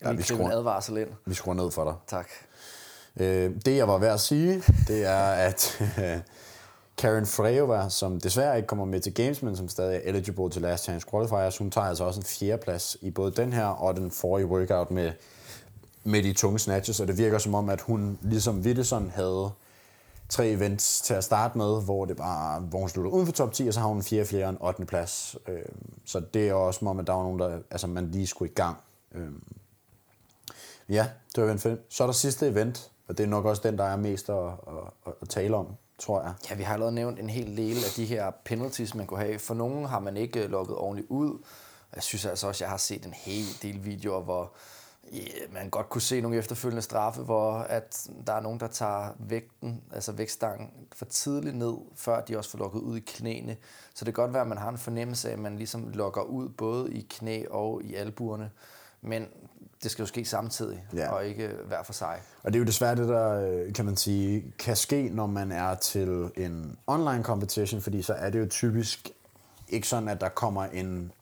Ja, 0.02 0.08
Lige 0.10 0.16
vi 0.16 0.22
klippe 0.22 0.44
en 0.44 0.50
skruer- 0.50 0.56
advarsel 0.58 0.96
ind. 0.96 1.08
Vi 1.26 1.34
skruer 1.34 1.54
ned 1.54 1.70
for 1.70 1.84
dig. 1.84 1.94
Tak. 2.06 2.26
Øh, 3.20 3.50
det, 3.66 3.76
jeg 3.76 3.88
var 3.88 3.98
ved 3.98 4.08
at 4.08 4.20
sige, 4.20 4.62
det 4.88 5.04
er, 5.06 5.18
at 5.26 5.82
øh, 5.98 6.18
Karen 6.98 7.26
Freyova, 7.26 7.88
som 7.88 8.20
desværre 8.20 8.56
ikke 8.56 8.66
kommer 8.66 8.84
med 8.84 9.00
til 9.00 9.14
Games, 9.14 9.42
men 9.42 9.56
som 9.56 9.68
stadig 9.68 9.96
er 9.96 10.00
eligible 10.04 10.50
til 10.50 10.62
Last 10.62 10.84
Chance 10.84 11.06
Qualifiers, 11.10 11.58
hun 11.58 11.70
tager 11.70 11.86
altså 11.86 12.04
også 12.04 12.20
en 12.20 12.26
fjerdeplads 12.26 12.96
i 13.00 13.10
både 13.10 13.30
den 13.32 13.52
her 13.52 13.66
og 13.66 13.96
den 13.96 14.10
forrige 14.10 14.46
workout 14.46 14.90
med, 14.90 15.12
med 16.04 16.22
de 16.22 16.32
tunge 16.32 16.58
snatches, 16.58 17.00
og 17.00 17.06
det 17.08 17.18
virker 17.18 17.38
som 17.38 17.54
om, 17.54 17.68
at 17.68 17.80
hun 17.80 18.18
ligesom 18.22 18.60
Wittesson 18.60 19.12
havde 19.14 19.50
tre 20.28 20.48
events 20.48 21.00
til 21.00 21.14
at 21.14 21.24
starte 21.24 21.58
med, 21.58 21.84
hvor 21.84 22.04
det 22.04 22.16
bare, 22.16 22.60
hvor 22.60 22.78
hun 22.78 22.88
slutter 22.88 23.10
uden 23.10 23.26
for 23.26 23.32
top 23.32 23.52
10, 23.52 23.68
og 23.68 23.74
så 23.74 23.80
har 23.80 23.86
hun 23.86 23.96
en 23.96 24.02
fjerde, 24.02 24.26
fjerde 24.26 24.44
og 24.44 24.50
en 24.50 24.58
8. 24.60 24.84
plads. 24.86 25.36
Øh, 25.48 25.62
så 26.04 26.20
det 26.34 26.48
er 26.48 26.54
også 26.54 26.78
som 26.78 26.88
om, 26.88 26.98
at 26.98 27.06
der 27.06 27.12
var 27.12 27.22
nogen, 27.22 27.38
der, 27.38 27.58
altså 27.70 27.86
man 27.86 28.10
lige 28.10 28.26
skulle 28.26 28.50
i 28.50 28.54
gang. 28.54 28.76
Øh, 29.14 29.32
Ja, 30.88 31.08
det 31.36 31.44
var 31.44 31.52
en 31.52 31.58
film. 31.58 31.78
Så 31.88 32.02
er 32.04 32.06
der 32.06 32.12
sidste 32.12 32.48
event, 32.48 32.90
og 33.08 33.18
det 33.18 33.24
er 33.24 33.28
nok 33.28 33.44
også 33.44 33.62
den, 33.64 33.78
der 33.78 33.84
er 33.84 33.96
mest 33.96 34.30
at, 34.30 34.36
at, 35.06 35.12
at 35.22 35.28
tale 35.28 35.56
om, 35.56 35.66
tror 35.98 36.22
jeg. 36.22 36.32
Ja, 36.50 36.54
vi 36.54 36.62
har 36.62 36.72
allerede 36.72 36.94
nævnt 36.94 37.18
en 37.18 37.30
hel 37.30 37.56
del 37.56 37.76
af 37.76 37.90
de 37.96 38.04
her 38.04 38.30
penalties, 38.44 38.94
man 38.94 39.06
kunne 39.06 39.20
have. 39.20 39.38
For 39.38 39.54
nogen 39.54 39.86
har 39.86 39.98
man 40.00 40.16
ikke 40.16 40.46
lukket 40.46 40.76
ordentligt 40.76 41.10
ud. 41.10 41.38
Jeg 41.94 42.02
synes 42.02 42.26
altså 42.26 42.48
også, 42.48 42.64
jeg 42.64 42.70
har 42.70 42.76
set 42.76 43.06
en 43.06 43.14
hel 43.14 43.44
del 43.62 43.84
videoer, 43.84 44.22
hvor 44.22 44.52
ja, 45.12 45.20
man 45.52 45.70
godt 45.70 45.88
kunne 45.88 46.02
se 46.02 46.20
nogle 46.20 46.36
efterfølgende 46.36 46.82
straffe, 46.82 47.22
hvor 47.22 47.52
at 47.58 48.08
der 48.26 48.32
er 48.32 48.40
nogen, 48.40 48.60
der 48.60 48.66
tager 48.66 49.08
vægten, 49.18 49.82
altså 49.92 50.12
vægtstangen 50.12 50.70
for 50.92 51.04
tidligt 51.04 51.56
ned, 51.56 51.74
før 51.96 52.20
de 52.20 52.38
også 52.38 52.50
får 52.50 52.58
lukket 52.58 52.80
ud 52.80 52.96
i 52.96 53.00
knæene. 53.06 53.56
Så 53.94 54.04
det 54.04 54.14
kan 54.14 54.22
godt 54.24 54.32
være, 54.32 54.42
at 54.42 54.48
man 54.48 54.58
har 54.58 54.68
en 54.68 54.78
fornemmelse 54.78 55.28
af, 55.28 55.32
at 55.32 55.38
man 55.38 55.56
ligesom 55.56 55.88
lukker 55.88 56.22
ud 56.22 56.48
både 56.48 56.92
i 56.92 57.06
knæ 57.10 57.44
og 57.50 57.82
i 57.84 57.94
albuerne. 57.94 58.50
Men 59.02 59.26
det 59.82 59.90
skal 59.90 60.02
jo 60.02 60.06
ske 60.06 60.24
samtidig, 60.24 60.84
Ja. 60.94 60.98
ja. 60.98 61.10
og 61.12 61.26
ikke 61.26 61.50
hver 61.66 61.82
for 61.82 61.92
sig. 61.92 62.20
Og 62.42 62.52
det 62.52 62.58
er 62.58 62.60
jo 62.60 62.66
desværre 62.66 62.96
det, 62.96 63.08
der 63.08 63.50
øh, 63.50 63.72
kan 63.72 63.84
man 63.84 63.96
sige, 63.96 64.54
kan 64.58 64.76
ske, 64.76 65.08
når 65.12 65.26
man 65.26 65.52
er 65.52 65.74
til 65.74 66.30
en 66.36 66.78
online 66.86 67.22
competition, 67.24 67.80
fordi 67.80 68.02
så 68.02 68.12
er 68.12 68.30
det 68.30 68.40
jo 68.40 68.46
typisk 68.48 69.10
ikke 69.68 69.88
sådan, 69.88 70.08
at 70.08 70.20
der 70.20 70.28
kommer 70.28 70.64
en 70.64 71.12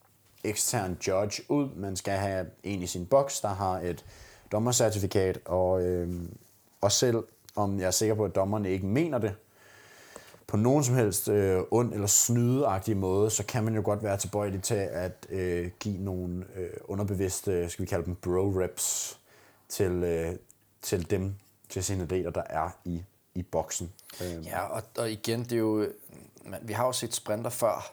ekstern 0.45 0.99
judge 1.07 1.42
ud. 1.49 1.68
Man 1.76 1.97
skal 1.97 2.12
have 2.12 2.47
en 2.62 2.82
i 2.82 2.86
sin 2.86 3.07
boks, 3.07 3.40
der 3.40 3.49
har 3.49 3.80
et 3.80 4.05
dommercertifikat, 4.53 5.38
og, 5.45 5.82
øh, 5.82 6.22
og 6.80 6.92
selv 6.92 7.24
om 7.57 7.78
jeg 7.78 7.86
er 7.86 7.90
sikker 7.90 8.14
på, 8.14 8.24
at 8.24 8.34
dommerne 8.34 8.70
ikke 8.70 8.86
mener 8.86 9.18
det, 9.18 9.34
på 10.47 10.57
nogen 10.57 10.84
som 10.84 10.95
helst 10.95 11.28
øh, 11.28 11.62
ond 11.70 11.95
eller 11.95 12.07
snydeagtig 12.07 12.97
måde, 12.97 13.30
så 13.30 13.45
kan 13.45 13.64
man 13.64 13.74
jo 13.74 13.82
godt 13.84 14.03
være 14.03 14.16
tilbøjelig 14.16 14.62
til 14.62 14.74
at 14.74 15.26
øh, 15.30 15.70
give 15.80 15.99
nogle 15.99 16.45
øh, 16.57 16.70
underbevidste, 16.84 17.70
skal 17.70 17.82
vi 17.82 17.88
kalde 17.88 18.05
dem 18.05 18.16
bro-reps, 18.26 19.16
til, 19.68 19.92
øh, 19.92 20.34
til 20.82 21.11
dem, 21.11 21.34
til 21.68 21.84
sine 21.84 22.03
atleter, 22.03 22.30
der 22.30 22.42
er 22.51 22.70
i, 22.84 23.03
i 23.34 23.42
boksen. 23.42 23.92
Øh, 24.22 24.47
Ja, 24.47 24.61
og, 24.61 24.82
og 24.99 25.11
igen, 25.11 25.45
det 25.45 25.53
er 25.53 25.57
jo, 25.57 25.86
man, 26.45 26.61
vi 26.62 26.72
har 26.72 26.86
jo 26.86 26.92
set 26.92 27.14
sprinter 27.14 27.51
før, 27.51 27.92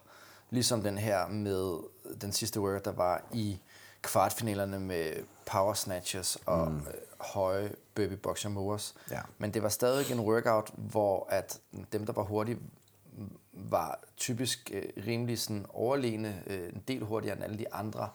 ligesom 0.49 0.81
den 0.81 0.97
her 0.97 1.27
med 1.27 1.77
den 2.21 2.31
sidste 2.31 2.59
workout, 2.59 2.85
der 2.85 2.91
var 2.91 3.23
i 3.33 3.59
kvartfinalerne 4.01 4.79
med 4.79 5.13
power 5.45 5.73
snatches 5.73 6.37
og 6.45 6.71
mm. 6.71 6.77
øh, 6.77 6.93
høje 7.19 7.71
burpee 7.95 8.17
boxer 8.17 8.49
movers. 8.49 8.95
Ja. 9.11 9.21
Men 9.37 9.53
det 9.53 9.63
var 9.63 9.69
stadig 9.69 10.11
en 10.11 10.19
workout, 10.19 10.71
hvor 10.75 11.27
at 11.29 11.59
dem, 11.93 12.05
der 12.05 12.13
var 12.13 12.23
hurtige, 12.23 12.57
var 13.53 13.99
typisk 14.17 14.71
øh, 14.73 14.83
rimelig 15.07 15.39
sådan 15.39 15.65
overlegne, 15.69 16.43
øh, 16.47 16.69
en 16.69 16.83
del 16.87 17.03
hurtigere 17.03 17.35
end 17.35 17.43
alle 17.43 17.59
de 17.59 17.73
andre. 17.73 18.09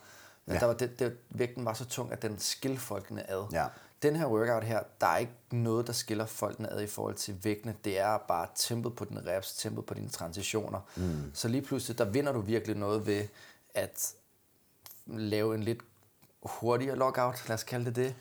Ja. 0.48 0.58
Der 0.58 0.66
var 0.66 0.74
det, 0.74 0.98
det, 0.98 1.16
vægten 1.30 1.64
var 1.64 1.72
så 1.72 1.84
tung, 1.84 2.12
at 2.12 2.22
den 2.22 2.38
skilte 2.38 2.80
folkene 2.80 3.30
ad. 3.30 3.44
Ja. 3.52 3.66
Den 4.02 4.16
her 4.16 4.26
workout 4.26 4.64
her, 4.64 4.82
der 5.00 5.06
er 5.06 5.16
ikke 5.16 5.32
noget, 5.50 5.86
der 5.86 5.92
skiller 5.92 6.26
folkene 6.26 6.72
ad 6.72 6.82
i 6.82 6.86
forhold 6.86 7.14
til 7.14 7.44
vægtene. 7.44 7.74
Det 7.84 7.98
er 7.98 8.18
bare 8.18 8.48
tempet 8.54 8.96
på 8.96 9.04
dine 9.04 9.22
reps, 9.26 9.56
tempet 9.56 9.86
på 9.86 9.94
dine 9.94 10.08
transitioner. 10.08 10.80
Mm. 10.96 11.30
Så 11.34 11.48
lige 11.48 11.62
pludselig, 11.62 11.98
der 11.98 12.04
vinder 12.04 12.32
du 12.32 12.40
virkelig 12.40 12.76
noget 12.76 13.06
ved 13.06 13.24
at 13.76 14.14
lave 15.06 15.54
en 15.54 15.62
lidt 15.62 15.78
hurtigere 16.42 16.96
lockout, 16.96 17.48
lad 17.48 17.54
os 17.54 17.64
kalde 17.64 17.84
det 17.84 17.96
det. 17.96 18.14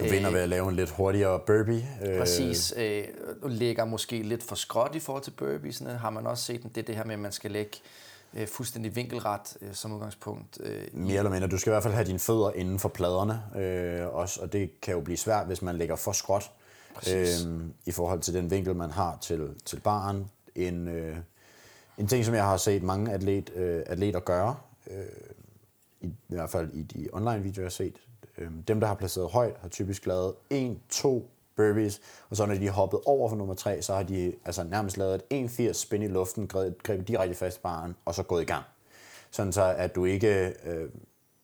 Du 0.00 0.04
vinder 0.04 0.30
ved 0.30 0.40
at 0.40 0.48
lave 0.48 0.68
en 0.68 0.76
lidt 0.76 0.90
hurtigere 0.90 1.40
burpee. 1.46 1.88
Øh, 2.04 2.18
Præcis. 2.18 2.74
Øh, 2.76 3.04
ligger 3.44 3.84
måske 3.84 4.22
lidt 4.22 4.42
for 4.42 4.54
skråt 4.54 4.94
i 4.94 5.00
forhold 5.00 5.22
til 5.22 5.30
burpeesene. 5.30 5.90
Har 5.90 6.10
man 6.10 6.26
også 6.26 6.44
set 6.44 6.74
det, 6.74 6.86
det 6.86 6.96
her 6.96 7.04
med, 7.04 7.14
at 7.14 7.20
man 7.20 7.32
skal 7.32 7.50
lægge 7.50 7.78
øh, 8.34 8.48
fuldstændig 8.48 8.96
vinkelret 8.96 9.56
øh, 9.62 9.74
som 9.74 9.92
udgangspunkt. 9.92 10.58
Øh, 10.60 10.82
Mere 10.92 11.18
eller 11.18 11.30
mindre. 11.30 11.48
Du 11.48 11.58
skal 11.58 11.70
i 11.70 11.72
hvert 11.72 11.82
fald 11.82 11.94
have 11.94 12.06
dine 12.06 12.18
fødder 12.18 12.52
inden 12.52 12.78
for 12.78 12.88
pladerne, 12.88 13.42
øh, 13.56 14.14
også, 14.14 14.40
og 14.42 14.52
det 14.52 14.80
kan 14.80 14.94
jo 14.94 15.00
blive 15.00 15.16
svært, 15.16 15.46
hvis 15.46 15.62
man 15.62 15.78
ligger 15.78 15.96
for 15.96 16.12
skråt 16.12 16.50
øh, 17.12 17.26
i 17.86 17.90
forhold 17.90 18.20
til 18.20 18.34
den 18.34 18.50
vinkel, 18.50 18.76
man 18.76 18.90
har 18.90 19.18
til, 19.20 19.48
til 19.64 19.80
baren. 19.80 20.30
En, 20.54 20.88
øh, 20.88 21.16
en 21.98 22.06
ting, 22.06 22.24
som 22.24 22.34
jeg 22.34 22.44
har 22.44 22.56
set 22.56 22.82
mange 22.82 23.12
atlet, 23.12 23.50
øh, 23.54 23.82
atleter 23.86 24.20
gøre, 24.20 24.56
øh, 24.90 25.06
i, 26.00 26.06
i 26.06 26.34
hvert 26.34 26.50
fald 26.50 26.72
i 26.72 26.82
de 26.82 27.08
online-videoer, 27.12 27.62
jeg 27.62 27.64
har 27.64 27.70
set, 27.70 27.96
øh, 28.38 28.50
dem, 28.68 28.80
der 28.80 28.86
har 28.86 28.94
placeret 28.94 29.30
højt, 29.30 29.56
har 29.60 29.68
typisk 29.68 30.06
lavet 30.06 30.34
1, 30.50 30.78
2 30.88 31.30
burpees, 31.56 32.00
og 32.30 32.36
så 32.36 32.46
når 32.46 32.54
de 32.54 32.66
er 32.66 32.72
hoppet 32.72 33.00
over 33.06 33.28
for 33.28 33.36
nummer 33.36 33.54
3, 33.54 33.82
så 33.82 33.94
har 33.94 34.02
de 34.02 34.32
altså 34.44 34.62
nærmest 34.62 34.96
lavet 34.96 35.22
et 35.30 35.44
1,80 35.44 35.72
spin 35.72 36.02
i 36.02 36.08
luften, 36.08 36.48
grebet, 36.48 36.82
grebet 36.82 37.08
direkte 37.08 37.34
fast 37.34 37.58
i 37.58 37.60
baren, 37.60 37.96
og 38.04 38.14
så 38.14 38.22
gået 38.22 38.42
i 38.42 38.46
gang. 38.46 38.64
Sådan 39.30 39.52
så, 39.52 39.74
at 39.78 39.94
du 39.94 40.04
ikke... 40.04 40.54
Øh, 40.64 40.88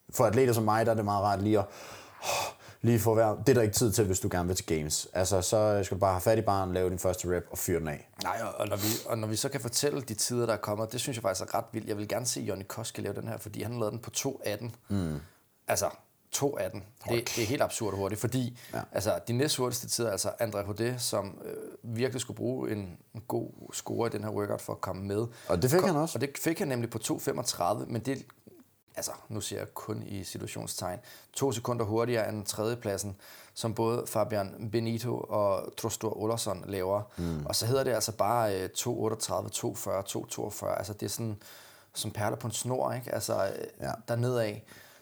for 0.09 0.23
atleter 0.25 0.53
som 0.53 0.63
mig, 0.63 0.85
der 0.85 0.91
er 0.91 0.95
det 0.95 1.05
meget 1.05 1.23
rart 1.23 1.41
lige 1.43 1.59
at 1.59 1.65
lige 2.81 2.99
for 2.99 3.13
hver. 3.13 3.35
Det 3.35 3.49
er 3.49 3.53
der 3.53 3.61
ikke 3.61 3.73
tid 3.73 3.91
til, 3.91 4.05
hvis 4.05 4.19
du 4.19 4.29
gerne 4.31 4.47
vil 4.47 4.55
til 4.55 4.65
games. 4.65 5.07
Altså, 5.13 5.41
så 5.41 5.81
skal 5.83 5.95
du 5.95 5.99
bare 5.99 6.13
have 6.13 6.21
fat 6.21 6.37
i 6.37 6.41
barn, 6.41 6.73
lave 6.73 6.89
din 6.89 6.99
første 6.99 7.37
rep 7.37 7.47
og 7.51 7.57
fyre 7.57 7.79
den 7.79 7.87
af. 7.87 8.09
Nej, 8.23 8.41
og, 8.43 8.53
og, 8.59 8.67
når 8.67 8.75
vi, 8.75 8.87
og 9.05 9.17
når 9.17 9.27
vi 9.27 9.35
så 9.35 9.49
kan 9.49 9.61
fortælle 9.61 10.01
de 10.01 10.13
tider, 10.13 10.45
der 10.45 10.53
er 10.53 10.57
kommet, 10.57 10.91
det 10.91 11.01
synes 11.01 11.17
jeg 11.17 11.21
faktisk 11.21 11.53
er 11.53 11.57
ret 11.57 11.65
vildt. 11.71 11.87
Jeg 11.87 11.97
vil 11.97 12.07
gerne 12.07 12.25
se 12.25 12.41
Jonny 12.41 12.63
Koske 12.67 13.01
lave 13.01 13.15
den 13.15 13.27
her, 13.27 13.37
fordi 13.37 13.63
han 13.63 13.73
lavede 13.73 13.91
den 13.91 13.99
på 13.99 14.11
2.18. 14.17 14.69
Mm. 14.89 15.19
Altså, 15.67 15.89
2.18. 16.35 16.63
Det, 16.63 16.83
det 17.35 17.43
er 17.43 17.45
helt 17.45 17.61
absurd 17.61 17.95
hurtigt, 17.95 18.21
fordi 18.21 18.59
ja. 18.73 18.81
altså, 18.91 19.19
de 19.27 19.33
næste 19.33 19.57
hurtigste 19.57 19.87
tider, 19.87 20.11
altså 20.11 20.29
André 20.41 20.63
Hode, 20.65 20.95
som 20.97 21.41
øh, 21.45 21.95
virkelig 21.97 22.21
skulle 22.21 22.37
bruge 22.37 22.71
en, 22.71 22.97
en 23.15 23.23
god 23.27 23.49
score 23.73 24.07
i 24.07 24.09
den 24.09 24.23
her 24.23 24.31
workout 24.31 24.61
for 24.61 24.73
at 24.73 24.81
komme 24.81 25.03
med. 25.03 25.27
Og 25.47 25.61
det 25.61 25.71
fik 25.71 25.79
Kom, 25.79 25.89
han 25.89 25.97
også. 25.97 26.17
Og 26.17 26.21
det 26.21 26.29
fik 26.39 26.59
han 26.59 26.67
nemlig 26.67 26.89
på 26.89 26.99
2.35, 27.03 27.85
men 27.87 28.01
det 28.01 28.25
altså 28.99 29.11
nu 29.29 29.41
ser 29.41 29.57
jeg 29.57 29.73
kun 29.73 30.03
i 30.03 30.23
situationstegn, 30.23 30.99
to 31.33 31.51
sekunder 31.51 31.85
hurtigere 31.85 32.29
end 32.29 32.45
tredjepladsen, 32.45 33.15
som 33.53 33.73
både 33.73 34.03
Fabian 34.07 34.69
Benito 34.71 35.17
og 35.17 35.73
Trostor 35.77 36.17
Olsson 36.17 36.63
laver. 36.67 37.01
Mm. 37.17 37.45
Og 37.45 37.55
så 37.55 37.65
hedder 37.65 37.83
det 37.83 37.91
altså 37.91 38.11
bare 38.11 38.65
2.38, 38.65 38.69
2.40, 38.69 38.87
2.42. 40.65 40.77
Altså 40.77 40.93
det 40.93 41.03
er 41.03 41.09
sådan 41.09 41.37
som 41.93 42.11
perler 42.11 42.37
på 42.37 42.47
en 42.47 42.53
snor, 42.53 42.93
ikke? 42.93 43.13
Altså 43.13 43.51
ja. 43.81 43.91
der 44.07 44.15
nedad. 44.15 44.55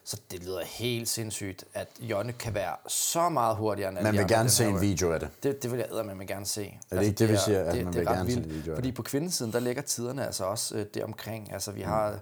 Så 0.03 0.17
det 0.31 0.43
lyder 0.43 0.61
helt 0.65 1.09
sindssygt, 1.09 1.65
at 1.73 1.87
Jonne 1.99 2.33
kan 2.33 2.53
være 2.53 2.75
så 2.87 3.29
meget 3.29 3.55
hurtigere 3.55 3.89
end 3.91 4.01
Man 4.01 4.17
vil 4.17 4.27
gerne 4.27 4.49
se 4.49 4.65
en 4.65 4.81
video 4.81 5.11
af 5.11 5.19
det. 5.19 5.29
Det, 5.43 5.63
det 5.63 5.71
vil 5.71 5.77
jeg 5.77 6.05
med 6.05 6.27
gerne 6.27 6.45
se. 6.45 6.61
Er 6.61 6.67
det 6.67 6.97
altså, 6.97 7.09
ikke 7.09 7.19
det, 7.19 7.29
vi 7.29 7.37
siger, 7.45 7.63
at 7.63 7.75
det, 7.75 7.85
man 7.85 7.93
det 7.93 7.99
vil 7.99 8.07
gerne 8.07 8.31
se 8.31 8.37
en 8.37 8.49
video 8.49 8.71
af 8.71 8.77
Fordi 8.77 8.91
på 8.91 9.03
kvindesiden, 9.03 9.53
der 9.53 9.59
ligger 9.59 9.81
tiderne 9.81 10.25
altså 10.25 10.43
også 10.43 10.75
øh, 10.75 10.85
deromkring. 10.93 11.53
Altså 11.53 11.71
vi 11.71 11.83
mm. 11.83 11.89
har 11.89 12.19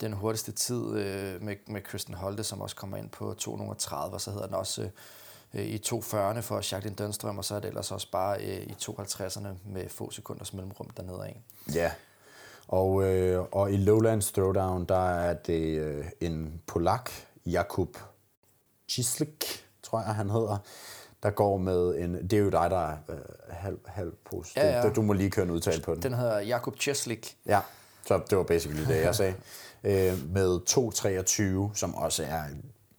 den 0.00 0.12
hurtigste 0.12 0.52
tid 0.52 0.96
øh, 0.96 1.42
med, 1.42 1.56
med 1.66 1.80
Kristen 1.80 2.14
Holte, 2.14 2.44
som 2.44 2.60
også 2.60 2.76
kommer 2.76 2.96
ind 2.96 3.10
på 3.10 3.34
230, 3.38 4.14
og 4.14 4.20
så 4.20 4.30
hedder 4.30 4.46
den 4.46 4.54
også 4.54 4.88
øh, 5.54 5.64
i 5.64 5.82
240'erne 5.86 6.40
for 6.40 6.54
Jacqueline 6.56 6.96
Dønstrøm, 6.96 7.38
og 7.38 7.44
så 7.44 7.54
er 7.54 7.60
det 7.60 7.68
ellers 7.68 7.92
også 7.92 8.10
bare 8.10 8.40
øh, 8.40 8.62
i 8.62 8.76
250'erne 8.82 9.48
med 9.64 9.88
få 9.88 10.10
sekunders 10.10 10.52
mellemrum 10.52 10.90
dernede 10.96 11.24
af. 11.24 11.42
Ja, 11.74 11.92
og, 12.68 13.02
øh, 13.04 13.44
og 13.52 13.72
i 13.72 13.76
Lowlands 13.76 14.32
Throwdown, 14.32 14.84
der 14.84 15.10
er 15.10 15.34
det 15.34 15.78
øh, 15.78 16.04
en 16.20 16.62
polak, 16.66 17.10
Jakub 17.46 17.96
Cislik, 18.88 19.66
tror 19.82 20.00
jeg 20.00 20.14
han 20.14 20.30
hedder, 20.30 20.58
der 21.22 21.30
går 21.30 21.56
med 21.58 21.96
en... 21.98 22.14
Det 22.14 22.32
er 22.32 22.38
jo 22.38 22.50
dig, 22.50 22.70
der 22.70 22.88
er 22.88 22.96
øh, 23.08 23.16
halv, 23.50 23.78
halv 23.86 24.12
post. 24.30 24.56
Ja, 24.56 24.82
ja. 24.82 24.90
Du 24.90 25.02
må 25.02 25.12
lige 25.12 25.30
køre 25.30 25.44
en 25.44 25.50
udtale 25.50 25.82
på 25.82 25.94
den. 25.94 26.02
Den 26.02 26.14
hedder 26.14 26.40
Jakub 26.40 26.80
Cislik. 26.80 27.36
Ja, 27.46 27.60
så 28.06 28.20
det 28.30 28.38
var 28.38 28.44
basically 28.44 28.86
det, 28.86 29.00
jeg 29.02 29.14
sagde. 29.14 29.34
øh, 29.84 30.32
med 30.34 30.60
2.23, 31.70 31.78
som 31.78 31.94
også 31.94 32.22
er 32.22 32.42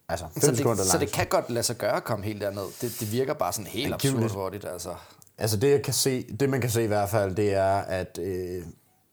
altså 0.10 0.26
5 0.34 0.41
så 0.41 0.47
det, 0.47 0.58
sekunder 0.58 0.84
Så 0.84 0.97
det 0.97 1.12
kan 1.12 1.28
godt 1.28 1.49
lade 1.49 1.64
sig 1.64 1.76
gøre 1.76 1.95
at 1.95 2.03
komme 2.03 2.26
helt 2.26 2.41
derned. 2.41 2.66
Det, 2.82 2.97
det 2.99 3.12
virker 3.12 3.34
bare 3.34 3.53
sådan 3.53 3.68
helt 3.68 3.93
absurd 3.93 4.32
hurtigt. 4.32 4.66
Altså. 4.66 4.95
altså 5.38 5.58
det, 5.58 5.72
jeg 5.72 5.82
kan 5.82 5.93
se, 5.93 6.24
det 6.39 6.49
man 6.49 6.62
kan 6.62 6.70
se 6.70 6.84
i 6.84 6.88
hvert 6.88 7.10
fald, 7.10 7.36
det 7.36 7.53
er, 7.53 7.76
at 7.76 8.20
øh, 8.22 8.64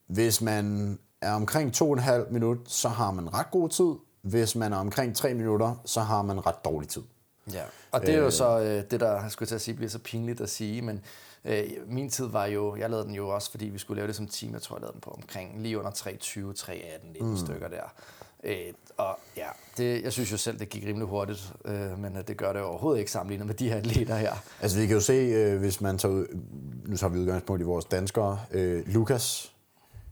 hvis 0.07 0.41
man 0.41 0.97
er 1.21 1.33
omkring 1.33 1.75
2,5 1.75 2.31
minutter, 2.31 2.63
så 2.67 2.89
har 2.89 3.11
man 3.11 3.33
ret 3.33 3.51
god 3.51 3.69
tid. 3.69 3.93
Hvis 4.21 4.55
man 4.55 4.73
er 4.73 4.77
omkring 4.77 5.15
3 5.15 5.33
minutter, 5.33 5.81
så 5.85 6.01
har 6.01 6.21
man 6.21 6.45
ret 6.45 6.65
dårlig 6.65 6.89
tid. 6.89 7.01
Ja, 7.53 7.63
og 7.91 8.01
det 8.01 8.09
er 8.09 8.17
jo 8.17 8.25
øh, 8.25 8.31
så 8.31 8.59
øh, 8.59 8.83
det, 8.91 8.99
der 8.99 9.29
skulle 9.29 9.47
til 9.47 9.55
at 9.55 9.61
sige, 9.61 9.75
bliver 9.75 9.89
så 9.89 9.99
pinligt 9.99 10.41
at 10.41 10.49
sige, 10.49 10.81
men 10.81 11.01
øh, 11.45 11.63
min 11.87 12.09
tid 12.09 12.25
var 12.25 12.45
jo, 12.45 12.75
jeg 12.75 12.89
lavede 12.89 13.07
den 13.07 13.15
jo 13.15 13.29
også, 13.29 13.51
fordi 13.51 13.65
vi 13.65 13.77
skulle 13.77 13.97
lave 13.97 14.07
det 14.07 14.15
som 14.15 14.27
team, 14.27 14.53
jeg 14.53 14.61
tror, 14.61 14.75
jeg 14.75 14.81
lavede 14.81 14.93
den 14.93 15.01
på 15.01 15.09
omkring 15.09 15.61
lige 15.61 15.79
under 15.79 15.91
3.20, 15.91 16.39
3.18, 16.71 17.07
19 17.13 17.29
mm. 17.29 17.37
stykker 17.37 17.67
der. 17.67 17.93
Øh, 18.43 18.73
og 18.97 19.19
ja, 19.37 19.47
det, 19.77 20.03
jeg 20.03 20.13
synes 20.13 20.31
jo 20.31 20.37
selv, 20.37 20.59
det 20.59 20.69
gik 20.69 20.85
rimelig 20.85 21.07
hurtigt, 21.07 21.53
øh, 21.65 21.99
men 21.99 22.17
det 22.27 22.37
gør 22.37 22.53
det 22.53 22.61
overhovedet 22.61 22.99
ikke 22.99 23.11
sammenlignet 23.11 23.47
med 23.47 23.55
de 23.55 23.69
her 23.69 23.75
atleter 23.75 24.15
her. 24.15 24.33
Altså 24.61 24.79
vi 24.79 24.87
kan 24.87 24.95
jo 24.95 25.01
se, 25.01 25.13
øh, 25.13 25.59
hvis 25.59 25.81
man 25.81 25.97
tager 25.97 26.13
ud, 26.13 26.25
nu 26.85 26.97
tager 26.97 27.13
vi 27.13 27.19
udgangspunkt 27.19 27.61
i 27.61 27.65
vores 27.65 27.85
danskere, 27.85 28.39
øh, 28.51 28.87
Lukas 28.87 29.55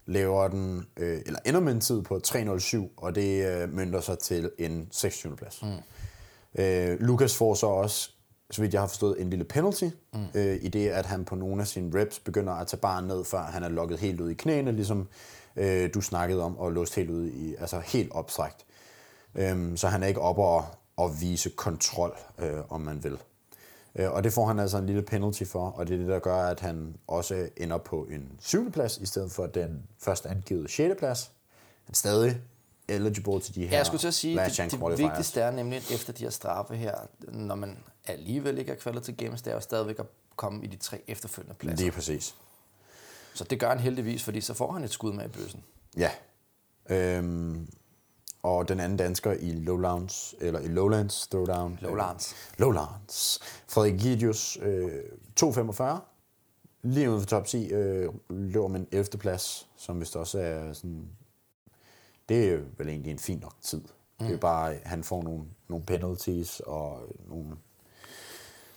laver 0.06 0.48
den, 0.48 0.88
øh, 0.98 1.22
eller 1.26 1.40
ender 1.46 1.60
med 1.60 1.74
en 1.74 1.82
tid 1.82 2.02
på 2.02 2.20
3.07, 2.28 2.90
og 2.98 3.16
det 3.16 3.46
øh, 3.46 3.74
mønter 3.74 4.02
sig 4.02 4.20
til 4.20 4.52
en 4.58 4.88
26. 4.92 5.36
plads. 5.36 5.64
Mm. 5.64 6.62
Øh, 6.62 7.00
Lukas 7.00 7.36
får 7.36 7.54
så 7.54 7.68
også, 7.68 8.13
så 8.52 8.62
vidt 8.62 8.74
jeg 8.74 8.82
har 8.82 8.88
forstået, 8.88 9.22
en 9.22 9.30
lille 9.30 9.46
penalty, 9.46 9.90
mm. 10.14 10.26
øh, 10.34 10.58
i 10.62 10.68
det, 10.68 10.90
at 10.90 11.06
han 11.06 11.26
på 11.26 11.36
nogle 11.36 11.62
af 11.62 11.68
sine 11.68 12.02
reps 12.02 12.20
begynder 12.20 12.54
at 12.54 12.68
tage 12.68 12.80
barn 12.80 13.04
ned, 13.04 13.24
før 13.24 13.42
han 13.42 13.64
er 13.64 13.70
lukket 13.70 14.00
helt 14.00 14.22
ud 14.22 14.30
i 14.30 14.34
knæene, 14.34 14.72
ligesom 14.72 15.08
øh, 15.56 15.94
du 15.94 16.02
snakkede 16.02 16.44
om, 16.44 16.58
og 16.58 16.72
låst 16.72 16.96
helt 16.96 17.10
ud 17.10 17.28
i, 17.28 17.56
altså 17.56 17.80
helt 17.80 18.12
opstrækt. 18.12 18.66
Øh, 19.36 19.78
så 19.78 19.88
han 19.88 20.04
er 20.04 20.08
ikke 20.08 20.22
oppe 20.22 20.44
og, 20.44 20.66
og 20.98 21.22
vise 21.22 21.50
kontrol, 21.50 22.18
øh, 22.40 22.60
om 22.70 22.82
man 22.82 23.04
vil. 23.04 23.18
Øh, 23.96 24.12
og 24.12 24.24
det 24.24 24.34
får 24.34 24.46
han 24.46 24.60
altså 24.60 24.78
en 24.78 24.86
lille 24.86 25.02
penalty 25.02 25.44
for, 25.44 25.70
og 25.70 25.88
det 25.88 25.94
er 25.94 25.98
det, 25.98 26.08
der 26.08 26.20
gør, 26.20 26.38
at 26.38 26.60
han 26.60 26.96
også 27.08 27.50
ender 27.58 27.78
på 27.78 28.08
en 28.12 28.32
syvende 28.40 28.72
plads, 28.72 28.98
i 28.98 29.06
stedet 29.06 29.32
for 29.32 29.46
den 29.46 29.84
først 30.00 30.26
angivet 30.26 30.72
6. 30.72 30.96
plads. 31.00 31.32
Han 31.86 31.96
stadig 31.96 32.42
eligible 32.88 33.40
til 33.40 33.56
de 33.56 33.60
her 33.60 33.70
ja, 33.70 33.78
jeg 33.78 33.86
skulle 33.86 34.00
til 34.00 34.08
at 34.08 34.14
sige, 34.14 34.40
det, 34.40 34.72
det 34.72 34.98
vigtigste 34.98 35.42
er 35.42 35.52
nemlig 35.52 35.78
efter 35.78 36.14
de 36.14 36.24
her 36.24 36.30
straffe 36.30 36.76
her, 36.76 36.96
når 37.28 37.56
man 37.56 37.78
alligevel 38.06 38.58
ikke 38.58 38.72
er 38.72 38.76
kvalet 38.76 39.04
til 39.04 39.18
games, 39.18 39.42
det 39.42 39.52
er 39.52 39.56
jo 39.56 39.62
stadigvæk 39.62 40.00
at 40.00 40.06
komme 40.36 40.64
i 40.64 40.68
de 40.68 40.76
tre 40.76 41.02
efterfølgende 41.08 41.56
pladser. 41.56 41.86
Det 41.86 41.88
er 41.88 41.96
præcis. 41.96 42.36
Så 43.34 43.44
det 43.44 43.60
gør 43.60 43.70
han 43.70 43.80
heldigvis, 43.80 44.24
fordi 44.24 44.42
så 44.42 44.54
får 44.54 44.72
han 44.72 44.84
et 44.84 44.90
skud 44.90 45.14
med 45.14 45.26
i 45.26 45.28
bøssen. 45.28 45.64
Ja. 45.98 46.12
Øhm, 46.90 47.68
og 48.44 48.68
den 48.68 48.80
anden 48.80 48.98
dansker 48.98 49.32
i 49.32 49.52
Lowlands, 49.52 50.36
eller 50.42 50.60
i 50.60 50.68
Lowlands 50.68 51.28
Throwdown. 51.28 51.80
Lowlands. 51.82 52.34
Øh, 52.34 52.60
Lowlands. 52.60 53.40
Frederik 53.68 54.00
Gidius, 54.00 54.58
øh, 54.62 55.04
2.45. 55.40 55.84
Lige 56.82 57.12
ude 57.12 57.20
for 57.20 57.28
top 57.28 57.46
10 57.46 57.68
øh, 57.68 58.14
løber 58.30 58.76
en 58.76 58.88
11. 58.92 59.06
plads, 59.20 59.70
som 59.76 60.00
vist 60.00 60.16
også 60.16 60.40
er 60.40 60.74
sådan... 60.74 61.08
Det 62.30 62.50
er 62.50 62.60
vel 62.78 62.90
egentlig 62.90 63.12
en 63.12 63.20
fin 63.20 63.38
nok 63.38 63.56
tid. 63.62 63.80
Mm. 63.80 63.88
Det 64.20 64.28
er 64.28 64.34
mm. 64.34 64.40
bare, 64.40 64.76
han 64.84 65.04
får 65.04 65.24
nogle, 65.24 65.44
nogle 65.68 65.86
penalties 65.86 66.60
og 66.60 67.16
nogle... 67.28 67.56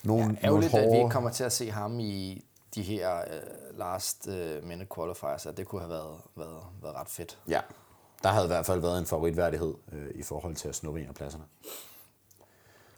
nogle 0.06 0.38
ja, 0.42 0.46
ærgerligt, 0.46 0.72
nogle 0.72 0.84
hårde... 0.84 0.84
at 0.84 0.92
vi 0.92 0.96
ikke 0.96 1.10
kommer 1.10 1.30
til 1.30 1.44
at 1.44 1.52
se 1.52 1.70
ham 1.70 2.00
i 2.00 2.44
de 2.74 2.82
her 2.82 3.20
uh, 3.20 3.78
last 3.78 4.28
uh, 4.28 4.68
minute 4.68 4.88
qualifiers, 4.94 5.46
at 5.46 5.56
det 5.56 5.66
kunne 5.66 5.80
have 5.80 5.90
været, 5.90 6.20
været, 6.36 6.62
været 6.82 6.94
ret 6.94 7.08
fedt. 7.08 7.38
Ja, 7.48 7.60
der 8.22 8.28
havde 8.28 8.44
i 8.44 8.48
hvert 8.48 8.66
fald 8.66 8.80
været 8.80 8.98
en 8.98 9.06
favoritværdighed 9.06 9.74
øh, 9.92 10.10
i 10.14 10.22
forhold 10.22 10.54
til 10.54 10.68
at 10.68 10.74
snuppe 10.74 11.00
en 11.00 11.08
af 11.08 11.14
pladserne. 11.14 11.44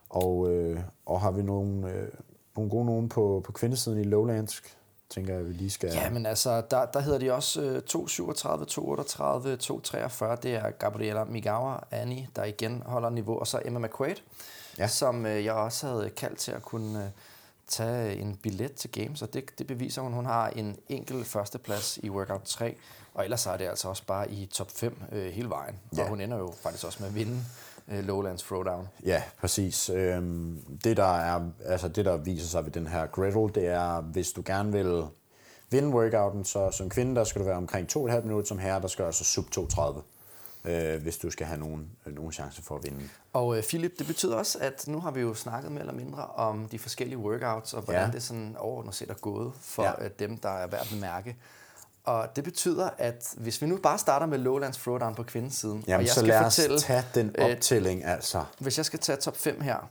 Og, 0.08 0.50
øh, 0.50 0.80
og 1.06 1.20
har 1.20 1.30
vi 1.30 1.42
nogle, 1.42 1.92
øh, 1.92 2.08
nogle 2.56 2.70
gode 2.70 2.84
nogen 2.84 3.08
på, 3.08 3.42
på 3.44 3.52
kvindesiden 3.52 4.00
i 4.00 4.04
Lowlands, 4.04 4.62
tænker 5.10 5.34
jeg, 5.34 5.48
vi 5.48 5.52
lige 5.52 5.70
skal... 5.70 5.90
Ja, 5.92 6.10
men 6.10 6.26
altså, 6.26 6.60
der, 6.70 6.86
der 6.86 7.00
hedder 7.00 7.18
de 7.18 7.32
også 7.32 7.62
øh, 7.62 7.82
237, 7.82 8.64
238, 8.64 9.56
243. 9.56 10.36
Det 10.42 10.54
er 10.54 10.70
Gabriela 10.70 11.24
Migawa, 11.24 11.80
Annie, 11.90 12.28
der 12.36 12.44
igen 12.44 12.82
holder 12.86 13.10
niveau, 13.10 13.38
og 13.38 13.46
så 13.46 13.62
Emma 13.64 13.78
McQuaid, 13.78 14.16
ja. 14.78 14.86
som 14.86 15.26
øh, 15.26 15.44
jeg 15.44 15.52
også 15.52 15.86
havde 15.86 16.10
kaldt 16.10 16.38
til 16.38 16.52
at 16.52 16.62
kunne 16.62 17.04
øh, 17.04 17.10
tage 17.68 18.16
en 18.16 18.36
billet 18.36 18.72
til 18.72 18.92
Games, 18.92 19.22
og 19.22 19.34
det, 19.34 19.58
det 19.58 19.66
beviser 19.66 20.02
hun. 20.02 20.12
Hun 20.12 20.26
har 20.26 20.48
en 20.48 20.76
enkelt 20.88 21.26
førsteplads 21.26 21.98
i 22.02 22.10
Workout 22.10 22.42
3, 22.42 22.76
og 23.14 23.24
ellers 23.24 23.46
er 23.46 23.56
det 23.56 23.64
altså 23.64 23.88
også 23.88 24.02
bare 24.06 24.30
i 24.30 24.46
top 24.46 24.70
5 24.70 25.02
øh, 25.12 25.32
hele 25.32 25.50
vejen. 25.50 25.74
Ja. 25.96 26.02
Og 26.02 26.08
hun 26.08 26.20
ender 26.20 26.38
jo 26.38 26.54
faktisk 26.62 26.84
også 26.84 26.98
med 27.00 27.08
at 27.08 27.14
vinde 27.14 27.44
øh, 27.88 28.04
Lowlands 28.04 28.42
Throwdown. 28.42 28.88
Ja, 29.04 29.22
præcis. 29.40 29.90
Øhm, 29.90 30.62
det, 30.84 30.96
der 30.96 31.16
er, 31.16 31.40
altså 31.64 31.88
det, 31.88 32.04
der 32.04 32.16
viser 32.16 32.46
sig 32.46 32.64
ved 32.64 32.72
den 32.72 32.86
her 32.86 33.06
griddle, 33.06 33.48
det 33.48 33.66
er, 33.66 34.00
hvis 34.00 34.32
du 34.32 34.42
gerne 34.46 34.72
vil 34.72 35.04
vinde 35.70 35.88
workouten, 35.88 36.44
så 36.44 36.70
som 36.70 36.90
kvinde, 36.90 37.16
der 37.16 37.24
skal 37.24 37.40
du 37.40 37.46
være 37.46 37.56
omkring 37.56 37.88
2,5 37.96 38.20
minutter, 38.20 38.48
som 38.48 38.58
herre, 38.58 38.80
der 38.80 38.88
skal 38.88 39.04
altså 39.04 39.24
sub 39.24 39.44
2,30 39.58 40.00
øh, 40.64 41.02
hvis 41.02 41.18
du 41.18 41.30
skal 41.30 41.46
have 41.46 41.60
nogen, 41.60 41.90
øh, 42.06 42.14
nogen 42.14 42.32
chance 42.32 42.62
for 42.62 42.76
at 42.76 42.84
vinde. 42.84 43.08
Og 43.32 43.56
øh, 43.56 43.62
Philip, 43.62 43.98
det 43.98 44.06
betyder 44.06 44.36
også, 44.36 44.58
at 44.60 44.84
nu 44.88 45.00
har 45.00 45.10
vi 45.10 45.20
jo 45.20 45.34
snakket 45.34 45.72
mere 45.72 45.80
eller 45.80 45.94
mindre 45.94 46.26
om 46.26 46.68
de 46.68 46.78
forskellige 46.78 47.18
workouts, 47.18 47.74
og 47.74 47.82
hvordan 47.82 48.06
ja. 48.06 48.12
det 48.12 48.22
sådan 48.22 48.56
overordnet 48.58 48.94
set 48.94 49.10
er 49.10 49.14
gået 49.14 49.52
for 49.60 49.82
ja. 49.82 50.04
øh, 50.04 50.10
dem, 50.18 50.36
der 50.36 50.48
er 50.48 50.66
værd 50.66 50.80
at 50.80 50.88
bemærke. 50.90 51.36
Og 52.04 52.36
det 52.36 52.44
betyder, 52.44 52.90
at 52.98 53.34
hvis 53.36 53.62
vi 53.62 53.66
nu 53.66 53.76
bare 53.76 53.98
starter 53.98 54.26
med 54.26 54.38
Lowlands 54.38 54.76
Throwdown 54.76 55.14
på 55.14 55.22
kvindesiden, 55.22 55.84
Jamen, 55.86 55.96
og 55.96 56.02
jeg 56.02 56.08
så 56.08 56.14
skal 56.14 56.28
lad 56.28 56.38
os 56.38 56.56
fortælle, 56.56 56.78
tage 56.78 57.04
den 57.14 57.34
øh, 57.38 57.44
optælling, 57.44 58.02
øh, 58.04 58.12
altså. 58.12 58.44
Hvis 58.58 58.76
jeg 58.76 58.86
skal 58.86 58.98
tage 58.98 59.16
top 59.16 59.36
5 59.36 59.60
her, 59.60 59.90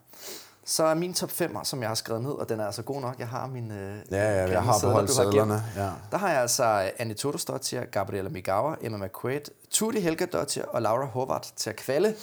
så 0.70 0.84
er 0.84 0.94
min 0.94 1.14
top 1.14 1.32
5, 1.32 1.64
som 1.64 1.82
jeg 1.82 1.90
har 1.90 1.96
skrevet 1.96 2.22
ned, 2.22 2.32
og 2.32 2.50
den 2.50 2.60
er 2.60 2.66
altså 2.66 2.82
god 2.82 3.02
nok. 3.02 3.20
Jeg 3.20 3.28
har 3.28 3.48
min 3.48 3.72
øh, 3.72 3.98
Ja, 4.12 4.18
ja, 4.18 4.52
jeg 4.52 4.64
har 4.64 4.80
beholdt 4.80 5.12
sædlerne. 5.12 5.64
Ja. 5.76 5.92
Der 6.12 6.18
har 6.18 6.30
jeg 6.30 6.42
altså 6.42 6.92
Annie 6.98 7.16
Todosdottir, 7.16 7.86
Gabriela 7.86 8.30
Migawa, 8.30 8.76
Emma 8.82 9.06
McQuaid, 9.06 9.42
Tutti 9.72 10.00
Helga 10.00 10.26
Dottir 10.26 10.64
og 10.64 10.82
Laura 10.82 11.06
Horvath 11.06 11.50
til 11.56 11.70
at 11.70 11.76
kvalde. 11.76 12.16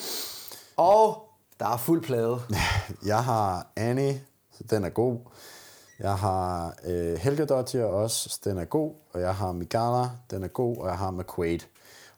Og 0.76 1.28
der 1.60 1.66
er 1.66 1.76
fuld 1.76 2.02
plade. 2.02 2.40
Jeg 3.06 3.24
har 3.24 3.66
Annie, 3.76 4.20
den 4.70 4.84
er 4.84 4.88
god. 4.88 5.18
Jeg 5.98 6.14
har 6.14 6.74
øh, 6.84 7.18
Helga 7.18 7.44
Dottir 7.44 7.84
også, 7.84 8.38
den 8.44 8.58
er 8.58 8.64
god. 8.64 8.92
Og 9.12 9.20
jeg 9.20 9.34
har 9.34 9.52
Migala, 9.52 10.08
den 10.30 10.44
er 10.44 10.48
god. 10.48 10.76
Og 10.76 10.88
jeg 10.88 10.98
har 10.98 11.10
McQuaid. 11.10 11.58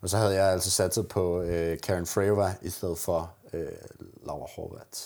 Og 0.02 0.08
så 0.08 0.16
havde 0.16 0.34
jeg 0.34 0.52
altså 0.52 0.70
satset 0.70 1.08
på 1.08 1.40
øh, 1.42 1.78
Karen 1.80 2.06
Freyva 2.06 2.54
i 2.62 2.70
stedet 2.70 2.98
for 2.98 3.30
øh, 3.52 3.68
Laura 4.26 4.46
Horvath. 4.56 5.00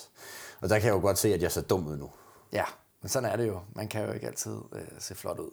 Og 0.61 0.68
der 0.68 0.78
kan 0.78 0.86
jeg 0.86 0.94
jo 0.94 1.00
godt 1.00 1.18
se, 1.18 1.34
at 1.34 1.42
jeg 1.42 1.52
ser 1.52 1.61
dum 1.62 1.86
ud 1.86 1.96
nu. 1.96 2.11
Ja, 2.52 2.64
men 3.02 3.08
sådan 3.08 3.30
er 3.30 3.36
det 3.36 3.46
jo. 3.48 3.61
Man 3.74 3.88
kan 3.88 4.04
jo 4.06 4.12
ikke 4.12 4.26
altid 4.26 4.56
øh, 4.72 4.82
se 4.98 5.14
flot 5.14 5.38
ud. 5.38 5.50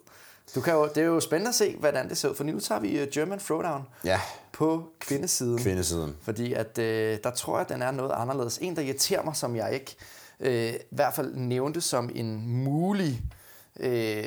Du 0.54 0.60
kan 0.60 0.74
jo, 0.74 0.84
det 0.88 0.96
er 0.96 1.02
jo 1.06 1.20
spændende 1.20 1.48
at 1.48 1.54
se, 1.54 1.76
hvordan 1.76 2.08
det 2.08 2.18
ser 2.18 2.28
ud, 2.28 2.34
for 2.34 2.44
nu 2.44 2.60
tager 2.60 2.80
vi 2.80 3.02
uh, 3.02 3.08
German 3.08 3.38
Throwdown 3.38 3.82
Ja, 4.04 4.20
på 4.52 4.88
kvindesiden. 5.00 5.58
kvindesiden. 5.58 6.16
Fordi 6.22 6.52
at, 6.52 6.78
øh, 6.78 7.18
der 7.24 7.30
tror 7.30 7.54
jeg, 7.56 7.60
at 7.60 7.68
den 7.68 7.82
er 7.82 7.90
noget 7.90 8.12
anderledes. 8.14 8.58
En, 8.58 8.76
der 8.76 8.82
irriterer 8.82 9.22
mig, 9.22 9.36
som 9.36 9.56
jeg 9.56 9.74
ikke 9.74 9.96
øh, 10.40 10.74
i 10.74 10.78
hvert 10.90 11.14
fald 11.14 11.34
nævnte 11.34 11.80
som 11.80 12.10
en 12.14 12.48
mulig 12.64 13.22
øh, 13.80 14.24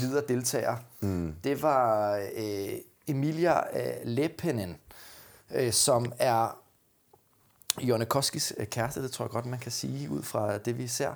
videre 0.00 0.24
deltager, 0.28 0.76
mm. 1.00 1.34
det 1.44 1.62
var 1.62 2.16
øh, 2.36 2.68
Emilia 3.06 3.60
øh, 3.80 3.94
Lepenen, 4.04 4.76
øh, 5.54 5.72
som 5.72 6.12
er 6.18 6.58
Jonne 7.78 8.06
Koskis 8.06 8.52
øh, 8.56 8.66
kæreste, 8.66 9.02
det 9.02 9.10
tror 9.10 9.24
jeg 9.24 9.30
godt, 9.30 9.46
man 9.46 9.58
kan 9.58 9.72
sige, 9.72 10.10
ud 10.10 10.22
fra 10.22 10.58
det, 10.58 10.78
vi 10.78 10.86
ser 10.86 11.14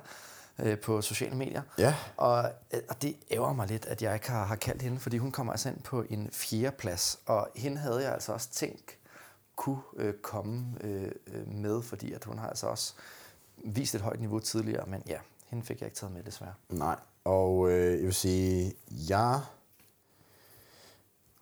øh, 0.59 0.79
på 0.79 1.01
sociale 1.01 1.35
medier. 1.35 1.61
Ja. 1.77 1.95
Og, 2.17 2.51
øh, 2.73 2.79
og 2.89 3.01
det 3.01 3.15
ærger 3.31 3.53
mig 3.53 3.67
lidt, 3.67 3.85
at 3.85 4.01
jeg 4.01 4.13
ikke 4.13 4.29
har, 4.29 4.45
har 4.45 4.55
kaldt 4.55 4.81
hende, 4.81 4.99
fordi 4.99 5.17
hun 5.17 5.31
kommer 5.31 5.53
altså 5.53 5.69
ind 5.69 5.81
på 5.81 6.03
en 6.09 6.29
fjerde 6.31 6.75
plads, 6.77 7.19
og 7.25 7.49
hende 7.55 7.77
havde 7.77 8.03
jeg 8.03 8.13
altså 8.13 8.33
også 8.33 8.49
tænkt 8.49 8.97
kunne 9.55 9.81
øh, 9.97 10.13
komme 10.13 10.65
øh, 10.81 11.11
øh, 11.27 11.47
med, 11.47 11.81
fordi 11.81 12.13
at 12.13 12.23
hun 12.23 12.37
har 12.37 12.47
altså 12.47 12.67
også 12.67 12.93
vist 13.57 13.95
et 13.95 14.01
højt 14.01 14.19
niveau 14.19 14.39
tidligere, 14.39 14.85
men 14.87 15.03
ja, 15.07 15.17
hende 15.47 15.65
fik 15.65 15.81
jeg 15.81 15.87
ikke 15.87 15.97
taget 15.97 16.13
med 16.13 16.23
desværre. 16.23 16.53
Nej, 16.69 16.95
og 17.23 17.71
øh, 17.71 17.91
jeg 17.91 18.05
vil 18.05 18.13
sige, 18.13 18.73
jeg 19.09 19.41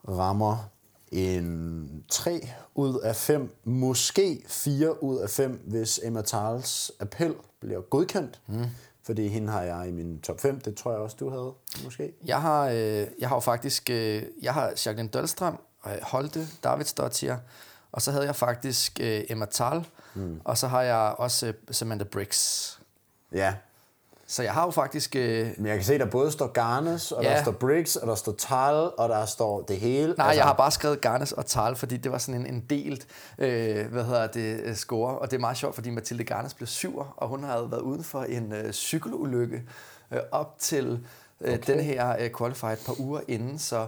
rammer 0.08 0.70
en 1.14 2.04
3 2.10 2.50
ud 2.76 3.00
af 3.00 3.16
5, 3.16 3.56
måske 3.64 4.44
4 4.48 5.04
ud 5.04 5.18
af 5.18 5.30
5, 5.30 5.62
hvis 5.68 6.00
Emma 6.04 6.22
Tals 6.22 6.92
appel 7.00 7.36
bliver 7.60 7.82
godkendt. 7.82 8.42
Mm. 8.48 8.66
Fordi 9.04 9.28
hende 9.28 9.52
har 9.52 9.62
jeg 9.62 9.88
i 9.88 9.92
min 9.92 10.22
top 10.22 10.40
5, 10.40 10.60
det 10.60 10.76
tror 10.76 10.92
jeg 10.92 11.00
også, 11.00 11.18
du 11.20 11.30
havde, 11.30 11.54
måske. 11.84 12.14
Jeg 12.26 12.42
har, 12.42 12.68
øh, 12.68 13.08
jeg 13.20 13.30
har 13.30 13.36
jo 13.36 13.40
faktisk, 13.40 13.90
øh, 13.90 14.24
jeg 14.42 14.54
har 14.54 14.68
Jacqueline 14.68 15.10
Dølstrøm, 15.10 15.60
øh, 15.88 15.92
Holte, 16.02 16.48
David 16.64 16.86
Stottier, 16.86 17.38
og 17.92 18.02
så 18.02 18.12
havde 18.12 18.26
jeg 18.26 18.36
faktisk 18.36 19.00
øh, 19.02 19.24
Emma 19.30 19.46
Tal, 19.46 19.86
mm. 20.16 20.42
og 20.44 20.58
så 20.58 20.68
har 20.68 20.82
jeg 20.82 21.16
også 21.18 21.48
øh, 21.48 21.54
Samantha 21.72 22.08
Briggs. 22.08 22.80
Ja, 23.32 23.54
Så 24.34 24.44
jeg 24.44 24.54
har 24.54 24.66
jo 24.66 24.72
faktisk... 24.72 25.16
Øh, 25.16 25.48
men 25.58 25.66
jeg 25.66 25.76
kan 25.76 25.84
se, 25.84 25.98
der 25.98 26.06
både 26.06 26.32
står 26.32 26.48
Garnes, 26.48 27.12
og 27.12 27.24
Ja. 27.24 27.30
der 27.30 27.42
står 27.42 27.52
Briggs, 27.52 27.96
og 27.96 28.08
der 28.08 28.16
står 28.16 28.32
Tal, 28.32 28.92
og 28.98 29.10
der 29.10 29.26
står 29.26 29.62
det 29.62 29.78
hele. 29.78 30.14
Nej, 30.18 30.28
altså, 30.28 30.40
jeg 30.40 30.46
har 30.46 30.54
bare 30.54 30.72
skrevet 30.72 31.02
Garnes 31.02 31.32
og 31.32 31.46
Tal, 31.46 31.76
fordi 31.76 31.98
det 31.98 32.12
var 32.12 32.18
sådan 32.18 32.42
en, 32.42 32.48
en 32.54 32.64
delt 32.70 33.08
øh, 33.38 33.86
hvad 33.92 34.04
hedder 34.04 34.28
det, 34.28 34.60
øh, 34.64 34.76
score. 34.76 35.18
Og 35.20 35.32
det 35.32 35.38
er 35.38 35.42
meget 35.42 35.58
sjovt, 35.58 35.76
fordi 35.76 35.90
Mathilde 35.90 36.24
Garnes 36.24 36.54
blev 36.54 36.68
syver, 36.68 37.14
og 37.18 37.28
hun 37.28 37.44
havde 37.44 37.72
været 37.72 37.82
ude 37.82 38.04
for 38.04 38.24
en 38.24 38.54
øh, 38.54 38.72
cykelulykke 38.72 39.64
øh, 40.12 40.20
op 40.32 40.56
til 40.60 41.06
øh, 41.42 41.54
okay. 41.54 41.74
den 41.74 41.84
her 41.84 42.16
øh, 42.20 42.30
qualified 42.38 42.74
et 42.74 42.84
par 42.86 43.00
uger 43.00 43.22
inden. 43.28 43.60
Så 43.60 43.88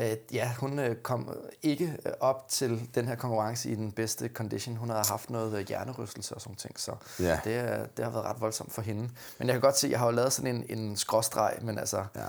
øh, 0.00 0.16
ja, 0.32 0.52
hun 0.58 0.78
øh, 0.78 0.96
kom 0.96 1.36
ikke 1.62 1.96
øh, 2.06 2.12
op 2.20 2.48
til 2.48 2.88
den 2.94 3.08
her 3.08 3.14
konkurrence 3.14 3.70
i 3.70 3.74
den 3.74 3.92
bedste 3.92 4.28
condition. 4.34 4.76
Hun 4.76 4.90
havde 4.90 5.04
haft 5.08 5.30
noget 5.30 5.58
øh, 5.58 5.68
hjernerystelse 5.68 6.34
og 6.34 6.40
sådan 6.40 6.56
ting, 6.56 6.80
så 6.80 6.92
Ja. 7.20 7.40
det, 7.44 7.50
øh, 7.64 7.86
det 7.96 8.04
har 8.04 8.10
været 8.10 8.24
ret 8.24 8.40
voldsomt 8.40 8.72
for 8.72 8.82
hende. 8.82 9.08
Men 9.38 9.48
jeg 9.48 9.54
kan 9.54 9.60
godt 9.60 9.78
se, 9.78 9.86
at 9.86 9.90
jeg 9.90 9.98
har 9.98 10.06
jo 10.06 10.12
lavet 10.12 10.32
sådan 10.32 10.54
en, 10.68 10.78
en 10.78 10.96
skråstreg, 10.96 11.58
men 11.62 11.78
altså... 11.78 12.04
Ja. 12.16 12.26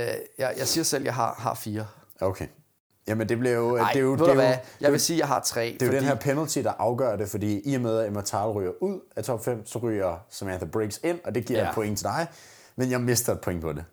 Øh, 0.00 0.14
jeg, 0.38 0.54
jeg 0.58 0.66
siger 0.68 0.84
selv, 0.84 1.02
at 1.02 1.06
jeg 1.06 1.14
har, 1.14 1.34
har 1.38 1.54
fire. 1.54 1.86
Okay. 2.20 2.46
Jamen, 3.08 3.28
det 3.28 3.38
bliver 3.38 3.54
jo... 3.54 3.76
Nej, 3.76 3.92
det 3.92 3.98
er 3.98 4.02
jo, 4.02 4.10
ved 4.10 4.18
det 4.18 4.24
er 4.24 4.28
jo, 4.28 4.34
hvad? 4.34 4.44
er 4.46 4.48
Jeg 4.50 4.86
jo- 4.88 4.90
vil 4.90 5.00
sige, 5.00 5.14
at 5.16 5.18
jeg 5.20 5.28
har 5.28 5.40
tre. 5.40 5.76
Det 5.80 5.82
er 5.82 5.86
jo 5.92 5.92
den 5.98 6.04
her 6.04 6.14
penalty, 6.14 6.58
der 6.58 6.72
afgør 6.78 7.16
det, 7.16 7.28
fordi 7.28 7.60
i 7.70 7.74
og 7.74 7.80
med, 7.80 7.98
at 7.98 8.06
Emma 8.06 8.20
Tal 8.22 8.46
ryger 8.48 8.72
ud 8.82 9.00
af 9.16 9.24
top 9.24 9.44
5, 9.44 9.66
så 9.66 9.78
ryger 9.78 10.24
Samantha 10.30 10.64
Briggs 10.66 11.00
ind, 11.04 11.18
og 11.24 11.34
det 11.34 11.46
giver 11.46 11.60
Ja. 11.62 11.68
et 11.68 11.74
point 11.74 11.98
til 11.98 12.04
dig, 12.04 12.26
men 12.76 12.90
jeg 12.90 13.00
mister 13.00 13.32
et 13.32 13.40
point 13.40 13.60
på 13.62 13.72
det. 13.72 13.84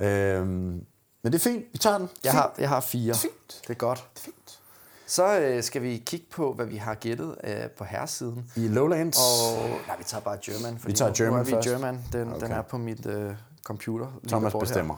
Øhm, 0.00 0.84
men 1.24 1.32
det 1.32 1.38
er 1.38 1.42
fint, 1.50 1.64
vi 1.72 1.78
tager 1.78 1.98
den. 1.98 2.08
Jeg 2.24 2.30
Fint. 2.30 2.40
har, 2.40 2.54
jeg 2.58 2.68
har 2.68 2.80
fire. 2.80 3.14
Fint. 3.14 3.60
Det 3.62 3.70
er 3.70 3.74
godt. 3.74 4.08
Fint. 4.16 4.60
Så 5.06 5.38
øh, 5.38 5.62
skal 5.62 5.82
vi 5.82 6.02
kigge 6.06 6.26
på, 6.30 6.52
hvad 6.52 6.66
vi 6.66 6.76
har 6.76 6.94
gættet 6.94 7.36
øh, 7.44 7.70
på 7.70 7.84
herresiden. 7.84 8.50
I 8.56 8.68
Lowlands. 8.68 9.18
Og 9.18 9.68
nej, 9.86 9.96
vi 9.98 10.04
tager 10.04 10.20
bare 10.20 10.38
German. 10.46 10.78
Fordi 10.78 10.94
tager 10.94 11.08
nu, 11.08 11.14
German 11.16 11.32
nu 11.32 11.40
er 11.40 11.44
vi 11.44 11.50
først. 11.50 11.68
German. 11.68 12.04
Den, 12.12 12.28
okay. 12.32 12.40
den 12.40 12.52
er 12.52 12.62
på 12.62 12.78
mit 12.78 13.06
øh, 13.06 13.34
computer. 13.62 14.06
Thomas 14.06 14.28
derovre 14.30 14.50
her. 14.50 14.58
bestemmer. 14.60 14.96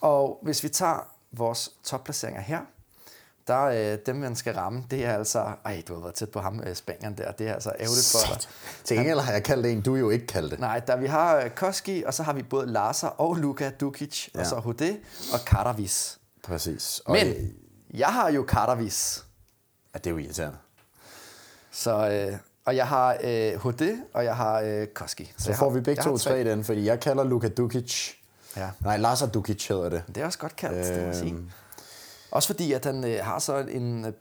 Og 0.00 0.38
hvis 0.42 0.62
vi 0.62 0.68
tager 0.68 1.08
vores 1.32 1.70
topplaceringer 1.84 2.40
her, 2.40 2.60
der 3.48 3.64
øh, 3.64 3.98
dem, 4.06 4.16
man 4.16 4.36
skal 4.36 4.54
ramme, 4.54 4.84
det 4.90 5.04
er 5.04 5.12
altså... 5.12 5.52
Ej, 5.64 5.82
du 5.88 5.94
har 5.94 6.00
været 6.00 6.14
tæt 6.14 6.30
på 6.30 6.40
ham, 6.40 6.60
øh, 6.66 6.74
Spanieren 6.74 7.16
der. 7.18 7.32
Det 7.32 7.48
er 7.48 7.54
altså 7.54 7.70
ærgerligt 7.80 8.12
for 8.12 8.34
dig. 8.34 8.48
Til 8.84 8.96
gengæld 8.96 9.20
har 9.20 9.32
jeg 9.32 9.42
kaldt 9.42 9.66
en, 9.66 9.80
du 9.80 9.94
jo 9.94 10.10
ikke 10.10 10.26
kaldt 10.26 10.50
det. 10.50 10.60
Nej, 10.60 10.80
der 10.80 10.96
vi 10.96 11.06
har 11.06 11.36
øh, 11.36 11.50
Koski, 11.50 12.02
og 12.06 12.14
så 12.14 12.22
har 12.22 12.32
vi 12.32 12.42
både 12.42 12.66
Larsa 12.66 13.06
og 13.06 13.34
Luka 13.34 13.70
Dukic, 13.70 14.28
ja. 14.34 14.40
og 14.40 14.46
så 14.46 14.56
Hode 14.56 14.96
og 15.32 15.40
Karavis. 15.46 16.18
Præcis. 16.42 17.02
Og 17.04 17.12
Men 17.12 17.26
øh, 17.26 17.34
jeg 17.94 18.08
har 18.08 18.30
jo 18.30 18.42
Karavis. 18.42 19.24
Ja, 19.94 19.98
det 19.98 20.06
er 20.06 20.10
jo 20.10 20.18
irriterende. 20.18 20.58
Så, 21.72 22.10
øh, 22.10 22.38
og 22.64 22.76
jeg 22.76 22.88
har 22.88 23.16
øh, 23.24 23.70
HD, 23.70 23.82
og 24.14 24.24
jeg 24.24 24.36
har 24.36 24.60
øh, 24.60 24.86
Koski. 24.86 25.32
Så 25.38 25.50
jeg 25.50 25.58
får 25.58 25.68
har, 25.68 25.74
vi 25.74 25.80
begge 25.80 26.02
to 26.02 26.18
tre 26.18 26.40
i 26.40 26.44
den, 26.44 26.64
fordi 26.64 26.84
jeg 26.84 27.00
kalder 27.00 27.24
Luka 27.24 27.48
Dukic. 27.48 28.12
Ja. 28.56 28.70
Nej, 28.80 28.96
Larsa 28.96 29.26
Dukic 29.26 29.68
hedder 29.68 29.88
det. 29.88 30.02
Det 30.08 30.16
er 30.16 30.26
også 30.26 30.38
godt 30.38 30.56
kaldt, 30.56 30.86
det 30.86 31.00
må 31.00 31.06
jeg 31.06 31.14
sige. 31.14 31.36
Også 32.30 32.46
fordi, 32.46 32.72
at 32.72 32.84
han 32.84 33.04
øh, 33.04 33.24
har 33.24 33.38
så 33.38 33.56
en 33.56 34.04
øh, 34.04 34.12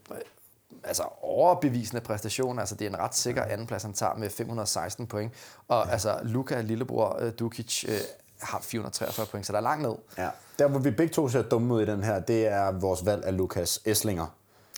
altså 0.84 1.04
overbevisende 1.22 2.02
præstation. 2.02 2.60
Altså, 2.60 2.76
det 2.76 2.86
er 2.86 2.90
en 2.90 3.00
ret 3.00 3.16
sikker 3.16 3.44
andenplads, 3.44 3.84
han 3.84 3.94
tager 3.94 4.16
med 4.16 4.30
516 4.30 5.08
point. 5.08 5.34
Og 5.68 5.86
ja. 5.86 5.92
altså, 5.92 6.20
Luka, 6.24 6.62
lillebror 6.62 7.18
øh, 7.22 7.32
Dukic, 7.40 7.84
øh, 7.88 7.98
har 8.42 8.60
443 8.62 9.26
point, 9.26 9.46
så 9.46 9.54
der 9.54 9.60
er 9.60 9.64
langt 9.64 9.82
ned. 9.82 9.96
Ja. 10.18 10.30
Der, 10.60 10.68
hvor 10.68 10.80
vi 10.80 10.92
begge 10.92 11.14
to 11.14 11.30
ser 11.30 11.42
dumme 11.42 11.74
ud 11.74 11.82
i 11.82 11.86
den 11.86 12.04
her, 12.04 12.20
det 12.20 12.48
er 12.48 12.72
vores 12.72 13.06
valg 13.06 13.26
af 13.26 13.38
Lukas 13.38 13.80
Esslinger, 13.86 14.28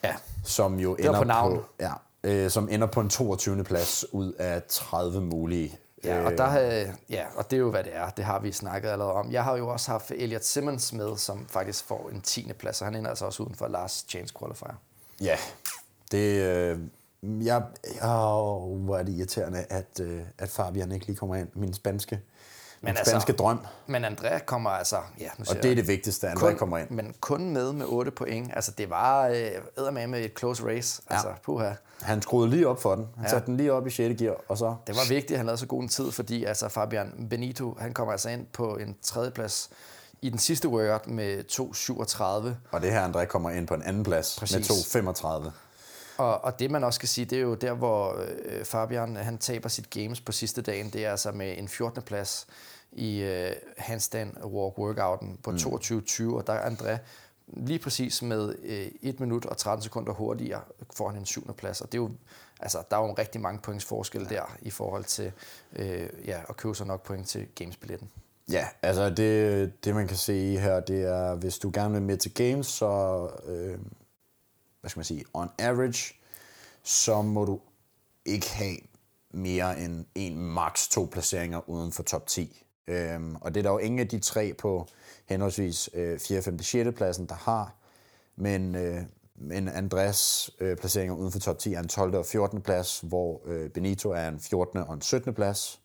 Ja, 0.04 0.16
som 0.44 0.80
jo 0.80 0.96
ender 0.96 1.18
på 1.18 1.24
navn. 1.24 1.56
på, 1.56 1.64
ja, 1.80 1.92
øh, 2.24 2.50
som 2.52 2.70
ender 2.72 2.88
på 2.88 3.00
en 3.02 3.10
22. 3.10 3.64
plads 3.64 4.06
ud 4.12 4.34
af 4.34 4.62
30 4.70 5.22
mulige. 5.22 5.78
Ja, 6.04 6.26
og, 6.26 6.32
der, 6.32 6.46
havde, 6.46 6.96
ja, 7.10 7.26
og 7.36 7.52
det 7.52 7.58
er 7.58 7.62
jo, 7.62 7.70
hvad 7.70 7.84
det 7.84 7.96
er. 7.96 8.10
Det 8.10 8.26
har 8.26 8.40
vi 8.40 8.52
snakket 8.52 8.90
allerede 8.90 9.14
om. 9.14 9.32
Jeg 9.32 9.44
har 9.44 9.58
jo 9.58 9.68
også 9.68 9.92
haft 9.92 10.12
Elliot 10.12 10.44
Simmons 10.44 10.94
med, 10.94 11.18
som 11.18 11.48
faktisk 11.48 11.86
får 11.86 12.10
en 12.14 12.22
10. 12.22 12.54
plads, 12.60 12.82
og 12.82 12.88
han 12.88 12.96
ender 12.96 13.10
altså 13.10 13.26
også 13.26 13.44
uden 13.44 13.56
for 13.56 13.68
Last 13.68 14.10
Chance 14.10 14.34
Qualifier. 14.40 14.82
Ja, 15.22 15.38
det... 16.12 16.44
Øh, 16.44 16.80
jeg, 17.24 17.64
åh, 18.04 18.84
hvor 18.84 18.98
er 18.98 19.04
det 19.04 19.14
irriterende, 19.14 19.66
at, 19.70 20.00
øh, 20.02 20.22
at 20.38 20.50
Fabian 20.50 20.92
ikke 20.92 21.06
lige 21.06 21.16
kommer 21.16 21.36
ind. 21.36 21.48
Min 21.54 21.74
spanske, 21.74 22.20
min 22.82 22.90
altså, 22.90 23.12
spanske 23.12 23.34
drøm. 23.34 23.60
Men 23.88 24.06
Andrea 24.06 24.40
kommer 24.40 24.70
altså... 24.70 24.98
Ja, 25.20 25.30
nu 25.38 25.46
Og 25.50 25.64
det 25.64 25.72
er 25.72 25.76
det 25.76 25.88
vigtigste, 25.88 26.28
at 26.28 26.38
André 26.38 26.40
kun, 26.40 26.56
kommer 26.56 26.78
ind. 26.78 26.90
Men 26.90 27.16
kun 27.20 27.50
med 27.50 27.74
med 27.74 27.86
8 27.90 28.12
point. 28.12 28.52
Altså, 28.56 28.72
det 28.72 28.90
var 28.90 29.28
øh, 29.28 29.94
med 29.94 30.08
med 30.08 30.26
et 30.26 30.32
close 30.40 30.66
race. 30.66 31.02
Altså, 31.10 31.28
puha. 31.44 31.72
Han 32.02 32.22
skruede 32.22 32.50
lige 32.50 32.68
op 32.68 32.82
for 32.82 32.96
den. 32.96 33.08
Han 33.16 33.26
ja. 33.26 33.30
satte 33.30 33.46
den 33.46 33.58
lige 33.58 33.74
op 33.74 33.88
i 33.88 33.90
6. 33.90 34.22
gear, 34.22 34.36
og 34.48 34.58
så... 34.58 34.76
Det 34.88 34.96
var 34.96 35.08
vigtigt, 35.10 35.32
at 35.32 35.38
han 35.38 35.46
lavede 35.46 35.60
så 35.60 35.66
god 35.66 35.82
en 35.82 35.90
tid, 35.90 36.12
fordi 36.12 36.44
altså, 36.44 36.70
Fabian 36.70 37.28
Benito, 37.30 37.78
han 37.80 37.94
kommer 37.94 38.12
altså 38.12 38.30
ind 38.30 38.46
på 38.54 38.76
en 38.76 38.96
tredjeplads 39.02 39.70
i 40.22 40.30
den 40.30 40.40
sidste 40.40 40.68
workout 40.68 41.08
med 41.08 41.44
2.37. 41.52 42.24
Og 42.72 42.82
det 42.82 42.92
her 42.92 43.08
André 43.08 43.26
kommer 43.26 43.50
ind 43.50 43.68
på 43.68 43.74
en 43.74 43.82
anden 43.82 44.04
plads 44.04 44.36
Præcis. 44.40 44.96
med 44.96 45.04
2.35. 45.14 45.50
Og, 46.18 46.44
og 46.44 46.60
det 46.60 46.72
man 46.72 46.84
også 46.84 46.98
skal 46.98 47.10
sige, 47.10 47.26
det 47.26 47.38
er 47.38 47.42
jo 47.42 47.56
der, 47.56 47.74
hvor 47.74 48.22
øh, 48.46 48.66
Fabian 48.66 49.16
han 49.16 49.38
taber 49.38 49.70
sit 49.70 49.90
games 49.90 50.22
på 50.22 50.32
sidste 50.32 50.62
dagen. 50.62 50.90
Det 50.90 51.06
er 51.06 51.12
altså 51.12 51.32
med 51.32 51.58
en 51.58 51.68
14. 51.68 52.02
plads 52.02 52.48
i 52.92 53.20
øh, 53.22 53.52
handstand 53.78 54.44
walk 54.44 54.78
workouten 54.78 55.38
på 55.44 55.52
mm. 55.52 55.58
22.20, 55.58 56.36
og 56.36 56.48
der 56.48 56.54
er 56.54 56.70
André 56.70 56.98
lige 57.48 57.80
præcis 57.80 58.22
med 58.22 58.56
øh, 58.64 58.88
1 59.02 59.20
minut 59.20 59.46
og 59.46 59.58
13 59.58 59.84
sekunder 59.84 60.14
hurtigere 60.14 60.62
får 60.94 61.10
han 61.10 61.20
en 61.20 61.26
7. 61.26 61.54
plads. 61.54 61.82
Og 61.82 61.92
det 61.92 61.98
er 61.98 62.02
jo, 62.02 62.12
altså, 62.60 62.84
der 62.92 62.98
er 62.98 63.02
jo 63.02 63.14
rigtig 63.14 63.42
mange 63.42 63.60
points 63.60 63.86
forskel 63.86 64.28
ja. 64.30 64.36
der 64.36 64.58
i 64.62 64.70
forhold 64.70 65.04
til 65.04 65.32
øh, 65.76 66.10
ja, 66.26 66.40
at 66.50 66.58
købe 66.58 66.76
sig 66.76 66.88
nok 66.88 67.04
point 67.04 67.28
til 67.28 67.48
gamesbilletten. 67.56 68.10
Ja, 68.52 68.68
altså 68.82 69.10
det, 69.10 69.86
det 69.86 69.96
man 69.96 70.08
kan 70.08 70.18
se 70.18 70.58
her, 70.58 70.80
det 70.80 71.04
er, 71.04 71.36
hvis 71.36 71.58
du 71.58 71.72
gerne 71.74 71.94
vil 71.94 72.02
med 72.02 72.18
til 72.18 72.34
games, 72.34 72.68
så, 72.68 73.30
øh, 73.46 73.78
hvad 74.82 74.90
skal 74.90 75.00
man 75.00 75.06
sige, 75.06 75.26
on 75.34 75.50
average, 75.60 76.14
så 76.84 77.22
må 77.22 77.46
du 77.46 77.60
ikke 78.26 78.50
have 78.54 78.78
mere 79.32 79.80
end 79.80 80.06
en 80.16 80.38
max 80.38 80.90
to 80.90 81.10
placeringer 81.12 81.70
uden 81.70 81.92
for 81.92 82.04
top 82.04 82.28
10. 82.28 82.64
Øhm, 82.88 83.36
og 83.36 83.54
det 83.54 83.60
er 83.60 83.64
der 83.64 83.72
jo 83.72 83.78
ingen 83.78 84.00
af 84.00 84.08
de 84.08 84.20
tre 84.20 84.54
på 84.54 84.88
henholdsvis 85.26 85.90
øh, 85.94 86.20
4., 86.20 86.42
5., 86.42 86.60
6. 86.60 86.90
pladsen, 86.96 87.26
der 87.26 87.36
har. 87.36 87.76
Men, 88.36 88.76
øh, 88.76 89.02
men 89.36 89.68
Andres 89.68 90.50
øh, 90.60 90.78
placeringer 90.78 91.16
uden 91.16 91.32
for 91.32 91.40
top 91.40 91.60
10 91.60 91.74
er 91.74 91.80
en 91.80 91.88
12. 91.88 92.16
og 92.16 92.26
14. 92.26 92.62
plads, 92.62 93.00
hvor 93.00 93.42
øh, 93.46 93.70
Benito 93.70 94.10
er 94.12 94.28
en 94.28 94.40
14. 94.40 94.80
og 94.80 94.94
en 94.94 95.02
17. 95.02 95.34
plads. 95.34 95.82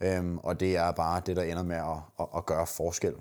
Øhm, 0.00 0.38
og 0.38 0.60
det 0.60 0.76
er 0.76 0.92
bare 0.92 1.22
det, 1.26 1.36
der 1.36 1.42
ender 1.42 1.62
med 1.62 1.76
at, 1.76 1.98
at, 2.20 2.26
at 2.36 2.46
gøre 2.46 2.66
forskel. 2.66 3.14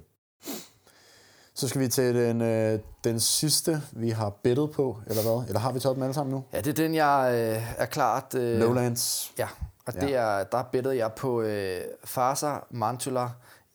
Så 1.53 1.67
skal 1.67 1.81
vi 1.81 1.87
til 1.87 2.15
den, 2.15 2.41
øh, 2.41 2.79
den 3.03 3.19
sidste, 3.19 3.81
vi 3.91 4.09
har 4.09 4.29
bettet 4.29 4.71
på, 4.71 4.97
eller 5.07 5.21
hvad? 5.21 5.47
Eller 5.47 5.59
har 5.59 5.71
vi 5.71 5.79
taget 5.79 5.95
dem 5.95 6.03
alle 6.03 6.13
sammen 6.13 6.35
nu? 6.35 6.43
Ja, 6.53 6.57
det 6.61 6.67
er 6.67 6.73
den, 6.83 6.95
jeg 6.95 7.29
øh, 7.33 7.73
er 7.81 7.85
klart... 7.85 8.35
Øh, 8.35 8.59
Lowlands. 8.59 9.33
Ja, 9.37 9.47
Og 9.85 9.93
det 9.93 10.15
er, 10.15 10.43
der 10.43 10.63
bettede 10.71 10.97
jeg 10.97 11.11
på 11.13 11.41
øh, 11.41 11.81
Farsa, 12.03 12.55
Mantula, 12.69 13.27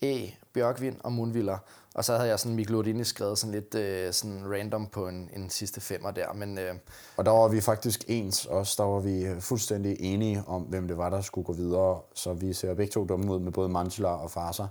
E, 0.02 0.30
Bjørkvind 0.54 0.96
og 1.04 1.12
Munviller. 1.12 1.58
Og 1.94 2.04
så 2.04 2.16
havde 2.16 2.28
jeg 2.28 2.38
sådan 2.40 2.56
Mikkel 2.56 3.06
skrevet 3.06 3.38
sådan 3.38 3.52
lidt 3.54 3.74
øh, 3.74 4.12
sådan 4.12 4.42
random 4.52 4.86
på 4.86 5.08
en, 5.08 5.30
en 5.36 5.50
sidste 5.50 5.80
femmer 5.80 6.10
der. 6.10 6.32
Men, 6.32 6.58
øh, 6.58 6.74
Og 7.16 7.24
der 7.24 7.30
var 7.30 7.48
vi 7.48 7.60
faktisk 7.60 8.04
ens 8.08 8.44
også. 8.46 8.74
Der 8.78 8.88
var 8.88 9.00
vi 9.00 9.24
øh, 9.24 9.40
fuldstændig 9.40 9.96
enige 10.00 10.42
om, 10.46 10.62
hvem 10.62 10.88
det 10.88 10.98
var, 10.98 11.10
der 11.10 11.20
skulle 11.20 11.44
gå 11.44 11.52
videre. 11.52 12.00
Så 12.14 12.32
vi 12.34 12.52
ser 12.52 12.74
begge 12.74 12.92
to 12.92 13.04
dumme 13.04 13.32
ud 13.32 13.40
med 13.40 13.52
både 13.52 13.68
Mantula 13.68 14.08
og 14.08 14.30
Farsa. 14.30 14.62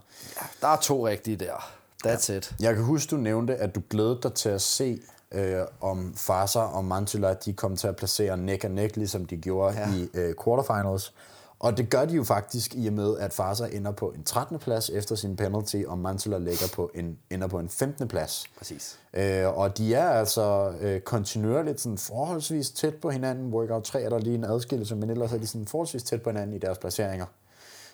ja, 0.42 0.46
der 0.62 0.68
er 0.68 0.76
to 0.78 1.08
rigtige 1.08 1.38
der. 1.38 1.72
That's 2.06 2.32
ja. 2.32 2.38
it. 2.38 2.56
Jeg 2.60 2.76
kan 2.76 2.84
huske, 2.84 3.10
du 3.10 3.18
nævnte, 3.18 3.56
at 3.56 3.76
du 3.76 3.82
glædede 3.90 4.20
dig 4.24 4.34
til 4.34 4.50
at 4.50 4.62
se, 4.62 5.00
øh, 5.32 5.62
om 5.82 6.14
Farsa 6.18 6.60
og 6.60 6.86
Mantula 6.86 7.34
de 7.34 7.54
kom 7.54 7.76
til 7.76 7.88
at 7.88 7.96
placere 7.96 8.38
neck 8.38 8.64
og 8.64 8.72
neck, 8.72 8.96
ligesom 8.96 9.26
de 9.26 9.38
gjorde 9.38 9.80
ja. 9.80 9.94
I 9.94 10.10
øh, 10.14 10.34
quarterfinals. 10.44 11.14
Og 11.60 11.78
det 11.78 11.90
gør 11.90 12.06
de 12.06 12.16
jo 12.16 12.24
faktisk 12.24 12.76
i 12.76 12.88
og 12.88 12.94
med, 12.94 13.18
at 13.18 13.34
Farsa 13.34 13.66
ender 13.72 13.92
på 13.92 14.10
en 14.10 14.24
13. 14.24 14.60
plads 14.60 14.90
efter 14.90 15.16
sin 15.16 15.36
penalty, 15.36 15.84
og 15.88 15.98
Mantula 15.98 16.38
ligger 16.38 16.68
på 16.74 16.92
en, 16.94 17.18
ender 17.30 17.48
på 17.48 17.60
en 17.60 17.70
15. 17.70 18.08
plads. 18.08 18.44
Præcis. 18.58 19.00
Øh, 19.14 19.58
og 19.58 19.78
de 19.78 19.94
er 19.94 20.10
altså 20.10 20.74
øh, 20.82 21.02
kontinuerligt 21.02 21.82
sådan 21.82 21.98
forholdsvis 21.98 22.70
tæt 22.70 22.96
på 22.96 23.10
hinanden. 23.10 23.54
Workout 23.54 23.84
3 23.84 24.02
er 24.02 24.10
der 24.10 24.20
lige 24.20 24.36
en 24.36 24.44
adskillelse, 24.44 24.96
men 24.96 25.10
ellers 25.10 25.34
er 25.34 25.38
de 25.38 25.48
sådan 25.48 25.68
forholdsvis 25.68 26.04
tæt 26.04 26.22
på 26.22 26.30
hinanden 26.30 26.56
i 26.56 26.60
deres 26.60 26.78
placeringer. 26.78 27.26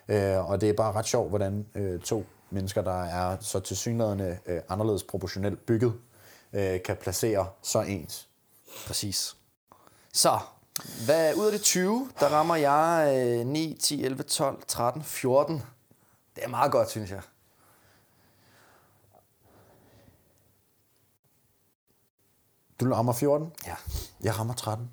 Øh, 0.08 0.50
og 0.50 0.62
det 0.62 0.70
er 0.70 0.74
bare 0.74 0.92
ret 0.92 1.06
sjovt, 1.06 1.30
hvordan 1.30 1.66
øh, 1.76 2.00
to 2.00 2.24
mennesker, 2.52 2.82
der 2.82 3.04
er 3.04 3.38
så 3.40 3.60
tilsyneladende 3.60 4.40
øh, 4.46 4.62
anderledes 4.70 5.04
proportionelt 5.04 5.66
bygget, 5.66 5.94
øh, 6.54 6.80
kan 6.86 6.96
placere 7.02 7.48
så 7.62 7.82
ens. 7.82 8.28
Præcis. 8.88 9.36
Så, 10.14 10.40
hvad, 11.06 11.36
ud 11.36 11.46
af 11.46 11.52
de 11.52 11.58
20, 11.58 12.10
der 12.20 12.28
rammer 12.28 12.56
jeg 12.56 13.14
øh, 13.40 13.46
9, 13.48 13.78
10, 13.82 14.04
11, 14.04 14.24
12, 14.24 14.64
13, 14.68 15.04
14. 15.04 15.64
Det 16.36 16.44
er 16.44 16.48
meget 16.48 16.72
godt, 16.72 16.90
synes 16.90 17.12
jeg. 17.12 17.22
Du 22.80 22.94
rammer 22.94 23.14
14, 23.14 23.52
Ja. 23.68 23.76
jeg 24.24 24.40
rammer 24.40 24.54
13. 24.54 24.90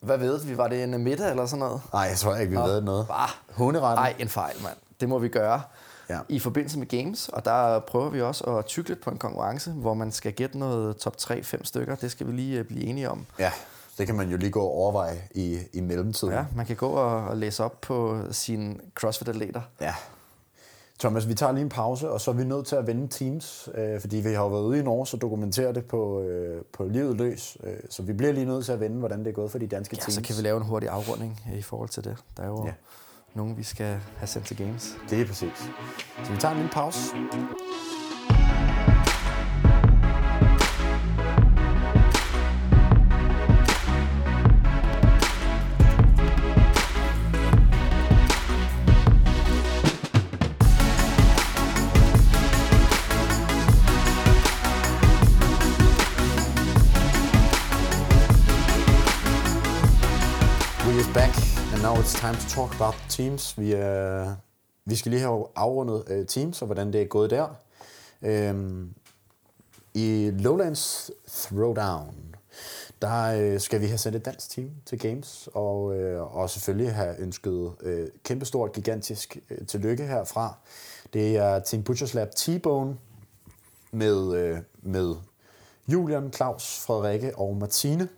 Hvad 0.00 0.18
ved 0.18 0.40
vi? 0.44 0.56
Var 0.56 0.68
det 0.68 0.82
en 0.84 1.04
middag 1.04 1.30
eller 1.30 1.46
sådan 1.46 1.58
noget? 1.58 1.82
Nej, 1.92 2.02
jeg 2.02 2.18
tror 2.18 2.36
ikke, 2.36 2.50
vi 2.50 2.56
ved 2.56 2.80
noget. 2.80 3.06
Bare. 3.08 3.28
Hunderetten. 3.52 4.02
Nej, 4.02 4.14
en 4.18 4.28
fejl, 4.28 4.62
mand. 4.62 4.76
Det 5.00 5.08
må 5.08 5.18
vi 5.18 5.28
gøre 5.28 5.62
Ja. 6.10 6.18
i 6.28 6.38
forbindelse 6.38 6.78
med 6.78 6.86
games, 6.86 7.28
og 7.28 7.44
der 7.44 7.78
prøver 7.80 8.10
vi 8.10 8.20
også 8.22 8.44
at 8.44 8.66
tykke 8.66 8.88
lidt 8.90 9.00
på 9.00 9.10
en 9.10 9.18
konkurrence, 9.18 9.70
hvor 9.70 9.94
man 9.94 10.12
skal 10.12 10.32
gætte 10.32 10.58
noget 10.58 10.96
top 10.96 11.16
3-5 11.20 11.64
stykker. 11.64 11.94
Det 11.94 12.10
skal 12.10 12.26
vi 12.26 12.32
lige 12.32 12.58
øh, 12.58 12.64
blive 12.64 12.84
enige 12.84 13.10
om. 13.10 13.26
Ja, 13.38 13.52
det 13.98 14.06
kan 14.06 14.14
man 14.14 14.28
jo 14.30 14.36
lige 14.36 14.50
gå 14.50 14.60
og 14.60 14.70
overveje 14.72 15.22
i, 15.34 15.58
i 15.72 15.80
mellemtiden. 15.80 16.34
Ja, 16.34 16.44
man 16.56 16.66
kan 16.66 16.76
gå 16.76 16.86
og, 16.88 17.24
og 17.28 17.36
læse 17.36 17.64
op 17.64 17.80
på 17.80 18.18
sine 18.30 18.76
CrossFit-atleter. 18.94 19.60
Ja. 19.80 19.94
Thomas, 20.98 21.28
vi 21.28 21.34
tager 21.34 21.52
lige 21.52 21.62
en 21.62 21.68
pause, 21.68 22.10
og 22.10 22.20
så 22.20 22.30
er 22.30 22.34
vi 22.34 22.44
nødt 22.44 22.66
til 22.66 22.76
at 22.76 22.86
vende 22.86 23.08
Teams, 23.08 23.68
øh, 23.74 24.00
fordi 24.00 24.16
vi 24.16 24.28
har 24.32 24.42
jo 24.42 24.48
været 24.48 24.62
ude 24.62 24.78
i 24.78 24.82
Norge 24.82 25.06
og 25.16 25.20
dokumentere 25.22 25.72
det 25.72 25.84
på, 25.84 26.20
øh, 26.22 26.62
på 26.72 26.84
livet 26.84 27.16
løs. 27.16 27.56
Øh, 27.64 27.76
så 27.90 28.02
vi 28.02 28.12
bliver 28.12 28.32
lige 28.32 28.46
nødt 28.46 28.64
til 28.64 28.72
at 28.72 28.80
vende, 28.80 28.96
hvordan 28.98 29.18
det 29.18 29.26
er 29.26 29.32
gået 29.32 29.50
for 29.50 29.58
de 29.58 29.66
danske 29.66 29.96
Ja, 29.96 30.00
teams. 30.02 30.14
så 30.14 30.22
kan 30.22 30.36
vi 30.36 30.42
lave 30.42 30.56
en 30.56 30.62
hurtig 30.62 30.88
afrunding 30.88 31.40
øh, 31.52 31.58
i 31.58 31.62
forhold 31.62 31.88
til 31.88 32.04
det. 32.04 32.16
Der 32.36 32.42
er 32.42 32.46
jo 32.46 32.66
Ja. 32.66 32.72
Nogen, 33.34 33.56
vi 33.56 33.62
skal 33.62 34.00
have 34.16 34.26
sendt 34.26 34.46
til 34.46 34.56
games. 34.56 34.96
Det 35.10 35.20
er 35.20 35.26
præcis. 35.26 35.70
Så 36.24 36.32
vi 36.32 36.38
tager 36.38 36.52
en 36.52 36.58
lille 36.58 36.72
pause. 36.72 37.14
Back, 61.14 61.43
now 61.84 62.00
it's 62.00 62.14
time 62.14 62.34
to 62.34 62.48
talk 62.48 62.74
about 62.74 62.94
teams. 63.08 63.58
Vi, 63.58 63.74
uh, 63.74 64.28
vi 64.84 64.96
skal 64.96 65.10
lige 65.10 65.20
have 65.20 65.46
afrundet 65.56 66.04
uh, 66.10 66.26
teams, 66.26 66.62
og 66.62 66.66
hvordan 66.66 66.92
det 66.92 67.02
er 67.02 67.06
gået 67.06 67.30
der. 67.30 67.48
Um, 68.50 68.94
I 69.94 70.30
Lowlands 70.38 71.10
Throwdown, 71.28 72.34
der 73.02 73.52
uh, 73.54 73.60
skal 73.60 73.80
vi 73.80 73.86
have 73.86 73.98
sendt 73.98 74.16
et 74.16 74.24
dansk 74.24 74.50
team 74.50 74.70
til 74.86 74.98
Games, 74.98 75.48
og, 75.54 75.84
uh, 75.84 76.36
og 76.36 76.50
selvfølgelig 76.50 76.94
have 76.94 77.20
ønsket 77.20 77.50
uh, 77.52 77.72
kæmpestort, 78.24 78.72
gigantisk 78.72 79.38
uh, 79.50 79.66
tillykke 79.66 80.06
herfra. 80.06 80.54
Det 81.12 81.36
er 81.36 81.58
Team 81.58 81.82
Butchers 81.82 82.14
Lab 82.14 82.28
T-Bone 82.36 82.94
med, 83.90 84.34
øh, 84.34 84.58
med 84.82 85.14
Julian, 85.88 86.32
Claus, 86.32 86.80
Frederikke 86.86 87.38
og 87.38 87.56
Martine, 87.56 88.08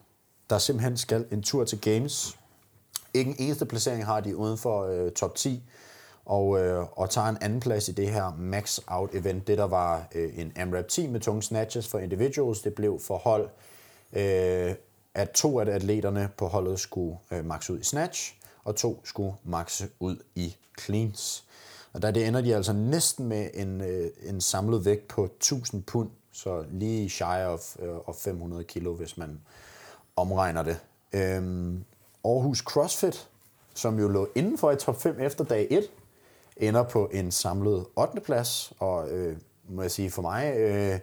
der 0.51 0.59
simpelthen 0.59 0.97
skal 0.97 1.27
en 1.31 1.43
tur 1.43 1.65
til 1.65 1.81
Games. 1.81 2.37
Ikke 3.17 3.31
en 3.31 3.37
eneste 3.39 3.67
placering 3.67 4.05
har 4.05 4.21
de 4.21 4.37
uden 4.37 4.59
for 4.59 4.85
øh, 4.85 5.13
top 5.13 5.35
10, 5.35 5.63
og, 6.25 6.59
øh, 6.61 6.87
og 6.93 7.11
tager 7.11 7.29
en 7.29 7.39
anden 7.41 7.61
plads 7.61 7.89
i 7.89 7.93
det 7.93 8.09
her 8.09 8.37
Max 8.39 8.79
Out 8.87 9.15
event. 9.15 9.47
Det 9.47 9.59
der 9.59 9.65
var 9.65 10.09
øh, 10.15 10.39
en 10.39 10.53
AMRAP 10.57 10.89
10 10.89 11.07
med 11.07 11.21
tunge 11.21 11.43
snatches 11.43 11.89
for 11.89 11.99
individuals, 11.99 12.61
det 12.61 12.75
blev 12.75 13.01
for 13.01 13.17
hold, 13.17 13.49
øh, 14.13 14.75
at 15.15 15.31
to 15.31 15.61
af 15.61 15.75
atleterne 15.75 16.29
på 16.37 16.47
holdet 16.47 16.81
skulle 16.81 17.17
øh, 17.31 17.45
max 17.45 17.71
ud 17.71 17.79
i 17.79 17.85
snatch, 17.85 18.35
og 18.65 18.77
to 18.77 19.01
skulle 19.05 19.35
maxe 19.45 19.89
ud 20.01 20.17
i 20.35 20.57
cleans. 20.81 21.45
Og 21.93 22.03
der 22.03 22.11
det 22.11 22.27
ender 22.27 22.41
de 22.41 22.55
altså 22.55 22.73
næsten 22.73 23.29
med 23.29 23.51
en, 23.55 23.81
øh, 23.81 24.11
en 24.23 24.41
samlet 24.41 24.85
vægt 24.85 25.09
på 25.09 25.25
1000 25.25 25.83
pund, 25.83 26.11
så 26.33 26.65
lige 26.71 27.11
shy 27.11 27.45
of, 27.47 27.77
øh, 27.79 28.09
of 28.09 28.15
500 28.15 28.65
kilo, 28.65 28.95
hvis 28.95 29.17
man 29.17 29.41
omregner 30.17 30.63
det. 30.63 30.79
Øhm, 31.13 31.85
Aarhus 32.25 32.59
CrossFit, 32.59 33.29
som 33.75 33.99
jo 33.99 34.09
lå 34.09 34.29
indenfor 34.35 34.71
i 34.71 34.77
top 34.77 35.01
5 35.01 35.21
efter 35.21 35.45
dag 35.45 35.67
1, 35.71 35.85
ender 36.57 36.83
på 36.83 37.11
en 37.13 37.33
samlet 37.33 37.87
8. 37.97 38.21
plads, 38.21 38.73
og 38.79 39.11
øh, 39.11 39.37
må 39.69 39.83
jeg 39.83 39.91
sige 39.91 40.11
for 40.11 40.23
mig, 40.23 40.57
øh, 40.57 40.99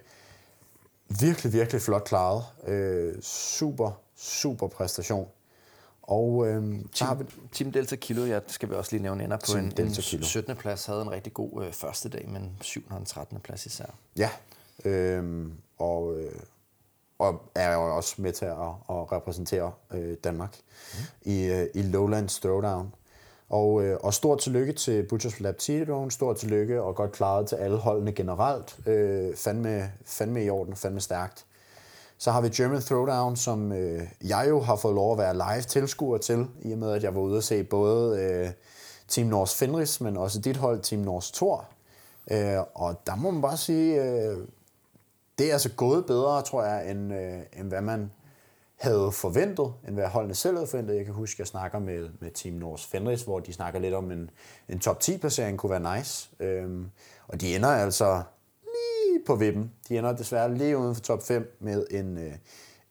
virkelig, 1.20 1.54
virkelig 1.54 1.82
flot 1.82 2.04
klaret. 2.04 2.44
Øh, 2.68 3.22
super, 3.22 3.92
super 4.16 4.68
præstation. 4.68 5.28
Og 6.02 6.48
øh, 6.48 6.80
har 7.02 7.16
vi, 7.16 7.24
Team 7.52 7.72
Delta 7.72 7.96
Kilo, 7.96 8.26
ja, 8.26 8.36
det 8.36 8.52
skal 8.52 8.70
vi 8.70 8.76
også 8.76 8.92
lige 8.92 9.04
nævne, 9.04 9.24
ender 9.24 9.38
på 9.38 9.46
Team 9.46 9.60
en, 9.60 9.72
Delta 9.72 9.84
en 9.84 10.04
Kilo. 10.04 10.24
17. 10.24 10.56
plads, 10.56 10.86
havde 10.86 11.02
en 11.02 11.12
rigtig 11.12 11.34
god 11.34 11.66
øh, 11.66 11.74
første 11.74 12.10
dag, 12.10 12.30
men 12.30 12.58
7. 12.62 12.84
og 12.90 12.98
en 12.98 13.06
13. 13.06 13.40
plads 13.40 13.66
især. 13.66 13.86
Ja, 14.18 14.30
øhm, 14.86 15.54
og, 15.78 16.20
øh, 16.20 16.32
og 17.24 17.42
er 17.56 17.74
jo 17.74 17.96
også 17.96 18.16
med 18.18 18.32
til 18.32 18.46
at, 18.46 18.52
at 18.90 19.12
repræsentere 19.12 19.72
øh, 19.94 20.18
Danmark 20.24 20.58
mm. 20.94 21.32
i, 21.32 21.44
øh, 21.44 21.68
i 21.74 21.82
Lowlands 21.82 22.40
Throwdown. 22.40 22.94
Og, 23.50 23.84
øh, 23.84 23.98
og 24.04 24.14
stort 24.14 24.40
tillykke 24.40 24.74
til 24.74 25.04
Butchers 25.04 25.40
Lab 25.40 25.56
T-Drone, 25.62 26.10
stort 26.10 26.38
tillykke 26.38 26.82
og 26.82 26.96
godt 26.96 27.12
klaret 27.12 27.48
til 27.48 27.56
alle 27.56 27.78
holdene 27.78 28.12
generelt. 28.12 28.88
Øh, 28.88 29.36
fandme, 29.36 29.92
fandme 30.06 30.44
i 30.44 30.50
orden, 30.50 30.76
fandme 30.76 31.00
stærkt. 31.00 31.46
Så 32.18 32.32
har 32.32 32.42
vi 32.42 32.50
German 32.50 32.82
Throwdown, 32.82 33.36
som 33.36 33.72
øh, 33.72 34.02
jeg 34.22 34.46
jo 34.50 34.60
har 34.62 34.76
fået 34.76 34.96
lov 34.96 35.12
at 35.12 35.18
være 35.18 35.34
live 35.34 35.62
tilskuer 35.62 36.18
til, 36.18 36.48
i 36.62 36.72
og 36.72 36.78
med 36.78 36.92
at 36.92 37.04
jeg 37.04 37.16
var 37.16 37.22
ude 37.22 37.38
at 37.38 37.44
se 37.44 37.64
både 37.64 38.20
øh, 38.20 38.50
Team 39.08 39.28
Norse 39.28 39.58
Fenris, 39.58 40.02
men 40.02 40.18
også 40.18 40.40
dit 40.40 40.58
hold, 40.58 40.82
Team 40.82 41.02
Norse 41.02 41.34
Thor. 41.34 41.66
Øh, 42.32 42.58
og 42.74 42.96
der 43.08 43.16
må 43.16 43.32
man 43.32 43.42
bare 43.42 43.58
sige, 43.58 44.04
øh, 44.04 44.38
det 45.38 45.50
er 45.50 45.54
altså 45.54 45.70
gået 45.70 46.06
bedre, 46.06 46.42
tror 46.42 46.64
jeg, 46.64 46.92
end, 46.92 47.14
øh, 47.14 47.40
end 47.60 47.68
hvad 47.68 47.82
man 47.82 48.12
havde 48.84 49.12
forventet, 49.12 49.74
end 49.88 49.96
hvad 49.96 50.08
holdene 50.08 50.36
selv 50.36 50.56
havde 50.56 50.68
forventet. 50.68 50.96
Jeg 50.96 51.06
kan 51.06 51.14
huske, 51.14 51.36
at 51.36 51.40
jeg 51.40 51.48
snakker 51.48 51.80
med, 51.80 52.10
med 52.20 52.32
Team 52.32 52.56
Nords 52.56 52.86
Fenris, 52.86 53.22
hvor 53.22 53.40
de 53.40 53.54
snakker 53.54 53.80
lidt 53.80 53.94
om 53.94 54.12
en, 54.12 54.30
en 54.70 54.80
top 54.80 55.00
10-placering 55.04 55.58
kunne 55.58 55.70
være 55.70 55.98
nice. 55.98 56.30
Øhm, 56.40 56.90
og 57.28 57.42
de 57.42 57.56
ender 57.56 57.70
altså 57.70 58.24
lige 58.64 59.26
på 59.26 59.36
vippen. 59.36 59.72
De 59.90 59.98
ender 59.98 60.14
desværre 60.14 60.56
lige 60.56 60.78
uden 60.78 60.96
for 60.96 61.02
top 61.02 61.24
5 61.24 61.58
med 61.60 61.86
en, 61.92 62.18
øh, 62.18 62.34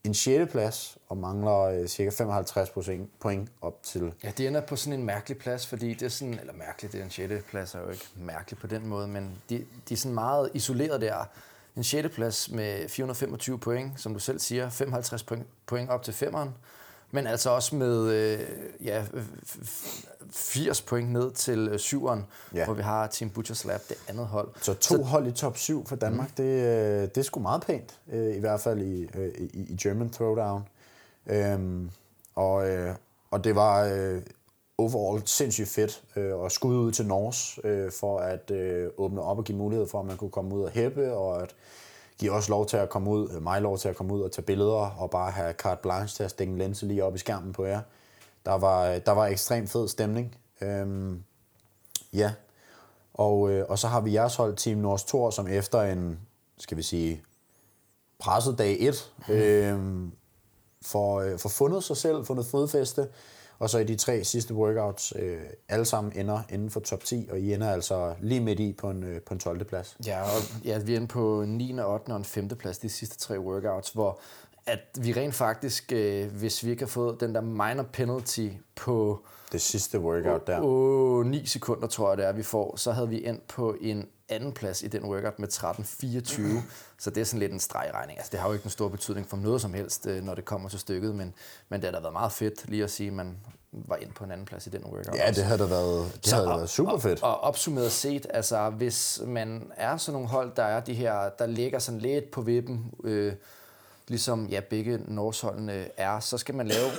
en 0.05 0.15
6. 0.15 0.53
plads 0.53 0.99
og 1.09 1.17
mangler 1.17 1.59
øh, 1.59 1.87
cirka 1.87 2.11
55 2.11 2.71
point, 2.71 3.11
point 3.21 3.49
op 3.61 3.83
til 3.83 4.15
Ja, 4.25 4.31
det 4.39 4.47
ender 4.47 4.61
på 4.61 4.77
sådan 4.77 4.99
en 4.99 5.07
mærkelig 5.07 5.39
plads, 5.39 5.67
fordi 5.67 5.95
det 5.95 6.03
er 6.03 6.09
sådan, 6.09 6.39
eller 6.39 6.53
mærkeligt, 6.53 6.93
det 6.93 7.01
er 7.01 7.05
en 7.05 7.11
6. 7.11 7.45
plads 7.51 7.75
er 7.75 7.81
jo 7.81 7.91
ikke 7.91 8.09
mærkeligt 8.17 8.61
på 8.61 8.67
den 8.67 8.87
måde, 8.87 9.09
men 9.09 9.31
de, 9.51 9.65
de 9.89 9.95
er 9.95 9.99
sådan 9.99 10.15
meget 10.15 10.51
isoleret 10.55 11.01
der. 11.01 11.29
En 11.77 11.85
6. 11.85 12.09
plads 12.15 12.51
med 12.51 12.89
425 12.89 13.59
point, 13.59 14.01
som 14.01 14.13
du 14.15 14.19
selv 14.21 14.39
siger, 14.39 14.71
55 14.71 15.23
point, 15.23 15.47
point 15.67 15.91
op 15.91 16.03
til 16.03 16.15
femeren, 16.15 16.51
men 17.11 17.27
altså 17.27 17.51
også 17.51 17.77
med 17.77 18.09
øh, 18.11 18.41
ja, 18.85 19.03
f- 19.03 19.17
f- 19.47 20.07
80 20.33 20.83
point 20.83 21.13
ned 21.13 21.31
til 21.33 21.69
øh, 21.69 21.79
syveren, 21.79 22.27
Ja. 22.55 22.65
hvor 22.65 22.75
vi 22.75 22.83
har 22.83 23.07
Team 23.07 23.31
Butchers 23.31 23.65
Lab, 23.65 23.81
det 23.89 23.97
andet 24.09 24.27
hold. 24.27 24.49
Så 24.61 24.75
to 24.75 24.97
så, 24.97 25.03
hold 25.03 25.27
i 25.27 25.33
top 25.33 25.57
7 25.57 25.87
for 25.87 25.97
Danmark, 25.97 26.29
mm. 26.29 26.35
det, 26.45 26.45
øh, 26.45 27.03
det 27.03 27.19
er 27.19 27.23
sgu 27.23 27.41
meget 27.41 27.63
pænt, 27.67 27.99
øh, 28.13 28.37
i 28.37 28.39
hvert 28.39 28.61
fald 28.61 28.81
i, 28.83 29.09
øh, 29.15 29.29
i, 29.39 29.61
i 29.73 29.77
German 29.83 30.11
Throwdown. 30.11 30.69
Øhm, 31.27 31.91
og, 32.35 32.69
øh, 32.69 32.95
og 33.31 33.45
det 33.45 33.55
var 33.55 33.85
øh, 33.85 34.23
overall 34.79 35.23
sindssygt 35.27 35.69
fedt, 35.69 36.03
øh, 36.17 36.35
og 36.35 36.53
skud 36.53 36.77
ud 36.77 36.93
til 36.93 37.07
Norge 37.07 37.69
øh, 37.69 37.93
for 37.93 38.19
at 38.19 38.51
øh, 38.51 38.91
åbne 38.97 39.23
op 39.23 39.39
og 39.39 39.45
give 39.45 39.59
mulighed 39.59 39.89
for, 39.89 40.01
at 40.01 40.07
man 40.07 40.17
kunne 40.17 40.31
komme 40.31 40.55
ud 40.55 40.63
og 40.63 40.71
hæppe, 40.71 41.13
og 41.13 41.43
at 41.43 41.55
give 42.19 42.33
os 42.33 42.49
lov 42.49 42.67
til 42.67 42.77
at 42.77 42.89
komme 42.89 43.11
ud, 43.11 43.41
mig 43.41 43.63
lov 43.63 43.79
til 43.79 43.89
at 43.89 43.97
komme 43.97 44.15
ud 44.15 44.21
og 44.21 44.33
tage 44.33 44.45
billeder, 44.45 44.97
og 44.99 45.11
bare 45.11 45.31
have 45.31 45.53
carte 45.53 45.83
blanche 45.83 46.17
til 46.17 46.25
at 46.25 46.31
stikke 46.31 46.53
en 46.53 46.59
linse 46.59 46.87
lige 46.87 47.05
op 47.05 47.15
i 47.15 47.19
skærmen 47.19 47.53
på 47.53 47.65
jer. 47.65 47.81
Der 48.45 48.53
var, 48.53 48.99
der 48.99 49.13
var 49.13 49.27
ekstremt 49.27 49.71
fed 49.71 49.89
stemning. 49.89 50.37
Øhm, 50.61 51.23
ja, 52.13 52.33
og, 53.15 53.51
øh, 53.51 53.67
og 53.69 53.79
så 53.79 53.89
har 53.89 54.01
vi 54.01 54.15
jeres 54.15 54.37
hold, 54.37 54.57
Team 54.57 54.79
North 54.79 55.05
Tor, 55.07 55.31
som 55.31 55.49
efter 55.49 55.83
en, 55.83 56.21
skal 56.59 56.77
vi 56.77 56.83
sige, 56.83 57.23
presset 58.19 58.59
dag 58.59 58.77
1, 58.81 59.13
øh, 59.29 59.79
får, 60.83 61.21
øh, 61.21 61.39
får 61.39 61.49
fundet 61.49 61.85
sig 61.85 61.97
selv, 61.97 62.25
fundet 62.25 62.47
fodfæste, 62.47 63.09
og 63.63 63.71
så 63.71 63.79
i 63.79 63.85
de 63.85 63.97
tre 63.97 64.25
sidste 64.25 64.55
workouts, 64.55 65.13
øh, 65.17 65.41
alle 65.69 65.85
sammen 65.85 66.13
ender 66.17 66.43
inden 66.51 66.71
for 66.71 66.81
top 66.81 67.05
10, 67.05 67.29
og 67.31 67.39
I 67.39 67.55
ender 67.55 67.71
altså 67.71 68.15
lige 68.21 68.41
midt 68.41 68.61
i 68.61 68.73
på 68.73 68.91
en, 68.91 69.03
øh, 69.05 69.21
på 69.21 69.35
en 69.35 69.41
12. 69.41 69.65
plads. 69.65 69.97
Ja, 70.07 70.23
og 70.23 70.43
ja, 70.65 70.79
vi 70.79 70.93
er 70.93 70.97
inde 70.97 71.07
på 71.07 71.45
9., 71.47 71.81
8. 71.81 72.11
og 72.11 72.17
en 72.17 72.25
5. 72.25 72.49
plads 72.49 72.79
de 72.79 72.89
sidste 72.89 73.19
tre 73.19 73.41
workouts, 73.41 73.91
hvor 73.91 74.21
at 74.67 74.79
vi 75.01 75.13
rent 75.13 75.35
faktisk, 75.35 75.93
øh, 75.93 76.33
hvis 76.33 76.65
vi 76.65 76.71
ikke 76.71 76.83
har 76.83 76.89
fået 76.89 77.21
den 77.21 77.35
der 77.35 77.41
minor 77.41 77.83
penalty 77.93 78.49
på 78.75 79.25
det 79.53 79.61
sidste 79.61 80.01
workout 80.01 80.47
der. 80.47 80.61
Åh, 80.63 81.27
9 81.27 81.47
sekunder 81.47 81.87
tror 81.87 82.09
jeg 82.09 82.19
det 82.19 82.27
er, 82.27 82.33
vi 82.33 82.43
får, 82.43 82.77
så 82.77 82.93
havde 82.93 83.09
vi 83.09 83.27
endt 83.27 83.49
på 83.49 83.77
en 83.81 84.09
anden 84.29 84.53
plads 84.53 84.83
i 84.83 84.89
den 84.89 85.05
workout 85.05 85.39
med 85.39 85.49
13.24. 85.49 86.43
Så 86.99 87.11
det 87.11 87.21
er 87.21 87.25
sådan 87.25 87.41
lidt 87.41 87.53
en 87.53 87.61
stregregning. 87.61 88.19
Altså, 88.19 88.31
det 88.33 88.41
har 88.41 88.49
jo 88.49 88.53
ikke 88.53 88.65
en 88.65 88.71
stor 88.71 88.89
betydning 88.89 89.29
for 89.29 89.37
noget 89.37 89.61
som 89.61 89.75
helst, 89.75 90.07
øh, 90.07 90.25
når 90.25 90.35
det 90.35 90.45
kommer 90.45 90.69
til 90.69 90.79
stykket, 90.79 91.15
men, 91.15 91.35
men 91.69 91.81
det 91.81 91.85
har 91.85 91.93
da 91.93 92.01
været 92.01 92.13
meget 92.13 92.33
fedt 92.33 92.69
lige 92.69 92.85
at 92.85 92.91
sige, 92.91 93.07
at 93.07 93.13
man 93.13 93.37
var 93.73 93.97
ind 93.97 94.13
på 94.13 94.25
en 94.25 94.31
anden 94.31 94.47
plads 94.47 94.67
i 94.67 94.71
den 94.71 94.85
workout. 94.85 95.17
Ja, 95.17 95.31
det 95.31 95.45
havde 95.45 95.59
da 95.59 95.65
været, 95.65 96.13
det 96.15 96.27
så, 96.27 96.37
havde 96.37 96.49
været 96.49 96.71
super 96.71 96.99
fedt. 96.99 97.23
Og, 97.23 97.31
og 97.31 97.41
opsummeret 97.41 97.93
set, 97.93 98.27
altså 98.31 98.71
hvis 98.71 99.23
man 99.27 99.71
er 99.77 99.97
sådan 99.97 100.13
nogle 100.13 100.29
hold, 100.29 100.53
der 100.57 100.63
er 100.63 100.81
de 100.81 100.95
her, 100.95 101.29
der 101.39 101.47
ligger 101.47 101.79
sådan 101.79 102.01
lidt 102.01 102.31
på 102.31 102.43
vippen, 102.43 102.95
øh, 103.05 103.33
ligesom 104.09 104.47
ja, 104.47 104.61
begge 104.61 104.99
Nordsholdene 104.99 105.87
er, 105.97 106.21
så 106.21 106.39
skal 106.39 106.55
man 106.55 106.69
lave 106.69 106.91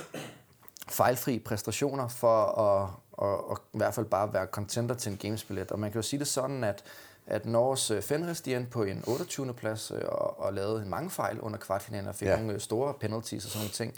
fejlfri 0.88 1.38
præstationer 1.38 2.08
for 2.08 2.44
at, 2.44 2.90
at, 3.22 3.38
at, 3.50 3.58
i 3.74 3.76
hvert 3.76 3.94
fald 3.94 4.06
bare 4.06 4.32
være 4.32 4.46
contenter 4.46 4.94
til 4.94 5.12
en 5.12 5.18
gamesbillet. 5.18 5.72
Og 5.72 5.78
man 5.78 5.90
kan 5.90 5.98
jo 5.98 6.02
sige 6.02 6.18
det 6.18 6.26
sådan, 6.26 6.64
at, 6.64 6.84
at 7.26 7.46
Norges 7.46 7.90
øh, 7.90 8.02
Fenris 8.02 8.40
de 8.40 8.56
endte 8.56 8.70
på 8.70 8.82
en 8.82 9.04
28. 9.06 9.54
plads 9.54 9.90
øh, 9.90 10.02
og, 10.08 10.40
og 10.40 10.54
lavede 10.54 10.84
mange 10.84 11.10
fejl 11.10 11.40
under 11.40 11.58
kvartfinalen 11.58 12.08
og 12.08 12.14
fik 12.14 12.28
ja. 12.28 12.36
nogle 12.36 12.52
øh, 12.52 12.60
store 12.60 12.94
penalties 12.94 13.44
og 13.44 13.50
sådan 13.50 13.60
nogle 13.60 13.72
ting. 13.72 13.94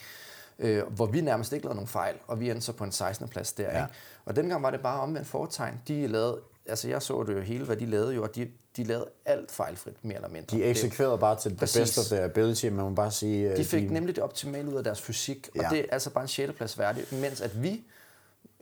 Øh, 0.59 0.87
hvor 0.87 1.07
vi 1.07 1.21
nærmest 1.21 1.53
ikke 1.53 1.65
lavede 1.65 1.77
nogen 1.77 1.89
fejl, 1.89 2.15
og 2.27 2.41
vi 2.41 2.51
endte 2.51 2.67
så 2.67 2.73
på 2.73 2.85
en 2.85 2.93
16. 2.93 3.29
plads 3.29 3.53
der. 3.53 3.65
Ja. 3.65 3.83
Ikke? 3.83 3.95
Og 4.25 4.37
dengang 4.37 4.63
var 4.63 4.71
det 4.71 4.81
bare 4.81 5.01
omvendt 5.01 5.29
foretegn. 5.29 5.81
De 5.89 6.07
lavede, 6.07 6.41
altså 6.69 6.89
jeg 6.89 7.03
så 7.03 7.23
det 7.23 7.35
jo 7.35 7.41
hele, 7.41 7.65
hvad 7.65 7.77
de 7.77 7.87
lavede 7.87 8.15
jo, 8.15 8.23
og 8.23 8.35
de, 8.35 8.49
de 8.77 8.85
lavede 8.85 9.09
alt 9.25 9.51
fejlfrit, 9.51 10.05
mere 10.05 10.17
eller 10.17 10.29
mindre. 10.29 10.57
De 10.57 10.65
eksekverede 10.65 11.19
bare 11.19 11.37
til 11.37 11.57
the 11.57 11.81
best 11.81 11.99
of 11.99 12.05
their 12.05 12.25
ability, 12.25 12.67
man 12.67 12.85
må 12.85 12.91
bare 12.91 13.11
sige... 13.11 13.57
De 13.57 13.65
fik 13.65 13.89
de... 13.89 13.95
nemlig 13.95 14.17
det 14.17 14.25
optimale 14.25 14.71
ud 14.71 14.77
af 14.77 14.85
deres 14.85 15.03
fysik, 15.03 15.49
ja. 15.55 15.65
og 15.65 15.71
det 15.71 15.81
er 15.81 15.85
altså 15.91 16.11
bare 16.11 16.25
en 16.25 16.29
6. 16.29 16.53
plads 16.53 16.79
værdigt, 16.79 17.13
mens 17.13 17.41
at 17.41 17.63
vi 17.63 17.85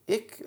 ikke 0.09 0.45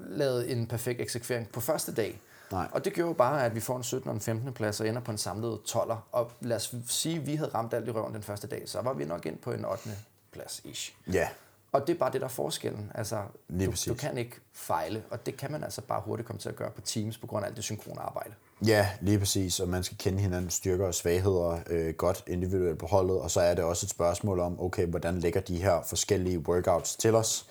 lavede 0.00 0.48
en 0.48 0.66
perfekt 0.66 1.00
eksekvering 1.00 1.48
på 1.48 1.60
første 1.60 1.94
dag. 1.94 2.20
Nej. 2.52 2.68
Og 2.72 2.84
det 2.84 2.92
gjorde 2.92 3.08
jo 3.08 3.14
bare, 3.14 3.44
at 3.44 3.54
vi 3.54 3.60
får 3.60 3.76
en 3.76 3.82
17. 3.82 4.08
og 4.08 4.14
en 4.14 4.20
15. 4.20 4.52
plads 4.52 4.80
og 4.80 4.88
ender 4.88 5.00
på 5.00 5.10
en 5.10 5.18
samlet 5.18 5.60
12'er. 5.68 5.96
Og 6.12 6.32
lad 6.40 6.56
os 6.56 6.74
sige, 6.88 7.16
at 7.16 7.26
vi 7.26 7.34
havde 7.34 7.50
ramt 7.54 7.74
alt 7.74 7.88
i 7.88 7.90
røven 7.90 8.14
den 8.14 8.22
første 8.22 8.46
dag, 8.46 8.62
så 8.66 8.80
var 8.80 8.92
vi 8.92 9.04
nok 9.04 9.26
ind 9.26 9.38
på 9.38 9.52
en 9.52 9.64
8. 9.64 9.90
plads 10.32 10.60
ish. 10.64 10.94
Ja. 11.12 11.28
Og 11.74 11.86
det 11.86 11.94
er 11.94 11.98
bare 11.98 12.12
det, 12.12 12.20
der 12.20 12.26
er 12.26 12.30
forskellen. 12.30 12.92
Altså, 12.94 13.16
du, 13.60 13.72
du 13.88 13.94
kan 13.94 14.18
ikke 14.18 14.36
fejle, 14.52 15.02
og 15.10 15.26
det 15.26 15.36
kan 15.36 15.52
man 15.52 15.64
altså 15.64 15.80
bare 15.80 16.02
hurtigt 16.04 16.26
komme 16.26 16.40
til 16.40 16.48
at 16.48 16.56
gøre 16.56 16.70
på 16.70 16.80
Teams 16.80 17.18
på 17.18 17.26
grund 17.26 17.44
af 17.44 17.48
alt 17.48 17.56
det 17.56 17.64
synkrone 17.64 18.00
arbejde. 18.00 18.34
Ja, 18.66 18.88
lige 19.00 19.18
præcis, 19.18 19.60
og 19.60 19.68
man 19.68 19.82
skal 19.82 19.98
kende 19.98 20.20
hinandens 20.20 20.54
styrker 20.54 20.86
og 20.86 20.94
svagheder 20.94 21.58
øh, 21.70 21.94
godt 21.94 22.24
individuelt 22.26 22.78
på 22.78 22.86
holdet, 22.86 23.20
og 23.20 23.30
så 23.30 23.40
er 23.40 23.54
det 23.54 23.64
også 23.64 23.86
et 23.86 23.90
spørgsmål 23.90 24.40
om, 24.40 24.60
okay, 24.60 24.86
hvordan 24.86 25.18
lægger 25.18 25.40
de 25.40 25.62
her 25.62 25.82
forskellige 25.86 26.38
workouts 26.38 26.96
til 26.96 27.14
os? 27.14 27.46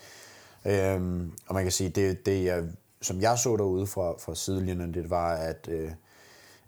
Øhm, 0.64 1.32
og 1.46 1.54
man 1.54 1.62
kan 1.62 1.72
sige, 1.72 1.90
det, 1.90 2.26
det 2.26 2.44
jeg, 2.44 2.64
som 3.02 3.20
jeg 3.20 3.38
så 3.38 3.56
derude 3.56 3.86
fra, 3.86 4.12
fra 4.18 4.34
sidelinjen, 4.34 4.94
det 4.94 5.10
var, 5.10 5.34
at 5.34 5.68
øh, 5.70 5.90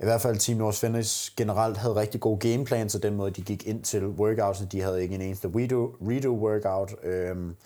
i 0.01 0.05
hvert 0.05 0.21
fald 0.21 0.39
Team 0.39 0.59
North 0.59 0.79
Finish 0.79 1.35
generelt 1.37 1.77
havde 1.77 1.97
rigtig 1.97 2.21
gode 2.21 2.51
gameplans, 2.51 2.95
og 2.95 3.03
den 3.03 3.15
måde, 3.15 3.31
de 3.31 3.43
gik 3.43 3.67
ind 3.67 3.83
til 3.83 4.07
workouts, 4.07 4.63
de 4.73 4.81
havde 4.81 5.03
ikke 5.03 5.15
en 5.15 5.21
eneste 5.21 5.49
redo, 5.55 5.97
redo 6.01 6.29
workout, 6.29 6.95
øhm, 7.03 7.57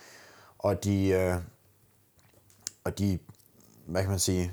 og 0.58 0.84
de, 0.84 1.08
øh, 1.08 1.36
og 2.84 2.98
de, 2.98 3.18
hvad 3.86 4.02
kan 4.02 4.10
man 4.10 4.18
sige, 4.18 4.52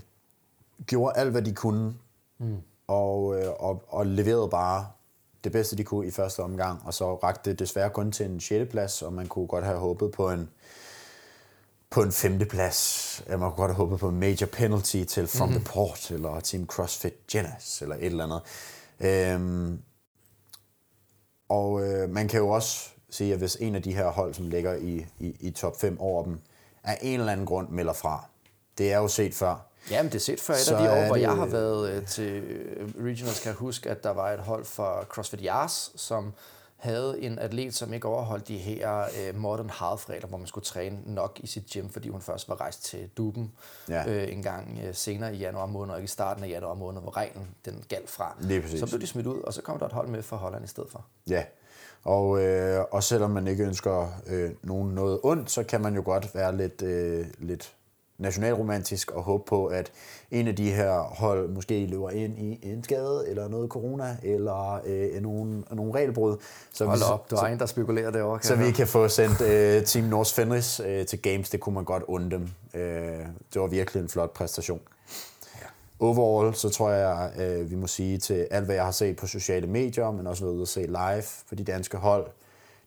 gjorde 0.86 1.18
alt, 1.18 1.32
hvad 1.32 1.42
de 1.42 1.54
kunne 1.54 1.94
Mm. 2.40 2.58
Og, 2.88 3.40
øh, 3.40 3.50
og, 3.60 3.84
og 3.88 4.06
leverede 4.06 4.50
bare 4.50 4.88
det 5.44 5.52
bedste, 5.52 5.76
de 5.76 5.84
kunne 5.84 6.08
i 6.08 6.12
første 6.12 6.40
omgang, 6.40 6.82
og 6.86 6.94
så 6.94 7.16
rakte 7.16 7.50
det 7.50 7.60
desværre 7.60 7.90
kun 7.90 8.12
til 8.12 8.26
en 8.26 8.40
6. 8.40 8.72
plads, 8.72 9.02
og 9.02 9.14
man 9.14 9.28
kunne 9.28 9.48
godt 9.48 9.66
have 9.66 9.78
håbet 9.78 10.12
på 10.12 10.30
en, 10.30 10.50
på 11.90 12.02
en 12.02 12.12
femte 12.12 12.46
plads. 12.46 13.24
Man 13.30 13.40
kunne 13.40 13.52
godt 13.52 13.74
håbet 13.74 14.00
på 14.00 14.10
en 14.10 14.20
major 14.20 14.48
penalty 14.48 15.04
til 15.04 15.28
From 15.28 15.50
mm-hmm. 15.50 15.64
the 15.64 15.74
Port, 15.74 16.12
eller 16.12 16.40
Team 16.40 16.66
CrossFit 16.66 17.28
Genesis, 17.28 17.82
eller 17.82 17.96
et 17.96 18.06
eller 18.06 18.24
andet. 18.24 18.42
Øhm, 19.00 19.82
og 21.50 21.88
øh, 21.88 22.10
man 22.10 22.28
kan 22.28 22.40
jo 22.40 22.50
også 22.50 22.90
sige, 23.10 23.34
at 23.34 23.40
hvis 23.40 23.56
en 23.56 23.76
af 23.76 23.82
de 23.82 23.94
her 23.94 24.10
hold, 24.10 24.34
som 24.34 24.48
ligger 24.48 24.76
i, 24.76 25.06
i, 25.20 25.36
i 25.40 25.52
top 25.52 25.80
5 25.80 26.00
over 26.00 26.24
dem, 26.24 26.40
af 26.84 26.98
en 27.02 27.20
eller 27.20 27.32
anden 27.32 27.46
grund 27.46 27.70
melder 27.70 27.94
fra, 27.94 28.26
det 28.78 28.94
er 28.94 28.98
jo 28.98 29.08
set 29.08 29.34
før, 29.34 29.68
Jamen, 29.92 30.12
det 30.12 30.16
er 30.16 30.20
set 30.20 30.42
før 30.42 30.54
et 30.54 30.72
af 30.72 30.84
de 30.84 30.92
år, 30.92 31.06
hvor 31.06 31.16
jeg 31.16 31.32
har 31.32 31.46
været 31.46 31.90
øh, 31.90 32.06
til 32.06 32.32
øh, 32.32 33.06
Regionals, 33.06 33.40
kan 33.40 33.50
jeg 33.50 33.56
huske, 33.56 33.90
at 33.90 34.04
der 34.04 34.10
var 34.10 34.32
et 34.32 34.40
hold 34.40 34.66
for 34.66 35.06
CrossFit 35.10 35.40
Yars, 35.44 35.92
som 35.96 36.34
havde 36.78 37.22
en 37.22 37.40
atlet, 37.40 37.74
som 37.74 37.94
ikke 37.94 38.08
overholdt 38.08 38.48
de 38.48 38.58
her 38.58 39.02
øh, 39.02 39.36
modern 39.36 39.70
health-regler, 39.70 40.28
hvor 40.28 40.38
man 40.38 40.48
skulle 40.48 40.66
træne 40.66 41.00
nok 41.06 41.40
i 41.44 41.48
sit 41.48 41.64
gym, 41.74 41.90
fordi 41.90 42.10
hun 42.10 42.22
først 42.22 42.50
var 42.50 42.62
rejst 42.62 42.84
til 42.84 43.10
Duben 43.18 43.52
ja. 43.90 44.10
øh, 44.10 44.32
en 44.32 44.44
gang 44.44 44.80
øh, 44.86 44.96
senere 44.96 45.36
i 45.36 45.38
januar 45.38 45.66
måned, 45.66 45.94
og 45.94 46.00
ikke 46.00 46.06
i 46.06 46.08
starten 46.08 46.44
af 46.44 46.50
januar 46.50 46.74
måned, 46.74 47.02
hvor 47.02 47.18
reglen 47.18 47.48
den 47.66 47.84
galt 47.90 48.10
fra. 48.10 48.38
Så 48.80 48.88
blev 48.88 49.02
de 49.02 49.08
smidt 49.08 49.28
ud, 49.28 49.42
og 49.42 49.54
så 49.54 49.62
kom 49.62 49.80
der 49.80 49.86
et 49.86 49.92
hold 49.92 50.08
med 50.08 50.24
fra 50.24 50.38
Holland 50.38 50.66
i 50.66 50.68
stedet 50.68 50.92
for. 50.92 51.06
Ja, 51.30 51.44
og, 52.04 52.44
øh, 52.44 52.86
og 52.92 53.04
selvom 53.04 53.32
man 53.32 53.48
ikke 53.48 53.64
ønsker 53.64 54.08
øh, 54.28 54.52
nogen 54.64 54.96
noget 54.96 55.20
ondt, 55.24 55.52
så 55.52 55.64
kan 55.64 55.82
man 55.82 55.96
jo 55.96 56.02
godt 56.06 56.36
være 56.36 56.58
lidt, 56.58 56.82
øh, 56.82 57.26
lidt 57.38 57.74
nationalromantisk 58.18 59.12
og 59.12 59.24
håbe 59.24 59.44
på, 59.48 59.66
at 59.66 59.92
en 60.32 60.48
af 60.48 60.56
de 60.56 60.72
her 60.72 61.00
hold 61.00 61.50
måske 61.50 61.86
løber 61.86 62.10
ind 62.10 62.40
i 62.40 62.60
en 62.64 62.84
skade, 62.84 63.26
eller 63.28 63.48
noget 63.48 63.70
corona, 63.70 64.18
eller 64.24 64.82
øh, 64.86 65.22
nogle, 65.22 65.64
nogle 65.72 65.94
regelbrud. 65.94 66.38
Så 66.74 66.86
Hold 66.86 67.00
vi, 67.00 67.04
op, 67.04 67.32
du 67.32 67.36
er 67.36 67.46
en, 67.46 67.60
der 67.60 67.66
spekulerer 67.66 68.12
derovre. 68.12 68.40
Så 68.42 68.56
vi 68.56 68.72
kan 68.72 68.88
få 68.88 69.08
sendt 69.08 69.42
øh, 69.42 69.84
Team 69.84 70.06
North 70.06 70.34
Fenris 70.34 70.80
øh, 70.86 71.06
til 71.06 71.22
Games, 71.22 71.50
det 71.50 71.60
kunne 71.60 71.76
man 71.76 71.84
godt 71.84 72.04
unde 72.08 72.32
dem. 72.32 72.50
Øh, 72.74 72.82
det 73.54 73.62
var 73.62 73.68
virkelig 73.68 74.02
en 74.02 74.10
flot 74.10 74.34
præstation. 74.34 74.80
Overall, 76.00 76.56
så 76.56 76.70
tror 76.70 76.90
jeg, 76.90 77.32
øh, 77.40 77.72
vi 77.72 77.76
må 77.76 77.88
sige 77.88 78.18
til 78.18 78.48
alt, 78.52 78.66
hvad 78.66 78.76
jeg 78.76 78.84
har 78.84 78.92
set 78.92 79.16
på 79.16 79.28
sociale 79.28 79.68
medier, 79.68 80.12
men 80.12 80.28
også 80.28 80.46
ved 80.46 80.62
at 80.62 80.68
se 80.68 80.82
live 80.82 81.24
på 81.50 81.56
de 81.56 81.64
danske 81.64 81.98
hold, 81.98 82.28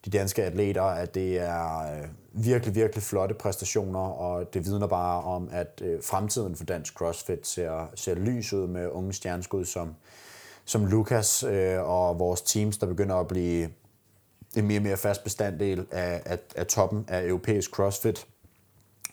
de 0.05 0.09
danske 0.09 0.43
atleter, 0.43 0.83
at 0.83 1.15
det 1.15 1.39
er 1.39 1.77
øh, 1.77 2.07
virkelig, 2.33 2.75
virkelig 2.75 3.03
flotte 3.03 3.35
præstationer, 3.35 3.99
og 3.99 4.53
det 4.53 4.65
vidner 4.65 4.87
bare 4.87 5.23
om, 5.23 5.49
at 5.51 5.81
øh, 5.83 6.03
fremtiden 6.03 6.55
for 6.55 6.63
dansk 6.63 6.93
CrossFit 6.93 7.47
ser, 7.47 7.91
ser 7.95 8.15
lys 8.15 8.53
ud 8.53 8.67
med 8.67 8.87
unge 8.87 9.13
stjerneskud 9.13 9.65
som, 9.65 9.95
som 10.65 10.85
Lukas 10.85 11.43
øh, 11.43 11.89
og 11.89 12.19
vores 12.19 12.41
teams, 12.41 12.77
der 12.77 12.87
begynder 12.87 13.15
at 13.15 13.27
blive 13.27 13.69
en 14.55 14.67
mere 14.67 14.79
og 14.79 14.83
mere 14.83 14.97
fast 14.97 15.23
bestanddel 15.23 15.85
af, 15.91 16.21
af, 16.25 16.39
af 16.55 16.67
toppen 16.67 17.05
af 17.07 17.27
europæisk 17.27 17.71
CrossFit. 17.71 18.27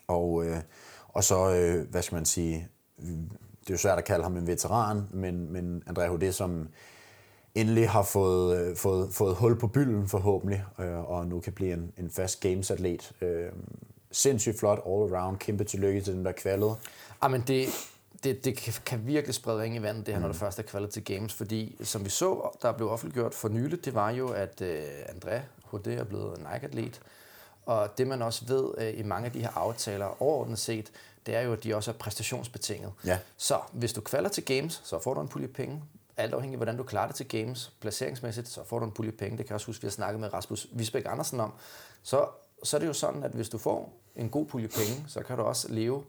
Og, 0.07 0.45
øh, 0.47 0.57
og 1.09 1.25
så, 1.25 1.55
øh, 1.55 1.91
hvad 1.91 2.03
skal 2.03 2.17
man 2.17 2.25
sige, 2.25 2.69
det 3.61 3.71
er 3.71 3.75
jo 3.75 3.77
svært 3.77 3.99
at 3.99 4.05
kalde 4.05 4.23
ham 4.23 4.37
en 4.37 4.47
veteran, 4.47 5.03
men, 5.11 5.53
men 5.53 5.83
André 5.91 6.07
Houdet 6.07 6.35
som 6.35 6.69
endelig 7.61 7.91
har 7.91 8.03
fået, 8.03 8.59
øh, 8.59 8.77
fået, 8.77 9.09
fået 9.13 9.35
hul 9.35 9.59
på 9.59 9.67
bylden 9.67 10.09
forhåbentlig, 10.09 10.65
øh, 10.79 11.11
og 11.11 11.27
nu 11.27 11.41
kan 11.41 11.53
blive 11.53 11.73
en, 11.73 11.93
en 11.99 12.11
fast 12.11 12.41
games-atlet. 12.41 13.13
Øh, 13.21 13.53
sindssygt 14.11 14.59
flot 14.59 14.79
all 14.87 15.15
around. 15.15 15.37
Kæmpe 15.39 15.65
tillykke 15.65 16.01
til 16.01 16.13
dem, 16.15 16.25
der 16.25 16.33
kvalede. 16.33 16.77
Jamen 17.23 17.45
det, 17.47 17.69
det, 18.25 18.45
det 18.45 18.81
kan 18.87 19.07
virkelig 19.07 19.35
sprede 19.35 19.63
ringe 19.63 19.79
i 19.79 19.83
vandet, 19.83 20.07
det 20.07 20.15
her, 20.15 20.19
mm. 20.19 20.23
når 20.23 20.29
det 20.29 20.37
først 20.37 20.59
er 20.59 20.63
kvalet 20.63 20.91
til 20.91 21.05
games, 21.05 21.35
fordi 21.35 21.77
som 21.83 22.05
vi 22.05 22.11
så, 22.11 22.59
der 22.63 22.73
blev 22.73 22.91
offentliggjort 22.91 23.35
for 23.35 23.49
nyligt, 23.49 23.85
det 23.85 23.95
var 23.95 24.11
jo, 24.11 24.29
at 24.29 24.61
øh, 24.61 24.83
André 25.03 25.41
HD 25.71 25.87
er 25.87 26.05
blevet 26.05 26.39
Nike-atlet, 26.39 27.01
og 27.67 27.99
det 27.99 28.07
man 28.07 28.23
også 28.23 28.45
ved 28.47 28.65
øh, 28.79 28.99
i 28.99 29.03
mange 29.03 29.27
af 29.27 29.33
de 29.33 29.41
her 29.41 29.51
aftaler 29.59 30.23
overordnet 30.23 30.59
set, 30.59 30.91
det 31.27 31.37
er 31.37 31.41
jo, 31.41 31.53
at 31.53 31.65
de 31.65 31.75
også 31.75 31.91
er 31.91 31.95
præstationsbetinget. 31.95 32.93
Ja. 33.07 33.19
Så 33.37 33.61
hvis 33.73 33.93
du 33.93 34.01
kvalder 34.01 34.29
til 34.29 34.45
games, 34.45 34.81
så 34.85 34.99
får 34.99 35.15
du 35.15 35.21
en 35.21 35.29
pulje 35.29 35.49
penge 35.49 35.83
alt 36.19 36.35
afhængig 36.35 36.55
af, 36.55 36.59
hvordan 36.59 36.77
du 36.77 36.83
klarer 36.83 37.07
det 37.07 37.17
til 37.17 37.29
games, 37.29 37.73
placeringsmæssigt, 37.81 38.49
så 38.49 38.61
får 38.65 38.79
du 38.79 38.85
en 38.85 38.93
pulje 38.93 39.13
penge. 39.13 39.39
Det 39.39 39.47
kan 39.47 39.51
jeg 39.51 39.55
også 39.55 39.67
huske, 39.67 39.83
vi 39.83 39.87
har 39.87 39.93
snakket 39.93 40.21
med 40.21 40.33
Rasmus 40.35 40.67
Visbæk 40.73 41.05
Andersen 41.07 41.41
om. 41.41 41.53
Så 42.03 42.27
så 42.65 42.77
er 42.77 42.81
det 42.81 42.87
jo 42.87 42.93
sådan, 42.93 43.23
at 43.23 43.31
hvis 43.31 43.49
du 43.49 43.59
får 43.59 43.93
en 44.17 44.29
god 44.29 44.47
pulje 44.47 44.69
penge, 44.69 45.05
så 45.09 45.21
kan 45.21 45.37
du 45.37 45.43
også 45.43 45.69
leve 45.73 46.03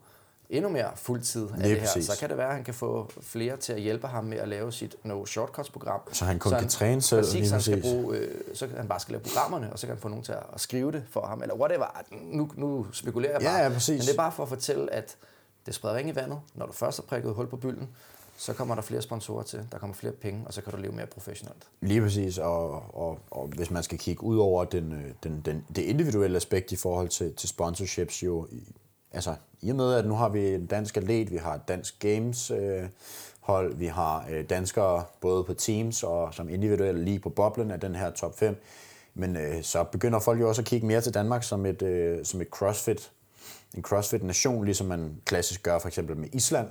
endnu 0.50 0.70
mere 0.70 0.90
fuldtid 0.96 1.48
af 1.50 1.58
Lige 1.58 1.70
det 1.70 1.80
her. 1.80 1.86
præcis. 1.86 2.06
Så 2.06 2.18
kan 2.20 2.28
det 2.28 2.36
være, 2.38 2.48
at 2.48 2.54
han 2.54 2.64
kan 2.64 2.74
få 2.74 3.10
flere 3.20 3.56
til 3.56 3.72
at 3.72 3.80
hjælpe 3.80 4.06
ham 4.06 4.24
med 4.24 4.38
at 4.38 4.48
lave 4.48 4.72
sit 4.72 4.96
no 5.04 5.26
shortcuts-program. 5.26 6.00
Så 6.12 6.24
han 6.24 6.38
kun 6.38 6.52
kan 6.58 6.68
træne 6.68 7.02
selv, 7.02 7.20
Præcis, 7.22 7.48
så 7.48 7.54
han 7.54 7.62
skal 7.62 7.80
bruge, 7.82 8.16
øh, 8.16 8.40
så 8.54 8.66
kan 8.66 8.76
han 8.76 8.88
bare 8.88 9.00
skal 9.00 9.12
lave 9.12 9.22
programmerne, 9.22 9.72
og 9.72 9.78
så 9.78 9.86
kan 9.86 9.96
han 9.96 10.02
få 10.02 10.08
nogen 10.08 10.24
til 10.24 10.32
at, 10.32 10.60
skrive 10.60 10.92
det 10.92 11.04
for 11.10 11.26
ham, 11.26 11.42
eller 11.42 11.54
whatever. 11.54 12.02
Nu, 12.22 12.50
nu 12.54 12.86
spekulerer 12.92 13.32
jeg 13.32 13.42
Ja, 13.42 13.48
bare. 13.48 13.58
ja, 13.58 13.68
præcis. 13.68 13.98
Men 14.00 14.06
det 14.06 14.12
er 14.12 14.16
bare 14.16 14.32
for 14.32 14.42
at 14.42 14.48
fortælle, 14.48 14.92
at 14.92 15.16
det 15.66 15.74
spreder 15.74 15.94
ring 15.96 16.08
i 16.08 16.14
vandet. 16.14 16.40
Når 16.54 16.66
du 16.66 16.72
først 16.72 16.98
har 16.98 17.02
prikket 17.02 17.34
hul 17.34 17.46
på 17.46 17.56
bylden, 17.56 17.88
så 18.40 18.52
kommer 18.52 18.74
der 18.74 18.82
flere 18.82 19.02
sponsorer 19.02 19.42
til, 19.42 19.66
der 19.72 19.78
kommer 19.78 19.94
flere 19.94 20.12
penge, 20.12 20.42
og 20.46 20.54
så 20.54 20.62
kan 20.62 20.72
du 20.72 20.78
leve 20.78 20.92
mere 20.92 21.06
professionelt. 21.06 21.68
Lige 21.80 22.00
præcis, 22.00 22.38
og, 22.38 22.70
og, 22.96 23.18
og 23.30 23.46
hvis 23.46 23.70
man 23.70 23.82
skal 23.82 23.98
kigge 23.98 24.24
ud 24.24 24.38
over 24.38 24.64
den, 24.64 24.92
øh, 24.92 25.12
den, 25.22 25.42
den, 25.44 25.64
det 25.76 25.82
individuelle 25.82 26.36
aspekt 26.36 26.72
i 26.72 26.76
forhold 26.76 27.08
til, 27.08 27.34
til 27.34 27.48
sponsorships, 27.48 28.22
jo, 28.22 28.46
i, 28.50 28.74
altså 29.12 29.34
i 29.60 29.70
og 29.70 29.76
med, 29.76 29.94
at 29.94 30.06
nu 30.06 30.14
har 30.14 30.28
vi 30.28 30.54
en 30.54 30.66
dansk 30.66 30.96
atlet, 30.96 31.30
vi 31.30 31.36
har 31.36 31.54
et 31.54 31.68
dansk 31.68 31.98
games 31.98 32.50
øh, 32.50 32.82
hold, 33.40 33.76
vi 33.76 33.86
har 33.86 34.26
øh, 34.30 34.44
danskere 34.50 35.04
både 35.20 35.44
på 35.44 35.54
teams 35.54 36.02
og 36.02 36.34
som 36.34 36.48
individuelle 36.48 37.04
lige 37.04 37.18
på 37.18 37.30
boblen 37.30 37.70
af 37.70 37.80
den 37.80 37.94
her 37.94 38.10
top 38.10 38.38
5, 38.38 38.62
men 39.14 39.36
øh, 39.36 39.62
så 39.62 39.84
begynder 39.84 40.20
folk 40.20 40.40
jo 40.40 40.48
også 40.48 40.62
at 40.62 40.66
kigge 40.66 40.86
mere 40.86 41.00
til 41.00 41.14
Danmark 41.14 41.42
som 41.42 41.66
et, 41.66 41.82
øh, 41.82 42.24
som 42.24 42.40
et 42.40 42.48
crossfit, 42.48 43.10
en 43.74 43.82
crossfit-nation, 43.82 44.64
ligesom 44.64 44.86
man 44.86 45.20
klassisk 45.24 45.62
gør 45.62 45.78
for 45.78 45.88
eksempel 45.88 46.16
med 46.16 46.28
Island. 46.32 46.68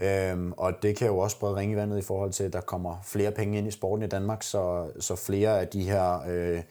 Øhm, 0.00 0.52
og 0.56 0.72
det 0.82 0.96
kan 0.96 1.06
jo 1.06 1.18
også 1.18 1.38
brede 1.38 1.56
ringe 1.56 1.72
i 1.72 1.76
vandet 1.76 1.98
i 1.98 2.02
forhold 2.02 2.32
til, 2.32 2.44
at 2.44 2.52
der 2.52 2.60
kommer 2.60 2.96
flere 3.04 3.30
penge 3.30 3.58
ind 3.58 3.68
i 3.68 3.70
sporten 3.70 4.04
i 4.04 4.08
Danmark, 4.08 4.42
så, 4.42 4.90
så 5.00 5.16
flere 5.16 5.60
af 5.60 5.68
de 5.68 5.82
her 5.82 6.20
øh, 6.28 6.62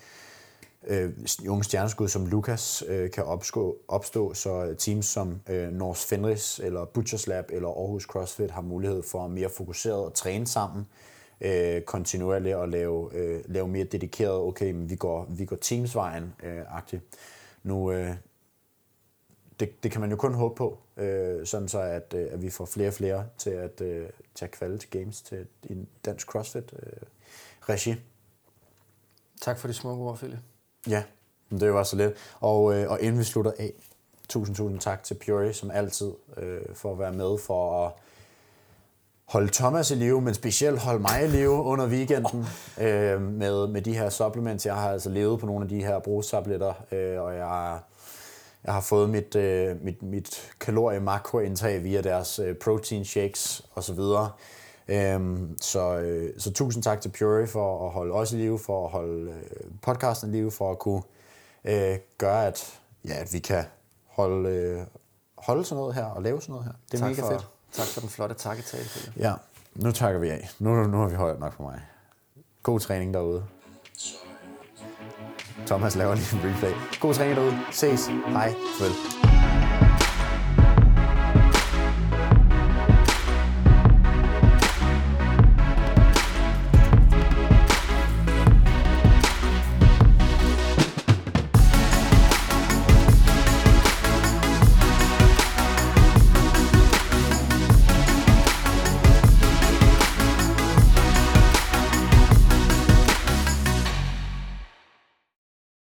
øh, 0.87 1.11
unge 1.49 1.63
stjerneskud 1.63 2.07
som 2.07 2.25
Lukas 2.25 2.83
øh, 2.87 3.11
kan 3.11 3.23
opstå, 3.23 3.77
opstå, 3.87 4.33
så 4.33 4.75
teams 4.77 5.05
som 5.05 5.41
øh, 5.49 5.71
North 5.71 5.99
Fenris 5.99 6.59
eller 6.63 6.85
Butchers 6.85 7.27
Lab 7.27 7.45
eller 7.49 7.69
Aarhus 7.69 8.03
CrossFit 8.03 8.51
har 8.51 8.61
mulighed 8.61 9.03
for 9.03 9.27
mere 9.27 9.49
fokuseret 9.49 10.05
at 10.05 10.13
træne 10.13 10.47
sammen 10.47 10.87
øh, 11.41 11.81
kontinuerligt 11.81 12.55
og 12.55 12.69
lave, 12.69 13.09
øh, 13.13 13.41
lave 13.45 13.67
mere 13.67 13.83
dedikeret, 13.83 14.41
okay, 14.41 14.71
men 14.71 14.89
vi 14.89 14.95
går, 14.95 15.27
vi 15.29 15.45
går 15.45 15.55
teamsvejen 15.55 16.33
øh, 16.43 16.61
agtigt. 16.77 17.03
Nu, 17.63 17.91
øh, 17.91 18.15
det, 19.59 19.83
det 19.83 19.91
kan 19.91 20.01
man 20.01 20.09
jo 20.09 20.15
kun 20.15 20.33
håbe 20.33 20.55
på, 20.55 20.77
øh, 20.97 21.45
sådan 21.45 21.67
så 21.67 21.79
at, 21.79 22.13
øh, 22.17 22.27
at 22.31 22.41
vi 22.41 22.49
får 22.49 22.65
flere 22.65 22.87
og 22.87 22.93
flere 22.93 23.25
til 23.37 23.49
at, 23.49 23.81
øh, 23.81 24.09
til 24.35 24.45
at 24.45 24.51
kvalde 24.51 24.77
til 24.77 24.89
games 24.89 25.21
til 25.21 25.47
en 25.69 25.87
dansk 26.05 26.27
CrossFit 26.27 26.73
øh, 26.83 26.91
regi. 27.61 27.95
Tak 29.41 29.59
for 29.59 29.67
de 29.67 29.73
smukke 29.73 30.03
ord, 30.03 30.17
Philip. 30.17 30.39
Ja, 30.87 31.03
men 31.49 31.59
det 31.59 31.73
var 31.73 31.83
så 31.83 31.95
lidt. 31.95 32.13
Og, 32.39 32.75
øh, 32.75 32.91
og 32.91 33.01
inden 33.01 33.19
vi 33.19 33.23
slutter 33.23 33.51
af, 33.59 33.73
tusind, 34.29 34.55
tusind 34.55 34.79
tak 34.79 35.03
til 35.03 35.13
Puri, 35.25 35.53
som 35.53 35.71
altid, 35.71 36.11
øh, 36.37 36.61
for 36.73 36.91
at 36.91 36.99
være 36.99 37.13
med, 37.13 37.37
for 37.37 37.85
at 37.85 37.91
holde 39.25 39.49
Thomas 39.53 39.91
i 39.91 39.95
live, 39.95 40.21
men 40.21 40.33
specielt 40.33 40.79
holde 40.79 40.99
mig 40.99 41.23
i 41.23 41.27
live 41.27 41.49
under 41.49 41.87
weekenden 41.87 42.45
øh, 42.81 43.21
med, 43.21 43.67
med 43.67 43.81
de 43.81 43.93
her 43.97 44.09
supplements. 44.09 44.65
Jeg 44.65 44.75
har 44.75 44.91
altså 44.91 45.09
levet 45.09 45.39
på 45.39 45.45
nogle 45.45 45.63
af 45.63 45.69
de 45.69 45.83
her 45.83 45.99
brugstabletter, 45.99 46.73
øh, 46.91 47.21
og 47.21 47.35
jeg, 47.35 47.79
jeg 48.63 48.73
har 48.73 48.81
fået 48.81 49.09
mit, 49.09 49.35
øh, 49.35 49.83
mit, 49.83 50.03
mit 50.03 50.51
kalorie-makroindtag 50.59 51.83
via 51.83 52.01
deres 52.01 52.39
øh, 52.39 52.55
protein 52.55 53.05
shakes 53.05 53.65
osv. 53.75 53.99
Øhm, 54.87 55.57
så, 55.61 55.97
øh, 55.97 56.33
så 56.39 56.53
tusind 56.53 56.83
tak 56.83 57.01
til 57.01 57.09
Puri 57.09 57.47
for 57.47 57.85
at 57.85 57.91
holde 57.91 58.13
os 58.13 58.31
i 58.31 58.35
live, 58.35 58.59
for 58.59 58.85
at 58.85 58.91
holde 58.91 59.31
øh, 59.31 59.71
podcasten 59.81 60.33
i 60.33 60.37
live, 60.37 60.51
for 60.51 60.71
at 60.71 60.79
kunne 60.79 61.01
øh, 61.65 61.97
gøre, 62.17 62.47
at, 62.47 62.79
ja, 63.05 63.13
at 63.13 63.33
vi 63.33 63.39
kan 63.39 63.63
holde, 64.07 64.49
øh, 64.49 64.81
holde 65.37 65.65
sådan 65.65 65.79
noget 65.79 65.95
her 65.95 66.05
og 66.05 66.21
lave 66.21 66.41
sådan 66.41 66.53
noget 66.53 66.65
her. 66.65 66.73
Det 66.91 66.93
er 66.93 66.97
tak 66.97 67.09
mega 67.09 67.21
for, 67.21 67.29
fedt. 67.29 67.47
Tak 67.71 67.87
for 67.87 67.99
den 68.01 68.09
flotte 68.09 68.35
takketale. 68.35 68.83
Ja, 69.17 69.33
nu 69.75 69.91
takker 69.91 70.19
vi 70.19 70.29
af. 70.29 70.49
Nu, 70.59 70.87
nu 70.87 70.97
har 70.97 71.07
vi 71.07 71.15
højt 71.15 71.39
nok 71.39 71.53
for 71.53 71.63
mig. 71.63 71.81
God 72.63 72.79
træning 72.79 73.13
derude. 73.13 73.45
Thomas 75.67 75.95
laver 75.95 76.15
lige 76.15 76.35
en 76.35 76.49
replay. 76.53 76.71
God 76.99 77.13
træning 77.13 77.35
derude. 77.37 77.57
Ses. 77.71 78.07
Hej. 78.27 78.53
Følg. 78.79 79.28